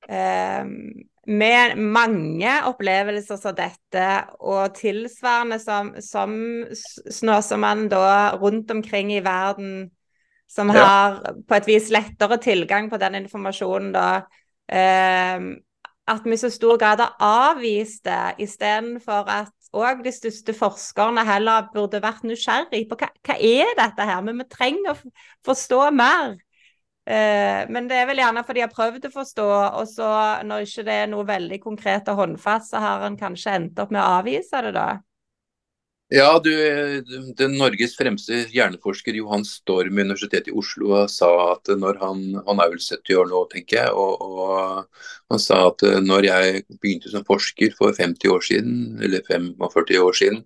eh, 0.05 0.67
Med 1.32 1.77
mange 1.77 2.53
opplevelser 2.69 3.39
som 3.41 3.55
dette, 3.57 4.05
og 4.41 4.75
tilsvarende 4.77 5.57
som, 5.61 5.91
som 6.01 6.34
Snåsamannen 6.73 7.89
da 7.89 8.38
rundt 8.41 8.73
omkring 8.73 9.13
i 9.13 9.21
verden, 9.25 9.91
som 10.52 10.72
Ja. 10.74 10.84
har 10.84 11.20
på 11.47 11.56
et 11.58 11.68
vis 11.70 11.89
lettere 11.93 12.38
tilgang 12.43 12.89
på 12.91 12.99
den 12.99 13.16
informasjonen, 13.24 13.91
da 13.95 14.08
eh, 14.68 15.39
At 16.12 16.26
vi 16.26 16.34
i 16.34 16.38
så 16.41 16.49
stor 16.52 16.78
grad 16.82 16.99
har 16.99 17.14
avvist 17.24 18.04
det, 18.04 18.36
istedenfor 18.43 19.30
at 19.32 19.54
òg 19.72 20.02
de 20.04 20.12
største 20.12 20.54
forskerne 20.58 21.24
heller 21.24 21.70
burde 21.74 22.02
vært 22.04 22.26
nysgjerrig 22.28 22.82
på 22.89 22.97
hva, 22.99 23.08
hva 23.24 23.36
er 23.38 23.70
dette 23.78 24.08
her, 24.10 24.22
men 24.26 24.41
vi 24.41 24.47
trenger 24.52 24.91
å 24.91 25.12
forstå 25.47 25.80
mer. 25.95 26.34
Eh, 27.06 27.70
men 27.72 27.88
det 27.89 27.97
er 28.02 28.10
vel 28.10 28.20
gjerne 28.22 28.43
fordi 28.45 28.62
jeg 28.62 28.68
har 28.70 28.76
prøvd 28.76 29.08
å 29.08 29.14
forstå, 29.14 29.45
og 29.80 29.88
så 29.89 30.10
når 30.49 30.66
ikke 30.68 30.84
det 30.89 30.97
er 31.04 31.08
noe 31.14 31.26
veldig 31.30 31.62
konkret 31.64 32.12
og 32.12 32.20
håndfast, 32.26 32.74
så 32.74 32.82
har 32.84 33.08
en 33.08 33.18
kanskje 33.22 33.56
endt 33.56 33.80
opp 33.80 33.93
med 33.95 34.04
å 34.04 34.20
avvise 34.20 34.62
det, 34.68 34.74
da? 34.76 34.89
Ja, 36.12 36.39
du, 36.43 36.51
den 37.39 37.53
Norges 37.55 37.93
fremste 37.95 38.41
hjerneforsker 38.51 39.16
Johan 39.16 39.45
Storm 39.47 39.95
ved 39.95 40.09
Universitetet 40.09 40.49
i 40.51 40.55
Oslo 40.59 41.05
sa 41.07 41.30
at 41.53 41.72
når 41.80 42.01
han 42.01 42.24
Han 42.49 42.59
er 42.59 42.74
vel 42.74 42.82
70 42.84 43.16
år 43.22 43.30
nå, 43.32 43.45
tenker 43.53 43.78
jeg. 43.78 43.93
Og, 43.95 44.20
og, 44.20 45.05
han 45.32 45.39
sa 45.39 45.62
at 45.70 45.86
når 46.03 46.28
jeg 46.28 46.66
begynte 46.82 47.14
som 47.14 47.24
forsker 47.24 47.72
for 47.78 47.95
50 47.95 48.28
år 48.36 48.43
siden, 48.43 48.76
eller 48.99 49.24
45 49.30 50.03
år 50.03 50.18
siden, 50.20 50.43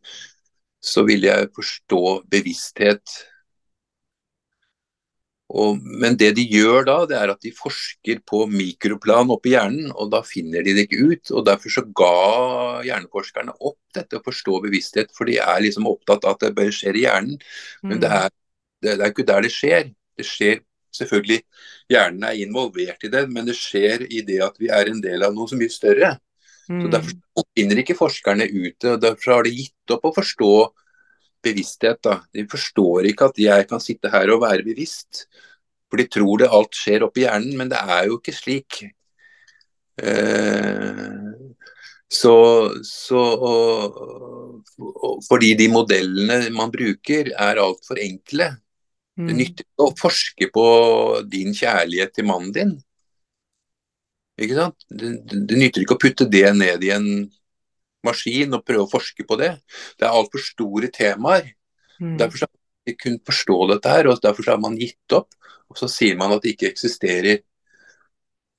så 0.85 1.01
ville 1.07 1.31
jeg 1.33 1.49
forstå 1.57 2.03
bevissthet 2.29 3.17
og, 5.55 5.79
men 6.03 6.17
det 6.19 6.33
de 6.35 6.43
gjør 6.51 6.85
da, 6.87 6.97
det 7.09 7.17
er 7.17 7.31
at 7.31 7.41
de 7.45 7.53
forsker 7.55 8.19
på 8.27 8.43
mikroplan 8.51 9.31
oppi 9.31 9.53
hjernen, 9.53 9.91
og 9.93 10.11
da 10.11 10.19
finner 10.27 10.65
de 10.65 10.75
det 10.75 10.87
ikke 10.87 11.11
ut. 11.13 11.31
og 11.31 11.45
Derfor 11.47 11.73
så 11.73 11.85
ga 11.95 12.13
hjerneforskerne 12.87 13.55
opp 13.55 13.79
dette 13.95 14.19
å 14.19 14.25
forstå 14.25 14.59
bevissthet, 14.67 15.13
for 15.15 15.31
de 15.31 15.39
er 15.39 15.63
liksom 15.63 15.87
opptatt 15.89 16.27
av 16.27 16.35
at 16.35 16.47
det 16.47 16.55
bare 16.57 16.75
skjer 16.75 16.99
i 16.99 17.05
hjernen. 17.05 17.39
Men 17.85 18.03
det 18.03 18.11
mm. 18.11 18.17
er, 18.19 18.35
det 18.83 18.97
er 18.99 19.13
ikke 19.13 19.29
der 19.31 19.47
det 19.47 19.53
skjer. 19.55 19.91
Det 20.15 20.27
skjer 20.27 20.61
selvfølgelig, 20.95 21.41
Hjernen 21.91 22.23
er 22.25 22.39
involvert 22.41 23.03
i 23.05 23.11
det, 23.13 23.25
men 23.29 23.45
det 23.45 23.57
skjer 23.59 24.05
i 24.07 24.23
det 24.25 24.39
at 24.45 24.55
vi 24.61 24.71
er 24.73 24.89
en 24.89 25.01
del 25.03 25.25
av 25.27 25.35
noe 25.35 25.49
så 25.49 25.57
mye 25.59 25.73
større. 25.73 26.15
Mm. 26.65 26.79
Så 26.81 26.91
Derfor 26.95 27.45
finner 27.57 27.81
ikke 27.81 27.97
forskerne 27.97 28.47
ut 28.49 28.73
det, 28.81 28.93
og 28.95 29.01
derfor 29.03 29.35
har 29.35 29.45
de 29.45 29.53
gitt 29.53 29.93
opp 29.93 30.07
å 30.09 30.15
forstå 30.15 30.53
bevissthet. 31.45 32.01
Da. 32.05 32.19
De 32.33 32.45
forstår 32.51 33.09
ikke 33.11 33.29
at 33.31 33.41
jeg 33.41 33.67
kan 33.69 33.83
sitte 33.83 34.11
her 34.13 34.33
og 34.33 34.43
være 34.43 34.65
bevisst. 34.67 35.25
For 35.89 36.01
de 36.01 36.07
tror 36.11 36.41
det 36.41 36.51
alt 36.57 36.77
skjer 36.77 37.05
oppi 37.05 37.25
hjernen, 37.25 37.55
men 37.59 37.71
det 37.71 37.79
er 37.79 38.09
jo 38.09 38.19
ikke 38.19 38.35
slik. 38.35 38.81
Eh, 40.01 41.05
så, 42.11 42.35
så 42.85 43.21
og, 43.21 44.01
og, 44.79 45.23
fordi 45.25 45.53
de 45.59 45.69
modellene 45.71 46.49
man 46.55 46.73
bruker 46.73 47.31
er 47.31 47.61
altfor 47.61 48.01
enkle. 48.01 48.51
Det 49.15 49.31
mm. 49.31 49.37
nytter 49.39 49.63
ikke 49.63 49.87
å 49.87 49.95
forske 49.95 50.49
på 50.53 50.67
din 51.31 51.55
kjærlighet 51.55 52.17
til 52.17 52.27
mannen 52.27 52.51
din. 52.55 52.75
Ikke 54.41 54.57
sant? 54.57 54.85
Det, 54.89 55.13
det 55.31 55.59
nytter 55.59 55.85
ikke 55.85 55.95
å 55.95 56.01
putte 56.01 56.27
det 56.27 56.49
ned 56.57 56.83
i 56.83 56.91
en 56.91 57.07
maskin 58.05 58.55
og 58.57 58.65
prøve 58.67 58.85
å 58.85 58.91
forske 58.91 59.25
på 59.27 59.37
det. 59.41 59.55
Det 59.99 60.07
er 60.07 60.13
altfor 60.13 60.43
store 60.43 60.91
temaer. 60.93 61.51
Mm. 61.99 62.15
Derfor 62.21 62.45
har 62.45 62.51
man 62.51 62.93
ikke 62.93 63.03
kunnet 63.07 63.25
forstå 63.31 63.57
dette 63.73 63.97
her, 63.97 64.09
og 64.09 64.21
derfor 64.23 64.51
har 64.53 64.61
man 64.61 64.77
gitt 64.79 65.17
opp. 65.17 65.35
Og 65.71 65.79
så 65.79 65.89
sier 65.91 66.17
man 66.19 66.35
at 66.35 66.45
det 66.45 66.55
ikke 66.55 66.69
eksisterer. 66.69 67.41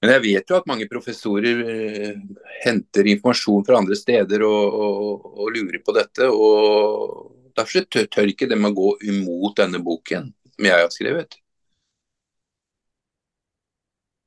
Men 0.03 0.13
jeg 0.13 0.25
vet 0.27 0.51
jo 0.51 0.59
at 0.59 0.69
mange 0.69 0.89
professorer 0.91 1.63
eh, 1.65 2.19
henter 2.67 3.09
informasjon 3.15 3.65
fra 3.67 3.79
andre 3.81 3.97
steder 3.97 4.45
og, 4.45 4.77
og, 4.77 5.27
og 5.41 5.55
lurer 5.55 5.81
på 5.85 5.95
dette. 5.97 6.29
og 6.29 7.33
Derfor 7.57 7.89
tør 7.89 8.29
ikke 8.29 8.49
de 8.51 8.59
å 8.61 8.75
gå 8.77 8.91
imot 9.09 9.57
denne 9.63 9.81
boken 9.83 10.29
som 10.53 10.69
jeg 10.69 10.85
har 10.85 10.93
skrevet. 10.93 11.39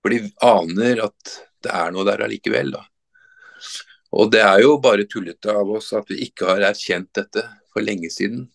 For 0.02 0.16
de 0.16 0.32
aner 0.46 1.04
at 1.06 1.36
det 1.64 1.74
er 1.76 1.94
noe 1.94 2.08
der 2.08 2.24
allikevel. 2.26 2.74
da. 2.74 2.86
Og 4.16 4.32
det 4.34 4.42
er 4.42 4.64
jo 4.64 4.78
bare 4.82 5.06
tullete 5.10 5.54
av 5.54 5.70
oss 5.78 5.92
at 5.98 6.08
vi 6.10 6.24
ikke 6.26 6.48
har 6.50 6.64
erkjent 6.72 7.12
dette 7.18 7.44
for 7.74 7.86
lenge 7.86 8.10
siden. 8.14 8.48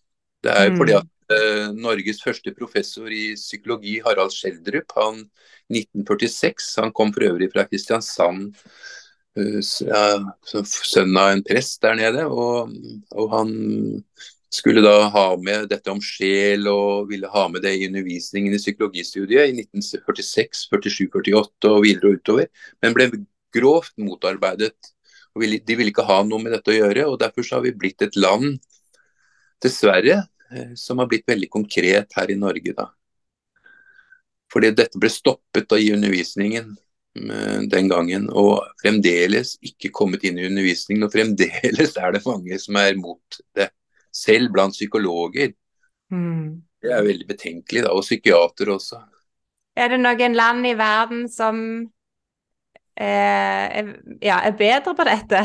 Det 0.42 0.52
er 0.52 0.68
jo 0.68 0.74
mm. 0.74 0.78
fordi 0.80 0.96
at 0.98 1.36
eh, 1.36 1.68
Norges 1.78 2.22
første 2.24 2.52
professor 2.56 3.10
i 3.12 3.34
psykologi, 3.38 4.00
Harald 4.04 4.34
Schjelderup, 4.34 4.92
han 4.98 5.22
1946, 5.72 6.74
han 6.82 6.92
kom 6.92 7.14
for 7.14 7.26
øvrig 7.30 7.48
fra 7.54 7.64
Kristiansand, 7.68 8.50
uh, 9.38 9.60
ja, 9.88 10.02
sønn 10.44 11.16
av 11.16 11.30
en 11.32 11.44
prest 11.46 11.80
der 11.86 11.96
nede. 11.96 12.26
Og, 12.28 12.74
og, 13.14 13.30
han 13.32 13.54
skulle 14.54 14.84
da 14.84 15.08
ha 15.10 15.24
med 15.40 15.70
dette 15.72 15.90
om 15.90 16.02
sjel 16.04 16.68
og 16.70 17.08
ville 17.08 17.30
ha 17.32 17.46
med 17.50 17.64
det 17.64 17.72
i 17.74 17.88
undervisningen 17.88 18.54
i 18.54 18.60
psykologistudiet 18.60 19.48
i 19.48 19.64
1946, 19.64 20.66
47, 20.68 21.08
48 21.08 21.72
og 21.72 21.80
videre 21.86 22.12
og 22.12 22.20
utover, 22.20 22.68
men 22.84 22.94
ble 22.94 23.08
grovt 23.54 23.96
motarbeidet 23.98 24.93
De 25.34 25.76
ville 25.76 25.90
ikke 25.90 26.06
ha 26.06 26.20
noe 26.26 26.42
med 26.42 26.54
dette 26.54 26.70
å 26.70 26.76
gjøre. 26.76 27.08
og 27.10 27.18
Derfor 27.22 27.46
så 27.46 27.58
har 27.58 27.64
vi 27.66 27.74
blitt 27.76 28.02
et 28.06 28.16
land, 28.16 28.58
dessverre, 29.62 30.22
eh, 30.50 30.74
som 30.78 31.00
har 31.02 31.08
blitt 31.10 31.26
veldig 31.26 31.50
konkret 31.50 32.14
her 32.16 32.30
i 32.30 32.38
Norge. 32.38 32.74
da. 32.76 32.90
Fordi 34.52 34.70
dette 34.70 35.00
ble 35.00 35.10
stoppet 35.10 35.66
da 35.68 35.78
i 35.80 35.90
undervisningen 35.94 36.76
eh, 37.18 37.60
den 37.70 37.88
gangen, 37.90 38.28
og 38.30 38.62
fremdeles 38.82 39.56
ikke 39.62 39.90
kommet 39.90 40.24
inn 40.24 40.38
i 40.38 40.46
undervisningen. 40.46 41.06
Og 41.06 41.14
fremdeles 41.14 41.96
er 41.98 42.14
det 42.14 42.22
mange 42.26 42.60
som 42.62 42.78
er 42.78 42.94
mot 43.00 43.40
det, 43.58 43.72
selv 44.14 44.52
blant 44.54 44.76
psykologer. 44.76 45.56
Mm. 46.14 46.62
Det 46.84 46.92
er 46.92 47.02
veldig 47.02 47.26
betenkelig, 47.26 47.82
da, 47.86 47.90
og 47.96 48.04
psykiatere 48.06 48.76
også. 48.76 49.00
Er 49.74 49.90
det 49.90 49.98
noen 49.98 50.36
land 50.38 50.66
i 50.68 50.76
verden 50.78 51.24
som 51.32 51.56
er, 53.00 53.94
ja, 54.22 54.40
er 54.44 54.56
bedre 54.58 54.94
på 54.94 55.06
dette? 55.06 55.40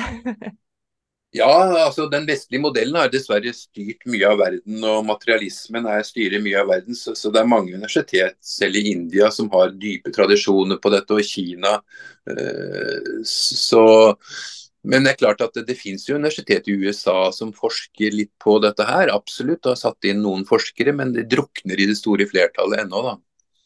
ja, 1.39 1.49
altså 1.85 2.05
den 2.11 2.27
vestlige 2.29 2.61
modellen 2.61 2.99
har 2.99 3.09
dessverre 3.13 3.53
styrt 3.57 4.05
mye 4.09 4.29
av 4.29 4.37
verden, 4.43 4.77
og 4.85 5.07
materialismen 5.07 5.89
er 5.89 6.05
styrer 6.07 6.43
mye 6.43 6.61
av 6.61 6.69
verden. 6.73 6.97
Så, 6.97 7.15
så, 7.17 7.33
det 7.33 7.41
er 7.41 7.49
mange 7.49 7.73
universitet, 7.73 8.37
selv 8.43 8.79
i 8.79 8.85
India, 8.93 9.31
som 9.33 9.49
har 9.55 9.75
dype 9.75 10.13
tradisjoner 10.15 10.81
på 10.81 10.93
dette, 10.93 11.17
og 11.17 11.25
Kina. 11.25 11.79
Eh, 12.29 13.19
så 13.27 13.85
men 14.87 15.03
det 15.03 15.11
er 15.11 15.19
klart 15.19 15.41
at 15.43 15.57
det, 15.57 15.65
det 15.67 15.75
finnes 15.75 16.05
jo 16.07 16.15
universitet 16.15 16.69
i 16.71 16.77
USA 16.79 17.33
som 17.35 17.51
forsker 17.55 18.15
litt 18.15 18.31
på 18.39 18.55
dette 18.63 18.85
her. 18.87 19.11
Absolutt, 19.11 19.65
Og 19.65 19.73
har 19.73 19.81
satt 19.81 20.07
inn 20.07 20.21
noen 20.23 20.45
forskere, 20.47 20.93
men 20.95 21.11
det 21.17 21.27
drukner 21.31 21.79
i 21.79 21.87
det 21.89 21.97
store 21.99 22.27
flertallet 22.29 22.85
ennå, 22.85 23.01
da. 23.09 23.15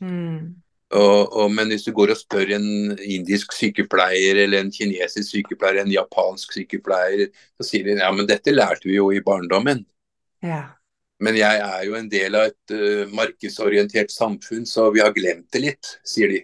Mm. 0.04 0.63
Og, 0.94 1.34
og, 1.34 1.50
men 1.54 1.72
hvis 1.74 1.88
du 1.88 1.92
går 1.96 2.14
og 2.14 2.20
spør 2.20 2.54
en 2.58 2.68
indisk 3.02 3.56
sykepleier 3.58 4.44
eller 4.44 4.62
en 4.62 4.72
kinesisk 4.74 5.32
sykepleier, 5.32 5.82
en 5.82 5.94
japansk 5.94 6.54
sykepleier, 6.54 7.30
så 7.58 7.68
sier 7.68 7.88
de 7.88 7.98
ja, 7.98 8.12
men 8.14 8.30
dette 8.30 8.54
lærte 8.54 8.90
vi 8.90 9.00
jo 9.00 9.10
i 9.14 9.24
barndommen. 9.26 9.84
Ja. 10.46 10.64
Men 11.24 11.38
jeg 11.40 11.62
er 11.64 11.86
jo 11.88 11.96
en 11.98 12.10
del 12.12 12.36
av 12.38 12.52
et 12.52 12.76
uh, 12.76 13.06
markedsorientert 13.16 14.12
samfunn, 14.14 14.68
så 14.70 14.90
vi 14.94 15.02
har 15.02 15.16
glemt 15.16 15.48
det 15.56 15.64
litt, 15.64 15.96
sier 16.06 16.30
de. 16.34 16.44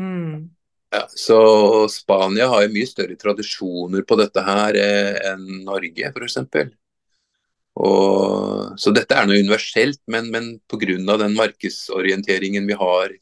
Mm. 0.00 0.50
Ja, 0.92 1.06
så 1.08 1.38
Spania 1.88 2.50
har 2.52 2.66
jo 2.66 2.74
mye 2.74 2.88
større 2.88 3.16
tradisjoner 3.16 4.04
på 4.04 4.18
dette 4.20 4.42
her 4.44 4.76
eh, 4.76 5.14
enn 5.30 5.62
Norge, 5.64 6.10
f.eks. 6.12 6.36
Så 8.82 8.92
dette 8.92 9.16
er 9.16 9.28
noe 9.28 9.40
universelt, 9.40 10.02
men, 10.12 10.28
men 10.34 10.50
pga. 10.68 11.16
den 11.22 11.38
markedsorienteringen 11.38 12.68
vi 12.68 12.76
har 12.76 13.14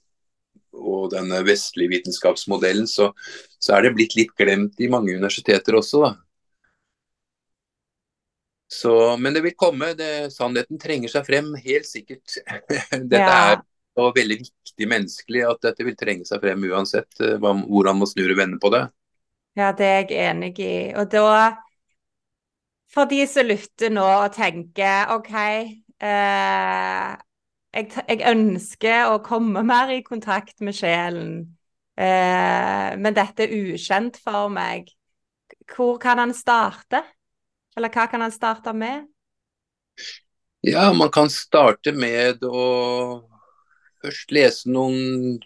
og 0.77 1.11
denne 1.15 1.41
vestlige 1.47 1.97
vitenskapsmodellen, 1.97 2.89
så, 2.89 3.11
så, 3.59 3.77
er 3.77 3.87
det 3.87 3.95
blitt 3.97 4.17
litt 4.19 4.35
glemt 4.39 4.81
i 4.81 4.91
mange 4.93 5.15
universiteter 5.17 5.79
også. 5.81 6.05
da. 6.07 6.13
Så, 8.71 8.93
men 9.19 9.35
det 9.35 9.43
vil 9.43 9.57
komme. 9.59 9.93
Det, 9.99 10.31
sannheten 10.35 10.79
trenger 10.79 11.11
seg 11.11 11.27
frem, 11.27 11.51
helt 11.65 11.89
sikkert. 11.89 12.39
Dette 13.11 13.25
ja. 13.25 13.57
er 13.57 14.15
veldig 14.15 14.39
viktig 14.45 14.87
menneskelig 14.89 15.43
at 15.45 15.67
dette 15.67 15.85
vil 15.85 15.97
trenge 15.99 16.25
seg 16.25 16.41
frem 16.41 16.63
uansett 16.71 17.19
hva, 17.43 17.51
hvordan 17.67 17.99
man 18.01 18.09
snur 18.09 18.33
og 18.33 18.39
vender 18.39 18.63
på 18.63 18.71
det. 18.73 18.85
Ja, 19.59 19.73
det 19.77 19.89
er 19.89 19.99
jeg 19.99 20.31
enig 20.31 20.55
i. 20.63 20.75
Og 20.95 21.11
da, 21.11 21.59
for 22.95 23.11
de 23.11 23.25
som 23.29 23.51
lytter 23.51 23.93
nå 23.93 24.07
og 24.07 24.31
tenker 24.39 25.11
OK 25.17 25.35
eh, 25.35 27.11
jeg, 27.75 27.91
jeg, 28.09 28.21
ønsker 28.31 29.13
å 29.13 29.21
komme 29.25 29.63
mer 29.67 29.93
i 29.95 30.03
kontakt 30.07 30.61
med 30.65 30.77
sjelen. 30.77 31.35
Eh, 32.01 32.91
men 32.99 33.17
dette 33.17 33.47
er 33.47 33.55
ukjent 33.55 34.19
for 34.23 34.51
meg. 34.53 34.91
Hvor 35.71 35.99
kan 36.03 36.19
han 36.23 36.35
starte? 36.35 37.05
Eller 37.77 37.93
hva 37.95 38.07
kan 38.11 38.25
han 38.25 38.35
starte 38.35 38.75
med? 38.75 39.07
Ja, 40.67 40.91
man 40.93 41.13
kan 41.15 41.31
starte 41.33 41.93
med 41.97 42.43
å 42.45 42.67
først 44.03 44.33
lese 44.35 44.69
noen 44.73 45.39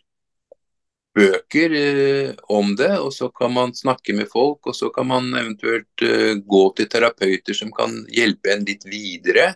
bøker 1.15 1.75
eh, 1.79 2.31
om 2.51 2.75
det, 2.79 2.91
og 2.99 3.13
så 3.15 3.29
kan 3.35 3.53
man 3.55 3.75
snakke 3.77 4.17
med 4.19 4.31
folk, 4.33 4.67
og 4.67 4.75
så 4.75 4.91
kan 4.95 5.07
man 5.11 5.31
eventuelt 5.39 6.03
eh, 6.03 6.35
gå 6.43 6.65
til 6.75 6.89
terapeuter 6.91 7.55
som 7.55 7.71
kan 7.75 8.01
hjelpe 8.11 8.55
en 8.55 8.67
litt 8.67 8.87
videre. 8.91 9.53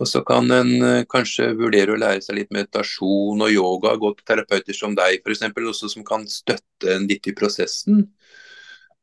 Og 0.00 0.08
så 0.08 0.22
kan 0.24 0.48
en 0.54 0.70
eh, 0.86 1.06
kanskje 1.10 1.50
vurdere 1.58 1.92
å 1.92 2.00
lære 2.00 2.22
seg 2.24 2.38
litt 2.38 2.54
meditasjon 2.54 3.44
og 3.44 3.52
yoga, 3.52 3.92
gå 4.00 4.14
til 4.16 4.28
terapeuter 4.30 4.76
som 4.76 4.94
deg 4.96 5.20
f.eks., 5.20 5.44
også 5.52 5.90
som 5.92 6.06
kan 6.06 6.24
støtte 6.30 6.94
en 6.94 7.04
litt 7.10 7.28
i 7.28 7.36
prosessen. 7.36 8.06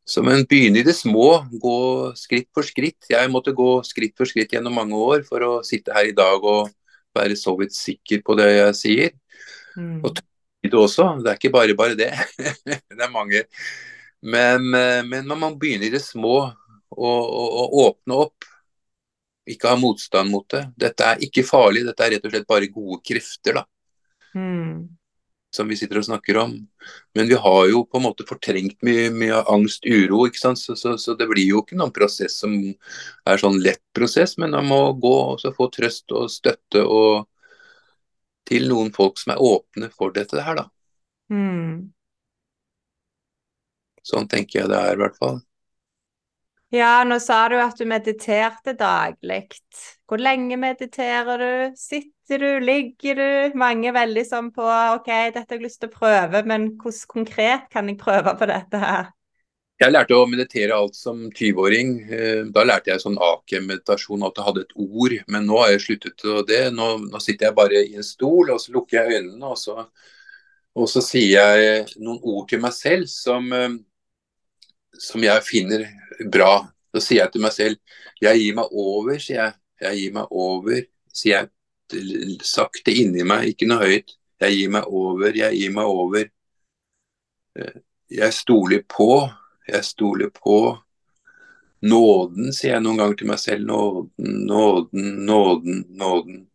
Så 0.07 0.23
men 0.23 0.45
begynne 0.49 0.81
i 0.81 0.87
det 0.87 0.95
små, 0.95 1.43
gå 1.61 1.77
skritt 2.17 2.47
for 2.55 2.65
skritt. 2.65 3.09
Jeg 3.11 3.29
måtte 3.29 3.53
gå 3.53 3.83
skritt 3.85 4.15
for 4.17 4.29
skritt 4.29 4.55
gjennom 4.55 4.77
mange 4.79 4.97
år 4.97 5.25
for 5.27 5.43
å 5.43 5.51
sitte 5.67 5.93
her 5.93 6.09
i 6.09 6.15
dag 6.15 6.41
og 6.41 6.71
være 7.17 7.35
så 7.37 7.53
vidt 7.59 7.75
sikker 7.75 8.23
på 8.25 8.37
det 8.39 8.47
jeg 8.53 8.77
sier. 8.79 9.13
Mm. 9.75 9.99
Og 10.07 10.15
det 10.15 10.73
også. 10.73 11.09
Det 11.21 11.31
er 11.31 11.39
ikke 11.39 11.53
bare 11.53 11.75
bare 11.77 11.99
det. 11.99 12.11
det 12.65 13.03
er 13.03 13.13
mange. 13.13 13.43
Men, 14.21 14.71
eh, 14.73 15.03
men 15.05 15.27
man 15.29 15.43
må 15.43 15.51
begynne 15.59 15.89
i 15.89 15.93
det 15.93 16.01
små 16.01 16.37
og, 16.97 17.77
åpne 17.83 18.21
opp. 18.25 18.47
Ikke 19.47 19.71
ha 19.71 19.79
motstand 19.79 20.31
mot 20.31 20.47
det. 20.51 20.65
Dette 20.79 21.07
er 21.07 21.23
ikke 21.23 21.45
farlig, 21.47 21.85
dette 21.87 22.03
er 22.03 22.15
rett 22.15 22.27
og 22.27 22.33
slett 22.33 22.47
bare 22.49 22.71
gode 22.71 23.01
krefter. 23.07 23.61
da. 23.61 23.63
Mm. 24.35 24.87
Som 25.55 25.71
vi 25.71 25.77
sitter 25.79 26.01
og 26.01 26.05
snakker 26.05 26.37
om. 26.41 26.53
Men 27.15 27.29
vi 27.29 27.39
har 27.39 27.61
jo 27.71 27.85
på 27.87 27.99
en 27.99 28.05
måte 28.09 28.27
fortrengt 28.27 28.83
mye, 28.83 29.07
mye 29.15 29.39
angst, 29.53 29.87
uro. 29.87 30.25
ikke 30.27 30.41
sant? 30.41 30.59
Så, 30.59 30.75
så, 30.75 30.97
så, 30.99 31.15
det 31.15 31.29
blir 31.31 31.47
jo 31.47 31.63
ikke 31.63 31.79
noen 31.79 31.95
prosess 31.95 32.41
som 32.43 32.57
er 32.59 33.41
sånn 33.41 33.59
lett 33.63 33.83
prosess, 33.95 34.35
men 34.37 34.51
man 34.57 34.67
må 34.67 34.81
gå 34.99 35.15
og 35.33 35.47
få 35.55 35.69
trøst 35.73 36.11
og 36.11 36.29
støtte 36.31 36.83
og 36.83 37.27
til 38.47 38.67
noen 38.71 38.93
folk 38.95 39.19
som 39.19 39.33
er 39.35 39.43
åpne 39.43 39.89
for 39.91 40.13
dette 40.15 40.43
her, 40.43 40.61
da. 40.61 40.67
Mm. 41.31 41.89
Sånn 44.07 44.27
tenker 44.31 44.61
jeg 44.61 44.71
det 44.71 44.79
er, 44.79 44.95
i 44.95 45.01
hvert 45.01 45.17
fall. 45.19 45.41
Ja, 46.69 47.03
nå 47.07 47.15
sa 47.23 47.45
du 47.47 47.55
at 47.63 47.79
du 47.79 47.85
mediterte 47.87 48.73
daglig. 48.75 49.45
Hvor 50.07 50.19
lenge 50.19 50.57
mediterer 50.59 51.39
du? 51.39 51.75
Sitter 51.79 52.43
du, 52.43 52.49
ligger 52.59 53.15
du? 53.15 53.57
Mange 53.59 53.87
er 53.87 53.95
veldig 53.95 54.23
sånn 54.27 54.49
på 54.55 54.65
OK, 54.67 55.07
dette 55.07 55.45
har 55.45 55.55
jeg 55.55 55.63
lyst 55.63 55.79
til 55.79 55.87
å 55.87 55.95
prøve, 55.95 56.43
men 56.43 56.73
hvordan 56.75 57.13
konkret 57.13 57.69
kan 57.71 57.87
jeg 57.87 57.99
prøve 58.01 58.35
på 58.35 58.49
dette 58.51 58.83
her? 58.83 59.13
Jeg 59.77 59.93
lærte 59.93 60.17
å 60.17 60.25
meditere 60.27 60.75
alt 60.75 60.95
som 60.97 61.19
20-åring. 61.29 61.89
Eh, 62.09 62.43
da 62.51 62.63
lærte 62.65 62.89
jeg 62.89 63.03
sånn 63.03 63.19
AK-meditasjon, 63.21 64.25
at 64.25 64.35
det 64.35 64.45
hadde 64.47 64.63
et 64.65 64.77
ord. 64.81 65.13
Men 65.31 65.45
nå 65.47 65.59
har 65.61 65.75
jeg 65.75 65.83
sluttet 65.83 66.23
med 66.25 66.47
det. 66.49 66.63
Nå, 66.73 66.87
nå, 67.05 67.21
sitter 67.21 67.47
jeg 67.47 67.57
bare 67.59 67.83
i 67.85 67.93
en 67.95 68.07
stol, 68.07 68.49
og 68.55 68.59
så 68.59 68.73
lukker 68.73 68.97
jeg 68.97 69.21
øynene. 69.21 69.51
Og 69.53 69.59
så, 69.61 69.85
og 70.81 70.89
så 70.89 71.03
sier 71.05 71.53
jeg 71.61 71.85
noen 72.01 72.17
ord 72.25 72.49
til 72.49 72.63
meg 72.65 72.73
selv 72.73 73.05
som, 73.11 73.53
eh, 73.53 73.77
som 74.93 75.23
jeg 75.23 75.43
finner 75.45 75.85
bra. 76.31 76.67
Så 76.95 77.03
sier 77.03 77.23
jeg 77.25 77.33
til 77.33 77.43
meg 77.43 77.53
selv 77.53 77.97
Jeg 78.23 78.39
gir 78.41 78.55
meg 78.57 78.71
over, 78.71 79.19
sier 79.21 79.41
jeg. 79.41 79.53
Jeg 79.81 79.99
gir 79.99 80.13
meg 80.15 80.31
over, 80.33 80.79
sier 81.13 81.35
jeg 81.35 82.41
sakte 82.43 82.91
inni 82.91 83.23
meg, 83.27 83.51
ikke 83.51 83.67
noe 83.69 83.85
høyt. 83.85 84.15
Jeg 84.41 84.55
gir 84.57 84.73
meg 84.73 84.89
over, 84.89 85.37
jeg 85.37 85.59
gir 85.59 85.75
meg 85.75 85.85
over. 85.85 86.25
Jeg 88.09 88.33
stoler 88.33 88.83
på. 88.89 89.27
Jeg 89.67 89.83
stoler 89.83 90.29
på 90.33 90.77
nåden, 91.83 92.51
sier 92.55 92.77
jeg 92.77 92.83
noen 92.83 93.01
ganger 93.01 93.17
til 93.19 93.31
meg 93.31 93.41
selv. 93.41 93.65
Nåden, 93.67 94.37
nåden, 94.49 95.09
nåden, 95.27 95.81
nåden. 95.99 96.45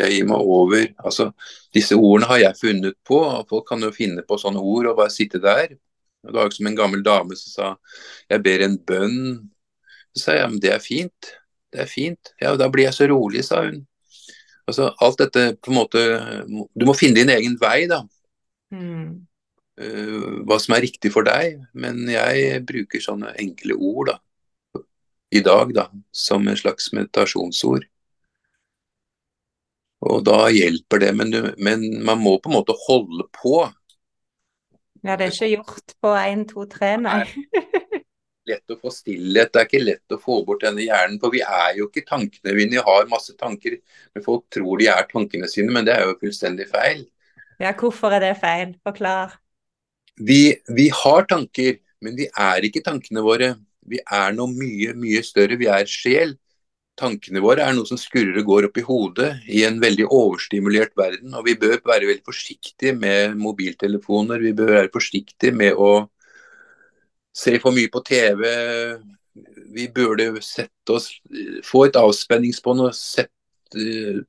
Jeg 0.00 0.14
gir 0.14 0.26
meg 0.30 0.50
over. 0.56 0.86
Altså, 1.04 1.30
disse 1.74 1.96
ordene 1.96 2.28
har 2.30 2.42
jeg 2.44 2.60
funnet 2.60 2.98
på. 3.06 3.20
Folk 3.48 3.68
kan 3.68 3.82
jo 3.84 3.92
finne 3.94 4.24
på 4.26 4.38
sånne 4.40 4.62
ord 4.62 4.92
og 4.92 5.00
bare 5.02 5.12
sitte 5.12 5.42
der. 5.42 5.76
Det 6.20 6.34
var 6.36 6.50
som 6.52 6.68
en 6.68 6.76
gammel 6.76 7.02
dame 7.04 7.36
som 7.38 7.52
sa 7.54 7.68
jeg 8.30 8.42
ber 8.44 8.64
en 8.66 8.76
bønn. 8.76 9.20
Så 10.14 10.24
sa 10.24 10.36
jeg 10.36 10.50
men 10.50 10.60
det 10.62 10.74
er 10.74 10.82
fint. 10.84 11.32
Det 11.70 11.84
er 11.84 11.90
fint. 11.90 12.32
Ja, 12.42 12.56
da 12.58 12.68
blir 12.72 12.88
jeg 12.88 12.96
så 12.96 13.08
rolig, 13.10 13.44
sa 13.46 13.62
hun. 13.64 13.84
Altså, 14.68 14.90
alt 15.02 15.18
dette 15.18 15.56
på 15.58 15.72
en 15.72 15.78
måte 15.80 16.00
Du 16.78 16.84
må 16.86 16.94
finne 16.94 17.18
din 17.18 17.32
egen 17.32 17.56
vei, 17.60 17.86
da. 17.90 18.02
Mm. 18.74 19.26
Uh, 19.80 20.42
hva 20.46 20.58
som 20.60 20.76
er 20.76 20.84
riktig 20.84 21.12
for 21.14 21.26
deg. 21.26 21.60
Men 21.72 22.02
jeg 22.10 22.64
bruker 22.68 23.02
sånne 23.02 23.34
enkle 23.40 23.78
ord 23.78 24.12
da, 24.12 24.18
i 25.30 25.42
dag 25.46 25.72
da, 25.74 25.88
som 26.12 26.46
en 26.48 26.58
slags 26.58 26.90
meditasjonsord. 26.96 27.86
Og 30.10 30.22
da 30.24 30.46
hjelper 30.48 31.02
det, 31.02 31.10
men, 31.16 31.32
du, 31.32 31.50
men, 31.60 31.82
man 32.04 32.22
må 32.22 32.38
på 32.40 32.50
en 32.50 32.56
måte 32.56 32.76
holde 32.86 33.26
på. 33.36 33.66
Ja, 35.06 35.16
det 35.16 35.26
er 35.26 35.32
ikke 35.32 35.50
gjort 35.54 35.94
på 36.02 36.12
én, 36.18 36.44
to, 36.48 36.66
tre, 36.68 36.94
nei. 37.00 37.22
lett 38.50 38.72
å 38.72 38.76
få 38.80 38.90
stillhet, 38.92 39.52
det 39.52 39.62
er 39.62 39.68
ikke 39.68 39.82
lett 39.82 40.14
å 40.14 40.18
få 40.20 40.40
bort 40.46 40.64
denne 40.64 40.84
hjernen. 40.84 41.18
For 41.22 41.32
vi 41.34 41.42
er 41.44 41.78
jo 41.78 41.88
ikke 41.88 42.06
tankene 42.08 42.56
vi 42.56 42.66
har 42.76 43.08
masse 43.10 43.36
tanker. 43.38 43.78
Men 44.14 44.26
folk 44.26 44.46
tror 44.52 44.80
de 44.80 44.90
er 44.92 45.08
tankene 45.10 45.48
sine, 45.50 45.72
men 45.74 45.86
det 45.88 45.96
er 45.96 46.08
jo 46.08 46.18
fullstendig 46.20 46.68
feil. 46.72 47.06
Ja, 47.60 47.72
hvorfor 47.76 48.16
er 48.16 48.24
det 48.24 48.34
feil? 48.40 48.74
Forklar. 48.86 49.38
Vi, 50.20 50.56
vi, 50.68 50.90
har 50.92 51.26
tanker, 51.28 51.80
men 52.04 52.16
vi 52.18 52.28
er 52.28 52.66
ikke 52.66 52.84
tankene 52.84 53.24
våre. 53.24 53.54
Vi 53.88 54.00
er 54.00 54.36
noe 54.36 54.52
mye, 54.52 54.94
mye 54.98 55.22
større. 55.24 55.58
Vi 55.60 55.68
er 55.70 55.88
sjel. 55.88 56.36
Tankene 56.98 57.40
våre 57.40 57.64
er 57.64 57.74
noe 57.76 57.88
som 57.88 57.98
skurrer 58.00 58.36
og 58.42 58.48
går 58.48 58.66
opp 58.68 58.78
i 58.80 58.84
hodet 58.84 59.30
i 59.48 59.62
en 59.64 59.78
veldig 59.80 60.06
overstimulert 60.12 60.92
verden. 60.98 61.32
Og 61.38 61.46
vi 61.46 61.56
bør 61.60 61.78
være 61.86 62.08
veldig 62.10 62.26
forsiktige 62.26 62.92
med 62.98 63.36
mobiltelefoner. 63.40 64.42
Vi 64.42 64.52
bør 64.56 64.74
være 64.76 64.92
forsiktige 64.92 65.54
med 65.56 65.78
å 65.80 65.92
se 67.36 67.56
for 67.62 67.72
mye 67.76 67.90
på 67.92 68.02
TV. 68.04 68.44
Vi 69.70 69.88
burde 69.94 70.32
sette 70.44 70.96
oss 70.96 71.12
Få 71.64 71.86
et 71.86 71.96
avspenningsbånd 71.96 72.82
og 72.88 72.96
sette 72.96 73.30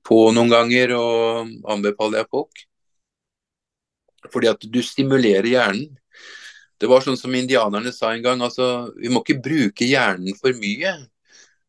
på 0.05 0.19
noen 0.35 0.51
ganger, 0.51 0.93
og 0.93 1.49
anbefaler 1.73 2.21
jeg 2.21 2.29
folk. 2.29 2.61
Fordi 4.31 4.51
at 4.51 4.67
du 4.69 4.83
stimulerer 4.85 5.49
hjernen. 5.49 5.89
Det 6.81 6.89
var 6.89 7.03
sånn 7.05 7.17
som 7.17 7.33
indianerne 7.37 7.91
sa 7.93 8.13
en 8.13 8.23
gang, 8.25 8.41
altså 8.41 8.91
vi 8.97 9.09
må 9.09 9.21
ikke 9.21 9.41
bruke 9.43 9.85
hjernen 9.85 10.37
for 10.37 10.53
mye. 10.57 10.93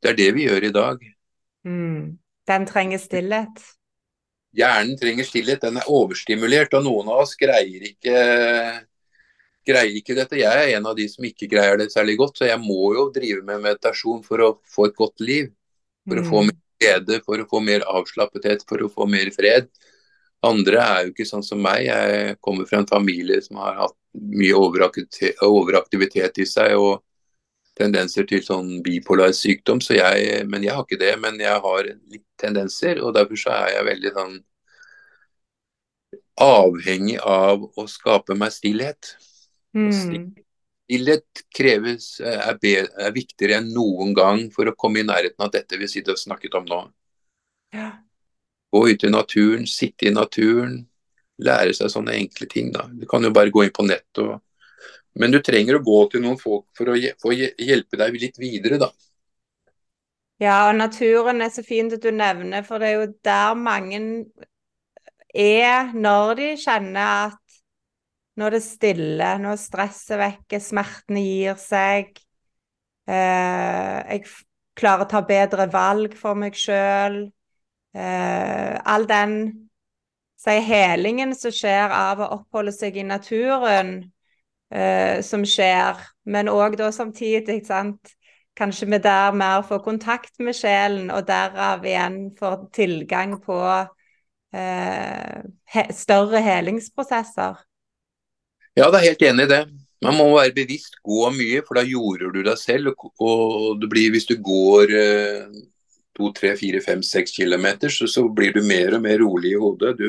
Det 0.02 0.12
er 0.12 0.18
det 0.18 0.30
vi 0.36 0.48
gjør 0.48 0.66
i 0.66 0.74
dag. 0.74 1.04
Mm. 1.68 2.18
Den 2.50 2.66
trenger 2.66 2.98
stillhet? 2.98 3.62
Hjernen 4.56 4.96
trenger 5.00 5.24
stillhet. 5.24 5.62
Den 5.62 5.78
er 5.80 5.90
overstimulert, 5.90 6.74
og 6.76 6.84
noen 6.84 7.10
av 7.12 7.22
oss 7.24 7.36
greier 7.40 7.86
ikke, 7.86 8.16
greier 9.68 10.00
ikke 10.00 10.16
dette. 10.18 10.40
Jeg 10.42 10.64
er 10.66 10.74
en 10.76 10.90
av 10.90 10.98
de 10.98 11.06
som 11.08 11.24
ikke 11.24 11.48
greier 11.52 11.78
det 11.80 11.92
særlig 11.94 12.18
godt, 12.20 12.40
så 12.40 12.50
jeg 12.50 12.60
må 12.60 12.92
jo 12.98 13.06
drive 13.14 13.46
med 13.46 13.62
meditasjon 13.62 14.24
for 14.26 14.42
å 14.42 14.50
få 14.74 14.90
et 14.90 14.98
godt 14.98 15.22
liv. 15.24 15.52
For 16.08 16.18
mm. 16.18 16.24
å 16.24 16.28
få 16.28 16.42
mm. 16.42 16.50
mer 16.50 16.60
glede, 16.82 17.22
for 17.22 17.38
å 17.38 17.48
få 17.48 17.62
mer 17.62 17.86
avslappethet, 17.94 18.66
for 18.68 18.82
å 18.82 18.90
få 18.92 19.06
mer 19.10 19.30
fred. 19.34 19.70
Andre 20.42 20.82
er 20.82 21.06
jo 21.06 21.12
ikke 21.14 21.28
sånn 21.28 21.46
som 21.46 21.62
meg. 21.62 21.86
Jeg 21.86 22.36
kommer 22.42 22.66
fra 22.66 22.82
en 22.82 22.90
familie 22.90 23.38
som 23.44 23.62
har 23.62 23.78
hatt 23.84 23.96
mye 24.18 24.58
overaktivitet, 24.58 25.38
overaktivitet 25.46 26.42
i 26.42 26.46
seg 26.50 26.74
og 26.76 26.98
tendenser 27.82 28.26
til 28.30 28.44
sånn 28.46 28.78
bipolar 28.86 29.34
sykdom. 29.36 29.82
Så 29.82 29.98
jeg, 29.98 30.46
men 30.48 30.64
jeg 30.64 30.76
har 30.76 30.86
ikke 30.86 31.00
det. 31.02 31.12
Men 31.22 31.40
jeg 31.42 31.58
har 31.66 31.90
litt 31.90 32.26
tendenser, 32.40 33.02
og 33.02 33.16
derfor 33.18 33.40
så 33.42 33.54
er 33.58 33.76
jeg 33.76 33.88
veldig 33.90 34.14
sånn 34.16 34.40
avhengig 36.42 37.18
av 37.18 37.64
å 37.76 37.86
skape 37.90 38.36
meg 38.38 38.54
stillhet. 38.54 39.14
Mm. 39.76 40.32
Stillhet 40.86 41.44
kreves, 41.54 42.14
er, 42.20 42.56
er, 42.56 43.12
viktigere 43.14 43.60
enn 43.60 43.70
noen 43.72 44.14
gang 44.16 44.46
for 44.52 44.68
å 44.68 44.76
komme 44.78 45.02
i 45.02 45.08
nærheten 45.08 45.44
av 45.44 45.52
dette 45.54 45.78
vi 45.80 45.88
sitter 45.90 46.16
og 46.16 46.22
snakket 46.22 46.56
om 46.58 46.66
nå. 46.68 46.80
Ja. 47.76 47.90
Gå 48.72 48.86
ut 48.88 49.04
i 49.04 49.12
naturen, 49.12 49.68
sitte 49.68 50.08
i 50.08 50.14
naturen. 50.14 50.82
Lære 51.42 51.72
seg 51.76 51.90
sånne 51.92 52.14
enkle 52.16 52.48
ting. 52.48 52.70
da. 52.72 52.86
Du 52.88 53.06
kan 53.08 53.24
jo 53.24 53.32
bare 53.34 53.52
gå 53.52 53.64
inn 53.64 53.74
på 53.74 53.84
nett 53.88 54.20
og 54.22 54.36
Men 55.18 55.34
du 55.34 55.40
trenger 55.44 55.76
å 55.78 55.84
gå 55.84 55.98
til 56.12 56.22
noen 56.24 56.38
folk 56.40 56.66
for 56.76 56.92
å 56.92 56.96
hjelpe 56.96 57.98
deg 58.00 58.16
litt 58.20 58.38
videre, 58.40 58.78
da. 58.80 58.88
Ja, 60.42 60.70
og 60.70 60.78
naturen 60.78 61.42
er 61.44 61.52
så 61.54 61.62
fint 61.62 61.92
at 61.94 62.02
du 62.02 62.10
nevner, 62.14 62.64
for 62.66 62.82
det 62.82 62.88
er 62.88 62.96
jo 62.96 63.10
der 63.22 63.58
mange 63.58 64.00
er 65.32 65.92
når 65.94 66.34
de 66.40 66.48
kjenner 66.60 67.28
at 67.28 67.60
nå 68.36 68.48
er 68.48 68.56
det 68.56 68.62
stille, 68.64 69.28
nå 69.38 69.52
er 69.52 69.60
stresset 69.60 70.18
vekke, 70.18 70.60
smertene 70.60 71.22
gir 71.22 71.58
seg. 71.60 72.16
Eh, 73.06 73.98
jeg 74.16 74.24
klarer 74.78 75.04
å 75.04 75.10
ta 75.10 75.20
bedre 75.26 75.68
valg 75.70 76.16
for 76.16 76.38
meg 76.38 76.56
sjøl 76.56 77.26
eh, 77.92 78.74
all 78.88 79.04
den 79.10 79.36
si, 80.40 80.56
helingen 80.64 81.34
som 81.36 81.54
skjer 81.54 81.92
av 81.92 82.22
å 82.22 82.30
oppholde 82.38 82.72
seg 82.74 82.96
i 82.96 83.06
naturen, 83.06 83.98
eh, 84.72 85.20
som 85.24 85.44
skjer, 85.46 86.00
men 86.24 86.50
òg 86.52 86.78
da 86.80 86.90
samtidig, 86.94 87.62
sant 87.68 88.16
Kanskje 88.52 88.84
vi 88.84 88.98
der 89.00 89.32
mer 89.32 89.62
får 89.64 89.78
kontakt 89.80 90.34
med 90.44 90.52
sjelen, 90.52 91.06
og 91.10 91.24
derav 91.24 91.86
igjen 91.88 92.18
får 92.36 92.66
tilgang 92.76 93.38
på 93.40 93.56
eh, 94.52 95.38
he 95.72 95.84
større 95.96 96.42
helingsprosesser. 96.44 97.62
Ja, 98.76 98.90
det 98.92 98.98
er 98.98 99.06
helt 99.06 99.24
enig 99.30 99.46
i 99.48 99.52
det. 99.54 99.62
Man 100.04 100.18
må 100.18 100.26
være 100.34 100.54
bevisst, 100.56 100.98
gå 101.04 101.28
mye, 101.32 101.62
for 101.64 101.78
da 101.78 101.86
jorder 101.86 102.32
du 102.34 102.42
deg 102.44 102.58
selv. 102.60 102.92
Og 103.22 103.80
det 103.80 103.88
blir, 103.88 104.12
hvis 104.12 104.28
du 104.28 104.36
går 104.42 104.92
eh, 105.00 105.60
to, 106.16 106.32
tre, 106.36 106.52
fire, 106.58 106.80
fem, 106.84 107.02
seks 107.06 107.36
kilometer, 107.38 107.88
så, 107.88 108.26
blir 108.28 108.52
du 108.52 108.62
mer 108.66 108.98
og 108.98 109.04
mer 109.06 109.20
rolig 109.22 109.54
i 109.54 109.60
hodet. 109.62 109.94
Du 110.00 110.08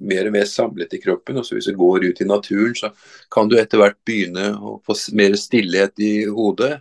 mer 0.00 0.28
og 0.28 0.34
mer 0.34 0.46
samlet 0.48 0.94
i 0.96 1.00
kroppen. 1.02 1.38
og 1.38 1.46
så 1.46 1.56
Hvis 1.56 1.70
du 1.70 1.76
går 1.76 2.06
ut 2.10 2.20
i 2.20 2.28
naturen, 2.28 2.74
så 2.74 2.92
kan 3.32 3.48
du 3.48 3.58
etter 3.58 3.78
hvert 3.78 3.98
begynne 4.04 4.52
å 4.56 4.78
få 4.86 4.96
mer 5.14 5.36
stillhet 5.36 5.98
i 5.98 6.26
hodet. 6.26 6.80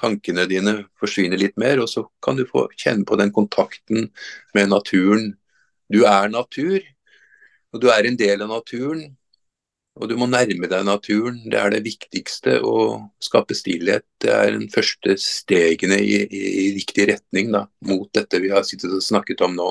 Tankene 0.00 0.46
dine 0.50 0.84
forsvinner 0.98 1.38
litt 1.38 1.56
mer, 1.56 1.80
og 1.80 1.88
så 1.88 2.06
kan 2.22 2.36
du 2.36 2.46
få 2.46 2.66
kjenne 2.76 3.06
på 3.06 3.16
den 3.16 3.32
kontakten 3.32 4.10
med 4.54 4.70
naturen. 4.70 5.34
Du 5.92 6.04
er 6.08 6.28
natur, 6.28 6.80
og 7.72 7.82
du 7.82 7.90
er 7.90 8.06
en 8.06 8.16
del 8.18 8.42
av 8.42 8.50
naturen. 8.50 9.12
Og 9.94 10.10
du 10.10 10.16
må 10.18 10.26
nærme 10.26 10.66
deg 10.66 10.86
naturen. 10.86 11.38
Det 11.46 11.58
er 11.60 11.70
det 11.70 11.84
viktigste. 11.84 12.58
Å 12.66 12.98
skape 13.22 13.54
stillhet 13.54 14.06
det 14.24 14.32
er 14.34 14.50
den 14.56 14.66
første 14.72 15.14
stegene 15.22 16.00
i, 16.02 16.16
i, 16.24 16.42
i 16.64 16.66
riktig 16.80 17.06
retning 17.12 17.52
da, 17.54 17.64
mot 17.86 18.08
dette 18.16 18.40
vi 18.42 18.50
har 18.50 18.66
sittet 18.66 18.90
og 18.90 19.04
snakket 19.04 19.44
om 19.46 19.54
nå. 19.54 19.68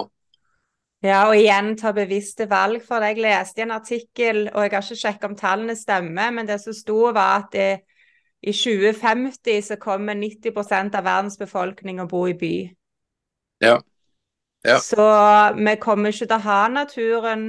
Ja, 1.04 1.26
og 1.28 1.36
igjen 1.36 1.74
ta 1.80 1.92
bevisste 1.96 2.48
valg. 2.50 2.84
For 2.88 3.04
jeg 3.04 3.20
leste 3.24 3.66
en 3.66 3.74
artikkel, 3.76 4.46
og 4.54 4.64
jeg 4.64 4.72
har 4.72 4.86
ikke 4.86 5.00
sjekket 5.02 5.28
om 5.28 5.36
tallene 5.40 5.76
stemmer, 5.76 6.32
men 6.32 6.48
det 6.48 6.62
som 6.64 6.76
sto 6.76 7.10
var 7.12 7.42
at 7.42 7.50
det, 7.56 7.72
i 8.44 8.52
2050 8.52 9.62
så 9.64 9.76
kommer 9.80 10.16
90% 10.20 10.96
av 11.00 11.06
verdens 11.06 11.38
befolkning 11.40 12.02
å 12.04 12.08
bo 12.12 12.26
i 12.28 12.34
by. 12.36 12.56
Ja. 13.64 13.78
ja. 14.68 14.80
Så 14.84 15.06
vi 15.56 15.76
kommer 15.80 16.12
ikke 16.12 16.28
til 16.28 16.36
å 16.36 16.44
ha 16.44 16.64
naturen 16.72 17.46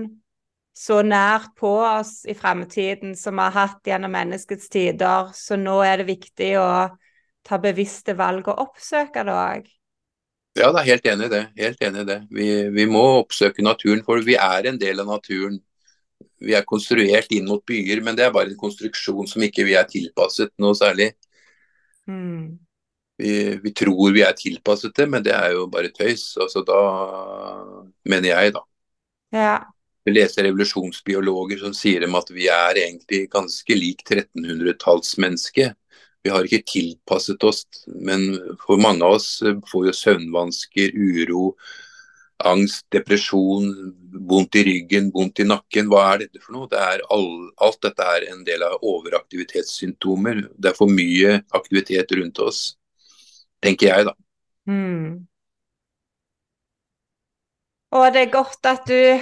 så 0.74 1.00
nært 1.06 1.54
på 1.58 1.70
oss 1.82 2.20
i 2.26 2.34
fremtiden 2.38 3.14
som 3.18 3.38
vi 3.38 3.46
har 3.46 3.56
hatt 3.56 3.90
gjennom 3.90 4.14
menneskets 4.14 4.70
tider. 4.70 5.30
Så 5.34 5.58
nå 5.58 5.80
er 5.86 6.02
det 6.02 6.10
viktig 6.10 6.52
å 6.62 6.68
ta 7.46 7.58
bevisste 7.62 8.14
valg 8.18 8.46
og 8.50 8.62
oppsøke 8.68 9.26
det 9.26 9.34
òg. 9.34 9.68
Ja, 10.54 10.70
da, 10.70 10.84
helt 10.86 11.06
enig 11.10 11.26
i 11.26 11.32
det. 11.32 11.44
Helt 11.58 11.80
enig 11.82 12.04
i 12.04 12.08
det. 12.08 12.18
Vi, 12.30 12.48
vi, 12.70 12.86
må 12.86 13.02
oppsøke 13.18 13.62
naturen, 13.66 14.04
for 14.06 14.22
vi 14.22 14.36
er 14.38 14.70
en 14.70 14.78
del 14.78 15.02
av 15.02 15.08
naturen. 15.10 15.58
Vi 16.44 16.54
er 16.54 16.66
konstruert 16.68 17.32
inn 17.34 17.48
mot 17.48 17.64
byer, 17.66 18.02
men 18.06 18.14
det 18.14 18.28
er 18.28 18.34
bare 18.34 18.52
en 18.52 18.60
konstruksjon 18.60 19.26
som 19.30 19.42
ikke 19.42 19.66
vi 19.66 19.74
er 19.78 19.88
tilpasset 19.90 20.52
noe 20.62 20.76
særlig. 20.78 21.10
Mm. 22.06 22.60
Vi, 23.18 23.34
vi, 23.62 23.72
tror 23.74 24.14
vi 24.14 24.22
er 24.26 24.34
tilpasset 24.38 24.94
det, 24.94 25.08
men 25.10 25.26
det 25.26 25.34
er 25.34 25.56
jo 25.56 25.66
bare 25.70 25.90
tøys. 25.94 26.32
Altså 26.38 26.62
da 26.66 26.80
mener 28.06 28.30
jeg, 28.30 28.54
da. 28.54 28.62
Ja. 29.34 29.56
Vi 30.04 30.12
leser 30.12 30.46
revolusjonsbiologer 30.46 31.62
som 31.64 31.74
sier 31.74 32.04
dem 32.04 32.14
at 32.18 32.30
vi 32.30 32.46
er 32.52 32.78
egentlig 32.82 33.24
ganske 33.32 33.78
lik 33.78 34.04
1300-tallsmennesket. 34.06 35.74
Vi 36.24 36.32
har 36.32 36.46
ikke 36.46 36.64
tilpasset 36.64 37.42
oss, 37.44 37.66
men 37.86 38.30
for 38.62 38.80
mange 38.80 39.04
av 39.04 39.18
oss 39.18 39.42
får 39.68 39.90
jo 39.90 39.92
søvnvansker, 39.98 40.94
uro, 40.96 41.50
angst, 42.48 42.86
depresjon, 42.92 43.68
vondt 44.28 44.56
i 44.56 44.64
ryggen, 44.64 45.10
vondt 45.14 45.42
i 45.44 45.46
nakken. 45.48 45.90
Hva 45.92 46.06
er 46.14 46.24
dette 46.24 46.40
for 46.40 46.56
noe? 46.56 46.70
Det 46.70 46.80
all, 47.12 47.28
alt 47.64 47.80
dette 47.84 48.08
er 48.16 48.28
en 48.32 48.40
del 48.46 48.64
av 48.66 48.80
overaktivitetssymptomer. 48.80 50.42
Det 50.56 50.72
er 50.72 50.78
for 50.78 50.90
mye 50.90 51.38
aktivitet 51.56 52.16
rundt 52.18 52.40
oss, 52.44 52.64
tenker 53.64 53.90
jeg 53.90 54.08
da. 54.08 54.16
Mm. 54.70 55.24
Og 57.94 58.08
det 58.14 58.24
er 58.24 58.32
godt 58.32 58.72
at 58.72 58.88
du 58.88 59.20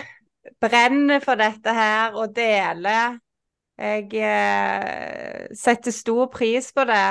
brenner 0.62 1.20
for 1.24 1.40
dette 1.40 1.74
her 1.76 2.14
og 2.16 2.32
deler. 2.36 3.18
Jeg 3.80 4.08
eh, 4.20 5.46
setter 5.56 5.94
stor 5.94 6.28
pris 6.32 6.68
på 6.74 6.84
det. 6.88 7.06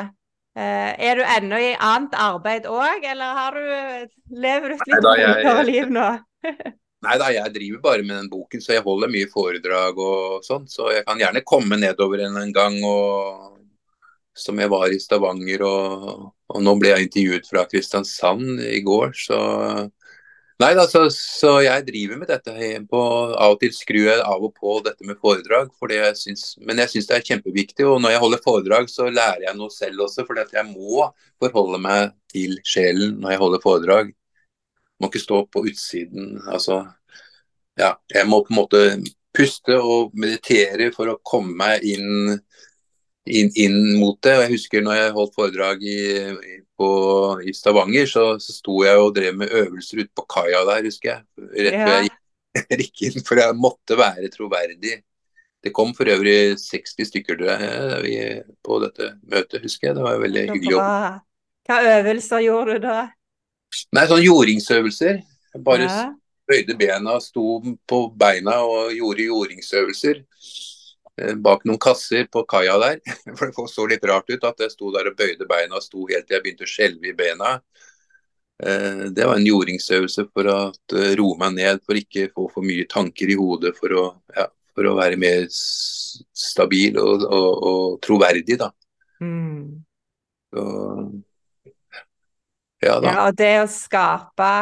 Eh, 0.57 0.91
er 1.07 1.18
du 1.18 1.24
ennå 1.24 1.57
i 1.57 1.72
annet 1.80 2.14
arbeid 2.20 2.68
òg, 2.70 3.05
eller 3.07 3.38
har 3.38 3.55
du, 3.57 4.12
lever 4.36 4.74
du 4.74 4.76
et 4.76 4.91
litt 4.91 5.07
roligere 5.07 5.64
liv 5.68 5.91
nå? 5.95 6.09
Nei 7.01 7.16
da, 7.18 7.32
jeg 7.34 7.53
driver 7.55 7.82
bare 7.82 8.03
med 8.05 8.14
den 8.20 8.30
boken, 8.30 8.62
så 8.62 8.76
jeg 8.76 8.86
holder 8.86 9.09
mye 9.09 9.30
foredrag 9.32 9.97
og 9.97 10.43
sånn. 10.45 10.68
Så 10.70 10.91
jeg 10.93 11.05
kan 11.07 11.18
gjerne 11.18 11.41
komme 11.47 11.80
nedover 11.82 12.22
en, 12.28 12.38
en 12.43 12.53
gang 12.53 12.78
og 12.86 13.57
som 14.38 14.59
jeg 14.62 14.72
var 14.72 14.91
i 14.93 14.99
Stavanger, 15.01 15.64
og, 15.66 16.30
og 16.51 16.62
nå 16.64 16.76
ble 16.80 16.93
jeg 16.93 17.07
intervjuet 17.07 17.49
fra 17.49 17.66
Kristiansand 17.68 18.62
i 18.64 18.80
går, 18.86 19.12
så 19.18 19.39
Nei 20.62 20.76
altså, 20.78 21.07
så, 21.09 21.55
jeg 21.64 21.86
driver 21.88 22.20
med 22.22 22.30
dette. 22.30 22.53
På, 22.89 22.99
av 23.34 23.55
og 23.55 23.62
til 23.64 23.72
skrur 23.74 24.03
jeg 24.12 24.22
av 24.22 24.43
og 24.45 24.51
på 24.59 24.76
dette 24.86 25.07
med 25.07 25.18
foredrag. 25.24 25.72
Jeg 25.89 26.18
synes, 26.20 26.43
men 26.62 26.82
jeg 26.84 26.91
syns 26.91 27.07
det 27.09 27.16
er 27.18 27.26
kjempeviktig. 27.30 27.88
Og 27.89 28.01
når 28.03 28.14
jeg 28.14 28.22
holder 28.22 28.43
foredrag, 28.43 28.89
så 28.91 29.07
lærer 29.09 29.47
jeg 29.47 29.57
noe 29.57 29.74
selv 29.74 30.05
også. 30.05 30.26
For 30.28 30.38
jeg 30.43 30.68
må 30.70 31.07
forholde 31.41 31.82
meg 31.82 32.14
til 32.34 32.59
sjelen 32.68 33.18
når 33.24 33.34
jeg 33.34 33.41
holder 33.41 33.64
foredrag. 33.64 34.12
Jeg 34.12 35.01
må 35.01 35.09
ikke 35.09 35.24
stå 35.24 35.41
på 35.49 35.66
utsiden. 35.72 36.36
Altså, 36.45 36.84
ja, 37.82 37.95
jeg 38.14 38.30
må 38.30 38.43
på 38.45 38.53
en 38.53 38.62
måte 38.62 38.84
puste 39.34 39.80
og 39.80 40.14
meditere 40.14 40.91
for 40.93 41.09
å 41.09 41.20
komme 41.26 41.55
meg 41.57 41.88
inn 41.88 42.36
inn, 43.26 43.51
inn, 43.55 43.78
mot 43.99 44.17
det. 44.24 44.34
og 44.38 44.43
Jeg 44.45 44.53
husker 44.55 44.86
når 44.86 44.97
jeg 44.99 45.13
holdt 45.17 45.36
foredrag 45.38 45.86
i, 45.86 45.99
på, 46.80 46.89
i 47.45 47.53
Stavanger, 47.55 48.09
så, 48.09 48.26
så 48.41 48.55
sto 48.55 48.82
jeg 48.86 49.01
og 49.01 49.13
drev 49.15 49.38
med 49.38 49.53
øvelser 49.61 50.03
ute 50.03 50.11
på 50.17 50.26
kaia 50.32 50.63
der, 50.69 50.84
husker 50.89 51.13
jeg. 51.13 51.24
Rett 51.67 51.80
før 51.80 51.95
ja. 51.95 52.03
jeg 52.57 52.82
gikk 52.84 53.07
inn, 53.09 53.26
for 53.28 53.41
jeg 53.41 53.57
måtte 53.59 53.97
være 53.99 54.32
troverdig. 54.34 54.99
Det 55.61 55.69
kom 55.78 55.91
for 55.93 56.09
øvrig 56.09 56.57
60 56.57 57.11
stykker 57.11 57.43
jeg, 57.45 58.41
på 58.65 58.80
dette 58.82 59.11
møtet, 59.30 59.61
husker 59.61 59.91
jeg. 59.91 59.97
Det 59.99 60.05
var 60.07 60.24
veldig 60.24 60.47
hyggelig. 60.49 60.72
Jobb. 60.74 61.19
Hva 61.69 61.82
øvelser 61.99 62.41
gjorde 62.47 62.80
du 62.80 62.88
da? 62.88 63.01
Nei, 63.95 64.07
sånn 64.09 64.24
jordingsøvelser. 64.26 65.22
Jeg 65.53 65.63
bare 65.63 65.86
ja. 65.86 66.07
bøyde 66.49 66.76
bena, 66.80 67.19
sto 67.22 67.61
på 67.88 68.01
beina 68.17 68.57
og 68.65 68.95
gjorde 68.95 69.28
jordingsøvelser. 69.30 70.24
Eh, 71.20 71.36
bak 71.36 71.66
noen 71.68 71.80
kasser 71.82 72.28
på 72.32 72.43
kaia 72.49 72.78
der. 72.82 72.99
For 73.38 73.49
det 73.51 73.68
så 73.72 73.88
litt 73.89 74.05
rart 74.07 74.30
ut 74.32 74.47
at 74.47 74.64
jeg 74.64 74.74
sto 74.74 74.91
der 74.95 75.12
og 75.12 75.18
bøyde 75.20 75.47
beina 75.49 75.80
og 75.80 75.86
sto 75.86 76.05
helt 76.07 76.28
til 76.28 76.38
jeg 76.38 76.45
begynte 76.45 76.68
å 76.68 76.72
skjelve 76.72 77.12
i 77.12 77.16
bena. 77.18 77.57
Eh, 78.64 79.07
det 79.12 79.28
var 79.28 79.39
en 79.39 79.47
jordingsøvelse 79.47 80.28
for 80.32 80.51
å 80.51 80.59
eh, 80.72 81.14
roe 81.20 81.38
meg 81.41 81.57
ned, 81.59 81.84
for 81.86 81.99
ikke 81.99 82.30
få 82.34 82.47
for 82.53 82.68
mye 82.68 82.88
tanker 82.89 83.34
i 83.34 83.39
hodet. 83.39 83.76
For 83.80 83.97
å, 83.97 84.05
ja, 84.38 84.47
for 84.76 84.88
å 84.88 84.95
være 84.99 85.20
mer 85.20 85.47
stabil 85.51 86.99
og, 87.01 87.26
og, 87.28 87.49
og 87.72 87.97
troverdig, 88.05 88.59
da. 88.62 88.72
Mm. 89.22 89.82
Så, 90.51 90.64
ja 92.82 92.95
da. 92.99 93.12
Ja, 93.12 93.18
og 93.28 93.36
det 93.38 93.55
å 93.62 93.68
skape, 93.70 94.53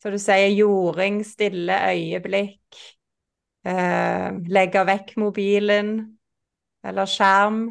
som 0.00 0.16
du 0.16 0.20
sier, 0.20 0.50
jording, 0.52 1.22
stille 1.26 1.76
øyeblikk 1.92 2.80
Eh, 3.66 4.28
legge 4.48 4.84
vekk 4.88 5.14
mobilen 5.20 5.92
eller 6.86 7.08
skjerm. 7.10 7.66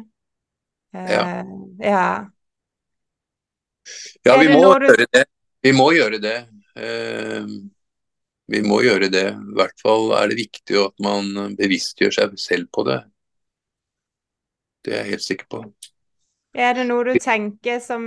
Eh, 0.94 1.10
ja. 1.10 1.24
ja. 1.78 2.06
Ja, 4.22 4.38
vi 4.38 4.48
må 4.52 4.78
du... 4.78 4.88
Vi 5.60 5.72
må 5.76 5.90
gjøre 5.92 6.20
det. 6.22 6.36
Eh, 6.78 7.48
vi 8.50 8.60
må 8.64 8.80
gjøre 8.82 9.10
det. 9.12 9.28
I 9.34 9.56
hvert 9.58 9.82
fall 9.82 10.14
er 10.16 10.30
det 10.30 10.38
viktig 10.40 10.78
at 10.80 10.94
man 11.02 11.56
bevisstgjør 11.58 12.16
seg 12.16 12.38
selv 12.40 12.70
på 12.72 12.86
det. 12.88 13.00
Det 14.80 14.94
er 14.94 15.02
jeg 15.02 15.16
helt 15.16 15.26
sikker 15.26 15.50
på. 15.52 15.64
Er 16.56 16.74
det 16.74 16.86
noe 16.88 17.04
du 17.06 17.18
tenker 17.20 17.78
som 17.84 18.06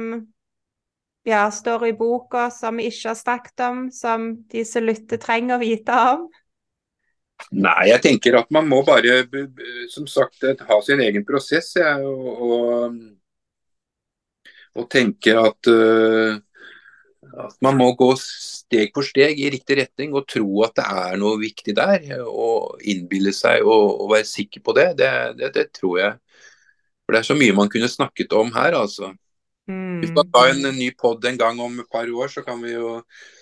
ja, 1.23 1.45
står 1.51 1.87
i 1.87 1.93
boka, 1.95 2.49
som 2.51 2.81
vi 2.81 2.89
ikke 2.89 3.11
har 3.11 3.19
snakket 3.19 3.63
om, 3.67 3.85
som 3.93 4.31
de 4.51 4.65
som 4.67 4.83
lytter 4.83 5.21
trenger 5.21 5.55
å 5.55 5.61
vite 5.61 5.99
om? 6.15 6.25
Nei, 7.53 7.89
jeg 7.89 8.01
tenker 8.01 8.37
at 8.39 8.49
man 8.53 8.67
må 8.69 8.81
bare 8.85 9.23
som 9.91 10.07
sagt, 10.09 10.43
ha 10.43 10.79
sin 10.85 11.01
egen 11.03 11.25
prosess. 11.27 11.73
Ja, 11.77 11.97
og, 11.99 12.41
og, 12.47 12.95
og, 14.73 14.87
tenke 14.91 15.35
at, 15.37 15.69
uh, 15.69 16.37
at, 17.45 17.57
man 17.65 17.77
må 17.77 17.91
gå 17.99 18.09
steg 18.21 18.93
for 18.95 19.05
steg 19.05 19.41
i 19.41 19.51
riktig 19.53 19.77
retning 19.81 20.15
og 20.17 20.27
tro 20.29 20.63
at 20.65 20.77
det 20.79 20.87
er 21.05 21.19
noe 21.21 21.41
viktig 21.41 21.75
der. 21.77 22.07
Og 22.25 22.81
innbille 22.89 23.35
seg 23.35 23.65
og, 23.65 24.05
og 24.05 24.13
være 24.15 24.29
sikker 24.29 24.63
på 24.65 24.77
det. 24.79 24.89
Det, 25.01 25.11
det. 25.41 25.53
det, 25.57 25.67
tror 25.77 25.99
jeg. 25.99 26.15
For 27.03 27.13
Det 27.13 27.21
er 27.21 27.29
så 27.29 27.37
mye 27.37 27.57
man 27.57 27.69
kunne 27.69 27.91
snakket 27.91 28.33
om 28.39 28.53
her, 28.55 28.79
altså. 28.79 29.11
Mm. 29.67 30.01
Hvis 30.01 30.11
man 30.15 30.27
tar 30.31 30.51
en 30.51 30.73
ny 30.75 30.89
pod 30.99 31.23
en 31.25 31.37
gang 31.39 31.59
om 31.63 31.79
et 31.79 31.91
par 31.91 32.07
år, 32.07 32.31
så 32.31 32.43
kan 32.43 32.59
vi 32.63 32.73
jo 32.73 32.97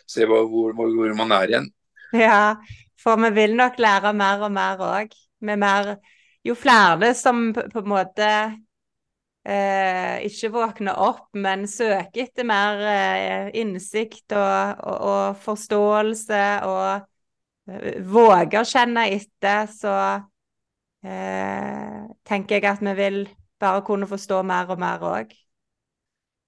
se 0.09 0.25
hvor, 0.25 0.45
hvor, 0.49 0.73
hvor 0.75 1.13
man 1.17 1.31
er 1.37 1.53
igjen. 1.53 1.71
Ja, 2.11 2.57
for 3.01 3.21
vi 3.25 3.31
vil 3.35 3.55
nok 3.57 3.79
lære 3.81 4.13
mer 4.17 4.43
og 4.45 4.51
mer 4.53 4.83
òg. 4.85 5.15
Jo 6.45 6.55
flere 6.57 7.13
som 7.17 7.51
på 7.53 7.81
en 7.83 7.89
måte 7.89 8.27
eh, 9.45 10.17
ikke 10.25 10.51
våkner 10.53 10.97
opp, 11.01 11.27
men 11.37 11.67
søker 11.69 12.25
etter 12.25 12.47
mer 12.47 12.81
eh, 12.89 13.51
innsikt 13.61 14.33
og, 14.37 14.81
og, 14.81 14.97
og, 15.11 15.41
forståelse 15.43 16.43
og 16.65 16.87
eh, 17.69 18.01
våger 18.05 18.65
kjenne 18.67 19.05
etter, 19.13 19.69
så 19.69 19.95
eh, 21.05 22.01
tenker 22.25 22.57
jeg 22.57 22.69
at 22.71 22.81
vi 22.85 22.97
vil 22.97 23.21
bare 23.61 23.85
kunne 23.85 24.09
forstå 24.09 24.41
mer 24.41 24.73
og 24.73 24.81
mer 24.81 25.05
òg. 25.05 25.37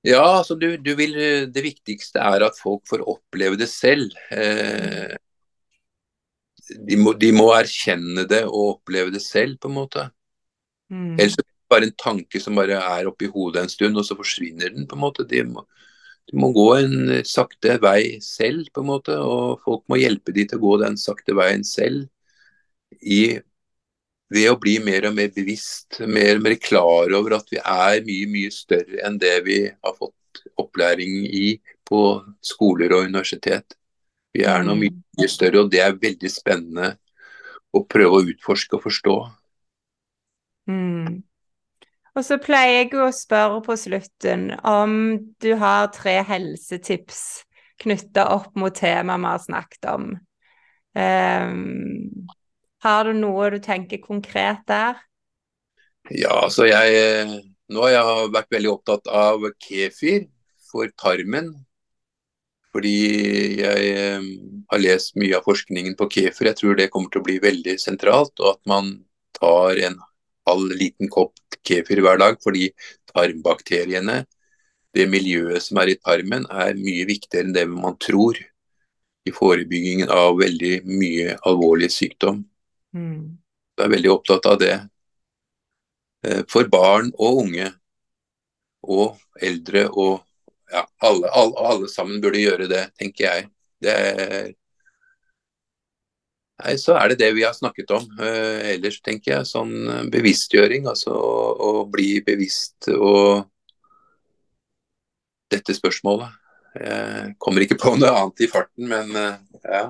Ja, 0.03 0.39
altså 0.41 0.57
du, 0.59 0.73
du 0.83 0.97
vil, 0.99 1.13
Det 1.53 1.61
viktigste 1.63 2.19
er 2.19 2.43
at 2.43 2.57
folk 2.59 2.81
får 2.89 3.05
oppleve 3.07 3.55
det 3.55 3.69
selv. 3.71 4.09
Eh, 4.35 5.13
de 6.69 6.97
må, 6.99 7.13
de 7.19 7.31
må, 7.35 7.49
erkjenne 7.55 8.25
det 8.29 8.43
og 8.47 8.77
oppleve 8.77 9.13
det 9.13 9.23
selv, 9.23 9.57
på 9.61 9.71
en 9.71 9.77
måte. 9.77 10.07
Mm. 10.93 11.15
Ellers 11.17 11.37
er 11.37 11.45
det 11.45 11.73
bare 11.73 11.89
en 11.89 11.95
tanke 11.99 12.41
som 12.41 12.59
bare 12.59 12.79
er 12.79 13.09
oppi 13.09 13.29
hodet 13.31 13.63
en 13.63 13.71
stund, 13.71 13.97
og 13.99 14.07
så 14.07 14.17
forsvinner 14.19 14.73
den. 14.73 14.87
på 14.87 14.97
en 14.97 15.03
måte. 15.03 15.27
De 15.29 15.43
må, 15.47 15.65
de 16.31 16.39
må 16.39 16.51
gå 16.55 16.67
en 16.77 16.97
sakte 17.27 17.77
vei 17.83 18.19
selv, 18.23 18.69
på 18.73 18.83
en 18.83 18.91
måte, 18.93 19.17
og 19.17 19.63
folk 19.65 19.83
må 19.91 19.99
hjelpe 20.01 20.35
de 20.35 20.47
til 20.47 20.61
å 20.61 20.65
gå 20.67 20.77
den 20.85 20.99
sakte 20.99 21.35
veien 21.37 21.65
selv. 21.67 22.07
I 23.01 23.39
ved 24.33 24.49
å 24.49 24.57
bli 24.57 24.79
mer 24.81 25.09
og 25.09 25.17
mer 25.17 25.29
bevisst, 25.35 25.99
mer 26.07 26.37
og 26.37 26.45
mer 26.47 26.57
klar 26.61 27.13
over 27.13 27.37
at 27.37 27.51
vi 27.53 27.59
er 27.59 28.01
mye, 28.07 28.29
mye 28.31 28.53
større 28.53 29.03
enn 29.05 29.19
det 29.21 29.35
vi 29.45 29.59
har 29.69 29.95
fått 29.99 30.45
opplæring 30.57 31.25
i 31.27 31.47
på 31.85 31.99
skoler 32.41 32.95
og 32.95 33.09
universitet. 33.09 33.75
Vi 34.33 34.45
er 34.49 34.65
nå 34.65 34.75
mye, 34.79 34.95
mye 35.19 35.29
større, 35.29 35.61
og 35.63 35.71
det 35.73 35.83
er 35.83 35.99
veldig 36.01 36.31
spennende 36.31 36.95
å 37.73 37.83
prøve 37.89 38.19
å 38.19 38.25
utforske 38.33 38.77
og 38.77 38.85
forstå. 38.87 39.15
Mm. 40.69 41.21
Og 42.13 42.25
så 42.25 42.37
pleier 42.41 42.83
jeg 42.83 42.93
å 43.01 43.09
spørre 43.13 43.61
på 43.65 43.75
slutten 43.79 44.51
om 44.69 44.93
du 45.41 45.53
har 45.61 45.89
tre 45.95 46.19
helsetips 46.27 47.43
knytta 47.81 48.27
opp 48.35 48.53
mot 48.59 48.75
temaet 48.75 49.23
vi 49.23 49.31
har 49.31 49.41
snakket 49.41 49.89
om. 49.89 50.11
Um, 50.93 52.27
har 52.85 53.07
du 53.09 53.17
noe 53.17 53.49
du 53.55 53.57
tenker 53.63 54.01
konkret 54.03 54.61
der? 54.69 55.01
Ja, 56.11 56.43
altså 56.43 56.67
jeg 56.67 57.41
Nå 57.73 57.85
har 57.87 57.93
jeg 57.93 58.31
vært 58.35 58.51
veldig 58.53 58.69
opptatt 58.69 59.07
av 59.07 59.45
kefir 59.63 60.27
for 60.67 60.91
tarmen. 60.99 61.47
Fordi 62.73 62.93
jeg 63.59 63.89
ehm, 63.93 64.29
har 64.71 64.81
lest 64.81 65.17
mye 65.19 65.37
av 65.37 65.45
forskningen 65.45 65.97
på 65.99 66.09
kefir. 66.15 66.49
Jeg 66.49 66.59
tror 66.59 66.77
det 66.79 66.89
kommer 66.93 67.13
til 67.13 67.21
å 67.21 67.27
bli 67.27 67.37
veldig 67.43 67.75
sentralt. 67.81 68.33
Og 68.41 68.55
at 68.55 68.61
man 68.69 68.95
tar 69.37 69.77
en 69.89 69.99
halv 70.49 70.73
liten 70.79 71.11
kopp 71.13 71.37
kefir 71.61 72.01
hver 72.03 72.17
dag. 72.21 72.39
Fordi 72.43 72.71
tarmbakteriene, 73.13 74.23
det 74.93 75.05
miljøet 75.09 75.65
som 75.65 75.79
er 75.81 75.93
i 75.93 75.99
tarmen, 76.01 76.47
er 76.49 76.79
mye 76.79 77.05
viktigere 77.09 77.47
enn 77.47 77.55
det 77.55 77.67
man 77.69 77.97
tror 78.01 78.41
i 79.23 79.31
forebyggingen 79.31 80.11
av 80.11 80.35
veldig 80.41 80.73
mye 80.89 81.37
alvorlig 81.47 81.91
sykdom. 81.93 82.41
Mm. 82.97 83.37
Jeg 83.77 83.85
er 83.85 83.93
veldig 83.93 84.11
opptatt 84.13 84.49
av 84.49 84.59
det. 84.61 84.75
Eh, 86.27 86.43
for 86.49 86.67
barn 86.71 87.11
og 87.17 87.45
unge 87.45 87.69
og 88.83 89.19
eldre 89.41 89.87
og 89.89 90.23
ja, 90.73 90.83
alle, 91.05 91.29
alle, 91.29 91.53
alle, 91.69 91.87
sammen 91.91 92.21
burde 92.21 92.41
gjøre 92.41 92.67
det, 92.71 92.83
tenker 92.99 93.27
jeg. 93.27 93.47
Det 93.83 93.93
er, 93.93 94.51
nei, 96.63 96.75
så 96.81 96.97
er 96.97 97.11
det 97.11 97.19
det 97.21 97.31
vi 97.37 97.45
har 97.45 97.55
snakket 97.57 97.93
om. 97.93 98.07
Uh, 98.19 98.73
ellers 98.73 98.99
tenker 99.05 99.37
jeg 99.37 99.49
sånn 99.49 100.07
bevisstgjøring. 100.13 100.87
Altså 100.89 101.13
å, 101.13 101.33
å 101.53 101.73
bli 101.91 102.15
bevisst 102.25 102.89
og 102.95 103.45
dette 105.53 105.75
spørsmålet. 105.77 106.39
Jeg 106.73 107.35
kommer 107.43 107.61
ikke 107.61 107.77
på 107.77 107.93
noe 107.99 108.09
annet 108.17 108.41
i 108.41 108.49
farten, 108.49 108.89
men 108.89 109.13
uh, 109.13 109.35
ja. 109.61 109.85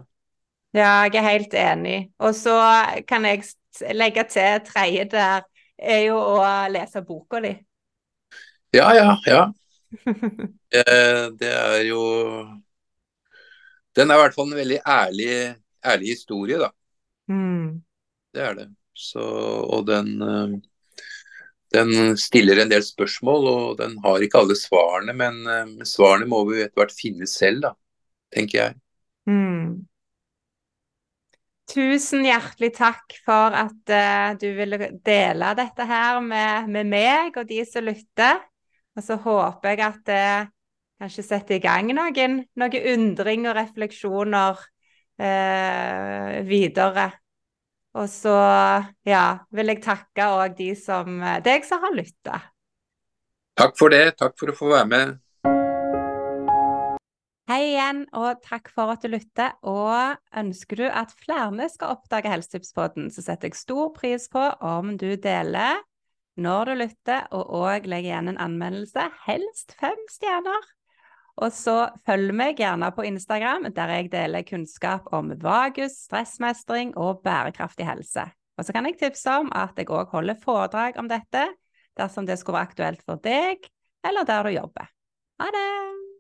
Ja, 0.74 0.94
jeg 1.06 1.22
er 1.22 1.28
helt 1.30 1.54
enig. 1.54 1.98
Og 2.20 2.34
så 2.36 2.58
kan 3.08 3.28
jeg 3.30 3.46
legge 3.94 4.26
til 4.28 4.64
tredje 4.66 5.06
der, 5.14 5.46
er 5.78 6.08
jo 6.08 6.18
å 6.18 6.40
lese 6.72 7.04
boka 7.06 7.40
di. 7.44 7.54
Ja, 8.74 8.90
ja, 8.98 9.14
ja. 9.30 9.44
det 11.40 11.50
er 11.50 11.82
jo 11.88 12.02
Den 13.94 14.10
er 14.10 14.18
i 14.18 14.22
hvert 14.24 14.36
fall 14.36 14.50
en 14.50 14.58
veldig 14.58 14.80
ærlig, 14.90 15.34
ærlig 15.86 16.14
historie, 16.16 16.58
da. 16.62 16.70
Mm. 17.30 17.84
Det 18.34 18.42
er 18.42 18.56
det. 18.58 18.68
Så, 18.94 19.22
og 19.22 19.86
den, 19.86 20.16
den 21.74 22.18
stiller 22.18 22.64
en 22.64 22.72
del 22.74 22.82
spørsmål, 22.86 23.48
og 23.52 23.78
den 23.78 24.00
har 24.02 24.26
ikke 24.26 24.42
alle 24.42 24.58
svarene. 24.58 25.14
Men 25.14 25.86
svarene 25.86 26.26
må 26.30 26.42
vi 26.50 26.64
etter 26.64 26.82
hvert 26.82 26.96
finne 26.98 27.30
selv, 27.30 27.62
da, 27.68 27.76
tenker 28.34 28.60
jeg. 28.64 28.80
Mm. 29.30 29.86
Tusen 31.74 32.26
hjertelig 32.28 32.74
takk 32.76 33.16
for 33.26 33.56
at 33.56 33.94
uh, 33.94 34.34
du 34.38 34.50
ville 34.58 34.90
dele 35.06 35.54
dette 35.58 35.86
her 35.88 36.20
med, 36.22 36.68
med, 36.70 36.90
meg 36.92 37.38
og 37.40 37.48
de 37.50 37.64
som 37.66 37.88
lytter. 37.88 38.42
Og 38.94 39.02
så 39.02 39.18
håper 39.18 39.74
jeg 39.74 39.82
at 39.88 40.02
det 40.06 40.28
kanskje 41.02 41.26
setter 41.26 41.58
i 41.58 41.64
gang 41.64 41.90
noen, 41.96 42.44
noen 42.60 42.88
undring 42.94 43.48
og 43.50 43.58
refleksjoner 43.58 44.62
eh, 45.18 46.40
videre. 46.46 47.10
Og 47.98 48.10
så 48.10 48.36
ja, 49.06 49.26
vil 49.54 49.74
jeg 49.74 49.84
takke 49.86 50.30
òg 50.38 50.56
de 50.58 50.72
som 50.78 51.20
deg 51.46 51.66
som 51.66 51.82
har 51.84 51.94
lytta. 51.94 52.40
Takk 53.58 53.76
for 53.78 53.94
det. 53.94 54.16
Takk 54.18 54.38
for 54.40 54.50
å 54.50 54.58
få 54.58 54.72
være 54.74 54.90
med. 54.90 55.20
Hei 57.52 57.74
igjen, 57.74 58.06
og 58.16 58.40
takk 58.42 58.70
for 58.74 58.94
at 58.94 59.04
du 59.04 59.12
lytter. 59.12 59.54
Og 59.68 60.16
ønsker 60.40 60.80
du 60.80 60.86
at 60.88 61.14
flere 61.22 61.68
skal 61.70 61.98
oppdage 61.98 62.32
Helsetipspodden, 62.32 63.10
så 63.14 63.26
setter 63.26 63.52
jeg 63.52 63.60
stor 63.60 63.92
pris 63.94 64.30
på 64.32 64.46
om 64.64 64.96
du 64.98 65.12
deler 65.22 65.82
når 66.40 66.70
du 66.70 66.74
lytter, 66.82 67.28
og 67.36 67.52
òg 67.64 67.90
legger 67.90 68.12
igjen 68.14 68.32
en 68.32 68.40
anmeldelse, 68.42 69.06
helst 69.28 69.76
fem 69.80 70.00
stjerner. 70.12 70.70
Og 71.42 71.50
så 71.54 71.76
følg 72.06 72.34
meg 72.38 72.62
gjerne 72.62 72.92
på 72.94 73.06
Instagram, 73.10 73.68
der 73.74 73.96
jeg 73.96 74.12
deler 74.14 74.46
kunnskap 74.46 75.10
om 75.14 75.34
vagus, 75.42 75.98
stressmestring 76.06 76.94
og 76.98 77.24
bærekraftig 77.26 77.88
helse. 77.90 78.28
Og 78.58 78.66
så 78.66 78.76
kan 78.76 78.86
jeg 78.86 79.00
tipse 79.02 79.40
om 79.42 79.50
at 79.58 79.78
jeg 79.78 79.90
òg 79.90 80.14
holder 80.14 80.38
foredrag 80.42 81.00
om 81.02 81.10
dette, 81.10 81.48
dersom 81.98 82.30
det 82.30 82.38
skulle 82.42 82.60
være 82.60 82.70
aktuelt 82.70 83.06
for 83.06 83.22
deg, 83.22 83.66
eller 84.06 84.30
der 84.30 84.50
du 84.50 84.58
jobber. 84.60 84.94
Ha 85.42 85.54
det! 85.54 86.13